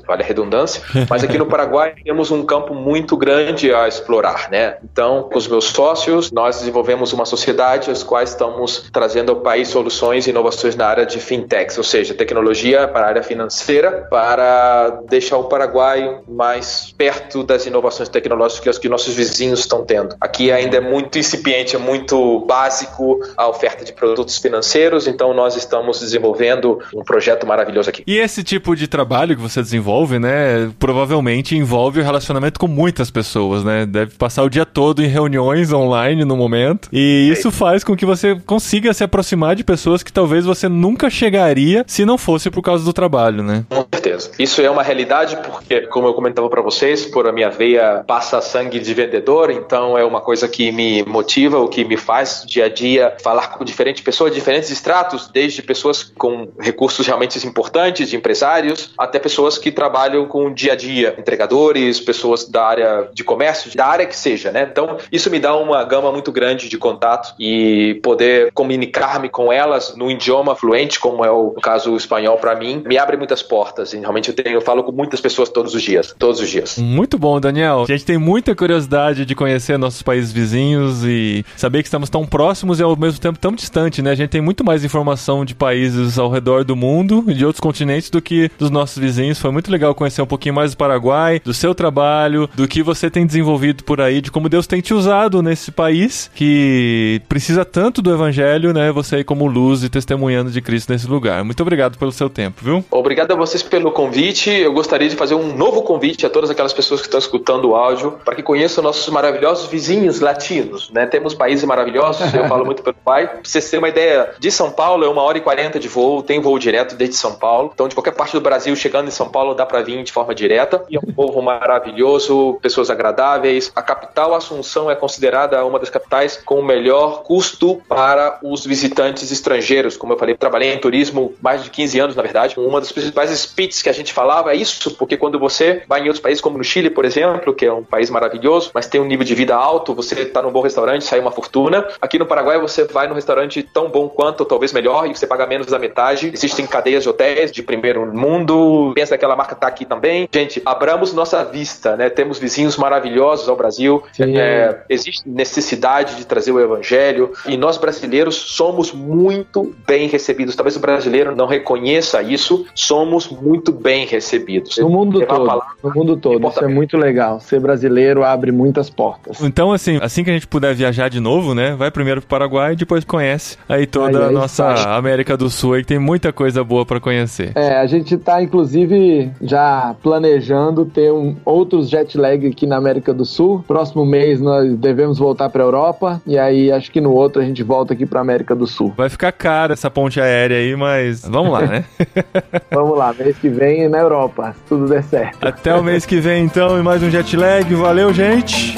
vale 0.06 0.24
a 0.24 0.26
redundância, 0.26 0.82
mas 1.10 1.24
aqui 1.24 1.38
no 1.38 1.46
Paraguai 1.46 1.94
temos 2.04 2.32
um 2.32 2.46
campo 2.46 2.74
muito 2.74 3.16
grande 3.16 3.74
a 3.74 3.88
explorar, 3.88 4.50
né? 4.50 4.78
Então, 4.84 5.30
com 5.32 5.38
os 5.38 5.48
meus 5.48 5.66
sócios, 5.66 6.32
nós 6.32 6.60
desenvolvemos 6.60 7.14
uma 7.14 7.26
sociedade 7.26 7.90
as 7.90 8.04
quais 8.04 8.32
estamos 8.32 8.90
trazendo 8.92 9.32
ao 9.32 9.38
país 9.38 9.68
soluções 9.68 10.28
e 10.28 10.30
inovações 10.30 10.76
na 10.76 10.86
área 10.86 11.06
de 11.06 11.20
fintechs, 11.20 11.78
ou 11.78 11.84
seja, 11.84 12.14
tecnologia 12.14 12.88
para 12.88 13.06
a 13.06 13.10
área 13.10 13.24
financeira, 13.24 14.08
para 14.10 15.02
deixar 15.10 15.38
o 15.38 15.46
Paraguai 15.46 16.20
mais 16.28 16.94
perto 16.98 17.44
das 17.44 17.66
inovações 17.66 18.10
tecnológicas 18.10 18.78
que 18.78 18.90
nossos 18.90 19.14
vizinhos 19.14 19.60
estão 19.60 19.86
tendo. 19.86 20.16
Aqui 20.20 20.52
ainda 20.52 20.78
é 20.78 20.82
muito 20.82 21.18
incipiente, 21.18 21.76
é 21.76 21.80
muito 21.80 22.40
básico 22.42 23.20
a 23.38 23.48
oferta 23.48 23.84
de 23.86 23.94
produtos 23.94 24.38
financeiros, 24.38 25.08
então 25.08 25.34
nós 25.34 25.56
estamos 25.56 26.00
desenvolvendo 26.00 26.80
um 26.94 27.04
projeto 27.04 27.46
maravilhoso 27.46 27.90
aqui. 27.90 28.04
E 28.06 28.18
esse 28.18 28.44
tipo 28.44 28.76
de 28.76 28.88
trabalho 28.88 29.33
que 29.36 29.42
você 29.42 29.62
desenvolve, 29.62 30.20
né, 30.20 30.72
provavelmente 30.80 31.56
envolve 31.56 32.00
o 32.00 32.04
relacionamento 32.04 32.60
com 32.60 32.68
muitas 32.68 33.10
pessoas, 33.10 33.64
né? 33.64 33.86
Deve 33.86 34.16
passar 34.16 34.44
o 34.44 34.50
dia 34.50 34.66
todo 34.66 35.04
em 35.04 35.08
reuniões 35.08 35.72
online 35.72 36.26
no 36.26 36.36
momento. 36.36 36.90
E 36.92 37.30
isso 37.32 37.52
faz 37.52 37.84
com 37.84 37.96
que 37.96 38.06
você 38.06 38.36
consiga 38.46 38.94
se 38.94 39.04
aproximar 39.04 39.56
de 39.56 39.64
pessoas 39.64 40.04
que 40.04 40.12
talvez 40.12 40.46
você 40.46 40.68
nunca 40.68 41.10
chegaria 41.10 41.84
se 41.88 42.06
não 42.06 42.18
fosse 42.18 42.50
por 42.50 42.62
causa 42.62 42.84
do 42.84 42.94
trabalho, 42.94 43.44
né? 43.44 43.66
Com 43.70 43.86
certeza. 43.92 44.32
Isso 44.38 44.62
é 44.62 44.70
uma 44.70 44.84
realidade 44.84 45.38
porque, 45.38 45.82
como 45.82 46.08
eu 46.08 46.14
comentava 46.14 46.50
para 46.50 46.62
vocês, 46.62 47.06
por 47.06 47.28
a 47.28 47.32
minha 47.32 47.50
veia 47.50 48.04
passa 48.08 48.42
sangue 48.42 48.80
de 48.80 48.94
vendedor, 48.94 49.52
então 49.52 49.98
é 49.98 50.04
uma 50.04 50.22
coisa 50.22 50.48
que 50.48 50.72
me 50.72 51.04
motiva, 51.04 51.60
o 51.60 51.68
que 51.68 51.84
me 51.84 51.98
faz 51.98 52.44
dia 52.48 52.66
a 52.66 52.70
dia 52.70 53.16
falar 53.22 53.48
com 53.48 53.64
diferentes 53.64 54.04
pessoas, 54.04 54.34
diferentes 54.34 54.70
estratos, 54.70 55.30
desde 55.32 55.62
pessoas 55.62 56.04
com 56.04 56.48
recursos 56.60 57.06
realmente 57.06 57.46
importantes, 57.46 58.10
de 58.10 58.16
empresários, 58.16 58.92
até 58.98 59.20
pessoas 59.24 59.58
que 59.58 59.72
trabalham 59.72 60.28
com 60.28 60.48
o 60.48 60.54
dia 60.54 60.74
a 60.74 60.76
dia, 60.76 61.16
entregadores, 61.18 62.00
pessoas 62.00 62.48
da 62.48 62.64
área 62.66 63.10
de 63.14 63.24
comércio, 63.24 63.76
da 63.76 63.86
área 63.86 64.06
que 64.06 64.16
seja, 64.16 64.52
né? 64.52 64.68
Então, 64.70 64.98
isso 65.12 65.32
me 65.32 65.40
dá 65.40 65.56
uma 65.56 65.84
gama 65.84 66.12
muito 66.12 66.32
grande 66.32 66.68
de 66.68 66.78
contato 66.78 67.34
e 67.40 68.00
poder 68.04 68.52
comunicar-me 68.52 69.30
com 69.30 69.52
elas 69.52 69.96
no 69.96 70.12
idioma 70.12 70.56
fluente, 70.56 71.00
como 71.00 71.24
é 71.24 71.32
o 71.32 71.52
caso 71.52 71.96
espanhol 71.96 72.38
para 72.38 72.56
mim, 72.56 72.84
me 72.86 72.98
abre 72.98 73.16
muitas 73.16 73.42
portas. 73.42 73.94
E 73.94 74.00
realmente 74.00 74.30
eu, 74.30 74.36
tenho, 74.36 74.56
eu 74.56 74.62
falo 74.62 74.84
com 74.84 74.92
muitas 74.92 75.22
pessoas 75.22 75.50
todos 75.50 75.74
os 75.74 75.82
dias, 75.82 76.14
todos 76.20 76.42
os 76.42 76.50
dias. 76.50 76.78
Muito 76.78 77.18
bom, 77.18 77.40
Daniel. 77.40 77.84
A 77.84 77.86
gente 77.86 78.06
tem 78.06 78.18
muita 78.18 78.54
curiosidade 78.54 79.26
de 79.26 79.34
conhecer 79.34 79.78
nossos 79.78 80.02
países 80.02 80.32
vizinhos 80.32 81.04
e 81.06 81.46
saber 81.56 81.82
que 81.82 81.88
estamos 81.88 82.10
tão 82.10 82.26
próximos 82.26 82.80
e 82.80 82.84
ao 82.84 82.96
mesmo 82.98 83.20
tempo 83.20 83.40
tão 83.40 83.54
distante, 83.54 84.02
né? 84.02 84.12
A 84.12 84.16
gente 84.16 84.30
tem 84.30 84.42
muito 84.42 84.64
mais 84.64 84.84
informação 84.84 85.46
de 85.46 85.56
países 85.56 86.20
ao 86.20 86.30
redor 86.30 86.66
do 86.66 86.76
mundo 86.76 87.24
e 87.28 87.34
de 87.34 87.46
outros 87.46 87.62
continentes 87.62 88.10
do 88.10 88.22
que 88.22 88.52
dos 88.58 88.70
nossos 88.70 88.98
vizinhos. 88.98 89.13
Foi 89.40 89.52
muito 89.52 89.72
legal 89.72 89.94
conhecer 89.96 90.22
um 90.22 90.28
pouquinho 90.28 90.56
mais 90.56 90.72
do 90.72 90.78
Paraguai, 90.78 91.40
do 91.44 91.54
seu 91.54 91.74
trabalho, 91.76 92.50
do 92.56 92.68
que 92.68 92.82
você 92.82 93.10
tem 93.10 93.26
desenvolvido 93.26 93.84
por 93.84 94.02
aí, 94.02 94.22
de 94.22 94.32
como 94.32 94.50
Deus 94.50 94.68
tem 94.68 94.82
te 94.82 94.94
usado 94.94 95.42
nesse 95.42 95.72
país 95.72 96.30
que 96.34 97.22
precisa 97.28 97.66
tanto 97.66 98.02
do 98.02 98.14
evangelho, 98.14 98.74
né? 98.74 98.92
Você 98.92 99.18
aí 99.18 99.24
como 99.24 99.46
luz 99.48 99.84
e 99.84 99.90
testemunhando 99.90 100.52
de 100.52 100.62
Cristo 100.62 100.92
nesse 100.92 101.08
lugar. 101.08 101.44
Muito 101.44 101.62
obrigado 101.62 101.98
pelo 101.98 102.12
seu 102.12 102.30
tempo, 102.30 102.64
viu? 102.64 102.84
Obrigado 102.90 103.32
a 103.32 103.36
vocês 103.36 103.62
pelo 103.62 103.92
convite. 103.92 104.50
Eu 104.50 104.74
gostaria 104.74 105.10
de 105.10 105.16
fazer 105.16 105.36
um 105.36 105.56
novo 105.56 105.82
convite 105.84 106.26
a 106.26 106.30
todas 106.30 106.50
aquelas 106.50 106.74
pessoas 106.74 107.02
que 107.02 107.08
estão 107.08 107.20
escutando 107.20 107.70
o 107.70 107.76
áudio 107.76 108.18
para 108.24 108.36
que 108.36 108.44
conheçam 108.44 108.84
nossos 108.84 109.08
maravilhosos 109.14 109.70
vizinhos 109.70 110.20
latinos, 110.20 110.90
né? 110.92 111.06
Temos 111.06 111.34
países 111.34 111.64
maravilhosos, 111.66 112.34
eu 112.34 112.48
falo 112.48 112.66
muito 112.66 112.82
pelo 112.84 112.96
pai. 112.96 113.28
Pra 113.28 113.40
vocês 113.44 113.70
terem 113.70 113.84
uma 113.84 113.90
ideia, 113.90 114.32
de 114.40 114.52
São 114.52 114.72
Paulo 114.72 115.04
é 115.04 115.10
uma 115.10 115.22
hora 115.22 115.38
e 115.38 115.42
quarenta 115.42 115.80
de 115.80 115.88
voo, 115.88 116.24
tem 116.24 116.40
voo 116.40 116.58
direto 116.58 116.96
desde 116.96 117.16
São 117.16 117.34
Paulo. 117.34 117.72
Então, 117.74 117.88
de 117.88 117.96
qualquer 117.96 118.14
parte 118.14 118.34
do 118.34 118.42
Brasil, 118.42 118.76
chegando 118.76 119.03
em 119.08 119.12
São 119.12 119.30
Paulo, 119.30 119.54
dá 119.54 119.66
para 119.66 119.82
vir 119.82 120.04
de 120.04 120.12
forma 120.12 120.34
direta. 120.34 120.84
E 120.90 120.96
é 120.96 121.00
um 121.00 121.14
povo 121.14 121.42
maravilhoso, 121.42 122.60
pessoas 122.62 122.90
agradáveis. 122.90 123.72
A 123.76 123.82
capital 123.82 124.34
Assunção 124.34 124.90
é 124.90 124.96
considerada 124.96 125.64
uma 125.66 125.80
das 125.80 125.90
capitais 125.90 126.38
com 126.38 126.60
o 126.60 126.64
melhor 126.64 127.24
custo 127.24 127.82
para 127.88 128.40
os 128.44 128.66
visitantes 128.66 129.32
estrangeiros. 129.32 129.98
Como 129.98 130.14
eu 130.14 130.18
falei, 130.18 130.36
trabalhei 130.36 130.74
em 130.74 130.78
turismo 130.78 131.34
mais 131.42 131.64
de 131.64 131.70
15 131.70 132.00
anos, 132.00 132.16
na 132.16 132.22
verdade. 132.22 132.60
Uma 132.60 132.80
das 132.80 132.92
principais 132.92 133.30
speeches 133.32 133.82
que 133.82 133.90
a 133.90 133.94
gente 133.94 134.14
falava 134.14 134.54
é 134.54 134.56
isso, 134.56 134.96
porque 134.96 135.18
quando 135.18 135.40
você 135.40 135.84
vai 135.88 136.02
em 136.02 136.04
outros 136.04 136.22
países, 136.22 136.42
como 136.42 136.58
no 136.58 136.64
Chile, 136.64 136.90
por 136.90 137.06
exemplo, 137.06 137.54
que 137.54 137.66
é 137.66 137.74
um 137.74 137.84
país 137.84 138.10
maravilhoso, 138.10 138.72
mas 138.74 138.88
tem 138.88 139.00
um 139.00 139.06
nível 139.06 139.26
de 139.26 139.36
vida 139.36 139.56
alto, 139.56 139.94
você 139.94 140.22
está 140.22 140.42
num 140.42 140.52
bom 140.52 140.62
restaurante, 140.62 141.06
sai 141.06 141.20
uma 141.20 141.32
fortuna. 141.32 141.88
Aqui 142.02 142.18
no 142.20 142.26
Paraguai, 142.26 142.60
você 142.60 142.84
vai 142.86 143.08
num 143.08 143.16
restaurante 143.16 143.64
tão 143.64 143.90
bom 143.90 144.08
quanto, 144.08 144.42
ou 144.42 144.46
talvez 144.46 144.74
melhor, 144.74 145.08
e 145.08 145.16
você 145.16 145.28
paga 145.28 145.46
menos 145.46 145.68
da 145.68 145.80
metade. 145.80 146.32
Existem 146.34 146.66
cadeias 146.66 147.04
de 147.04 147.10
hotéis 147.10 147.52
de 147.52 147.64
primeiro 147.64 148.06
mundo. 148.14 148.93
Pensa 148.94 149.10
que 149.10 149.16
aquela 149.16 149.36
marca 149.36 149.54
está 149.54 149.68
aqui 149.68 149.86
também. 149.86 150.28
Gente, 150.34 150.62
abramos 150.66 151.14
nossa 151.14 151.44
vista, 151.44 151.96
né? 151.96 152.10
Temos 152.10 152.40
vizinhos 152.40 152.78
maravilhosos 152.78 153.48
ao 153.50 153.56
Brasil. 153.56 154.04
É, 154.20 154.82
existe 154.90 155.28
necessidade 155.28 156.16
de 156.16 156.26
trazer 156.26 156.52
o 156.52 156.60
evangelho 156.60 157.32
e 157.48 157.58
nós 157.58 157.78
brasileiros 157.78 158.36
somos 158.36 158.92
muito 158.92 159.74
bem 159.88 160.08
recebidos. 160.08 160.56
Talvez 160.56 160.76
o 160.76 160.80
brasileiro 160.80 161.36
não 161.36 161.48
reconheça 161.48 162.22
isso. 162.22 162.66
Somos 162.76 163.28
muito 163.30 163.72
bem 163.72 164.06
recebidos. 164.06 164.78
No 164.78 164.90
mundo 164.90 165.26
todo. 165.26 165.64
No 165.84 165.94
mundo 165.94 166.18
todo. 166.18 166.48
Isso 166.48 166.64
é 166.64 166.68
muito 166.68 166.98
legal. 166.98 167.40
Ser 167.40 167.60
brasileiro 167.60 168.24
abre 168.24 168.52
muitas 168.52 168.90
portas. 168.90 169.42
Então, 169.42 169.72
assim, 169.72 170.00
assim 170.02 170.24
que 170.24 170.30
a 170.30 170.34
gente 170.34 170.48
puder 170.48 170.74
viajar 170.74 171.10
de 171.10 171.20
novo, 171.20 171.54
né? 171.54 171.76
Vai 171.76 171.92
primeiro 171.92 172.22
pro 172.22 172.28
Paraguai 172.28 172.74
e 172.74 172.76
depois 172.76 173.04
conhece 173.04 173.58
aí 173.68 173.86
toda 173.86 174.20
aí, 174.20 174.26
a 174.26 174.32
nossa 174.32 174.96
América 174.96 175.38
do 175.38 175.50
Sul 175.50 175.74
aí 175.74 175.82
que 175.82 175.88
tem 175.88 176.00
muita 176.00 176.34
coisa 176.34 176.64
boa 176.64 176.86
para 176.86 177.00
conhecer. 177.00 177.52
É, 177.56 177.78
a 177.78 177.86
gente 177.86 178.18
tá 178.18 178.42
inclusive 178.42 178.83
inclusive 178.84 179.32
já 179.42 179.96
planejando 180.02 180.86
ter 180.86 181.12
um, 181.12 181.36
outros 181.46 181.90
jet 181.90 182.18
lag 182.18 182.46
aqui 182.48 182.68
na 182.68 182.78
América 182.78 183.14
do 183.14 183.26
Sul. 183.26 183.64
Próximo 183.68 184.06
mês 184.06 184.40
nós 184.40 184.76
devemos 184.76 185.18
voltar 185.18 185.50
para 185.50 185.64
Europa 185.64 186.22
e 186.28 186.38
aí 186.38 186.72
acho 186.72 186.92
que 186.92 187.02
no 187.02 187.12
outro 187.12 187.42
a 187.42 187.46
gente 187.46 187.64
volta 187.64 187.94
aqui 187.94 188.06
para 188.06 188.22
América 188.22 188.56
do 188.56 188.68
Sul. 188.68 188.94
Vai 188.96 189.10
ficar 189.10 189.32
cara 189.32 189.74
essa 189.74 189.90
ponte 189.90 190.20
aérea 190.20 190.58
aí, 190.58 190.76
mas 190.76 191.26
vamos 191.28 191.52
lá, 191.52 191.62
né? 191.62 191.86
vamos 192.72 192.98
lá, 192.98 193.14
mês 193.14 193.38
que 193.38 193.50
vem 193.50 193.88
na 193.88 194.00
Europa, 194.00 194.54
se 194.54 194.64
tudo 194.68 194.88
der 194.88 195.04
certo. 195.04 195.46
Até 195.46 195.74
o 195.76 195.84
mês 195.84 196.06
que 196.06 196.20
vem 196.20 196.44
então 196.44 196.80
e 196.80 196.84
mais 196.84 197.02
um 197.02 197.10
jet 197.10 197.36
lag. 197.36 197.74
Valeu, 197.74 198.14
gente. 198.14 198.76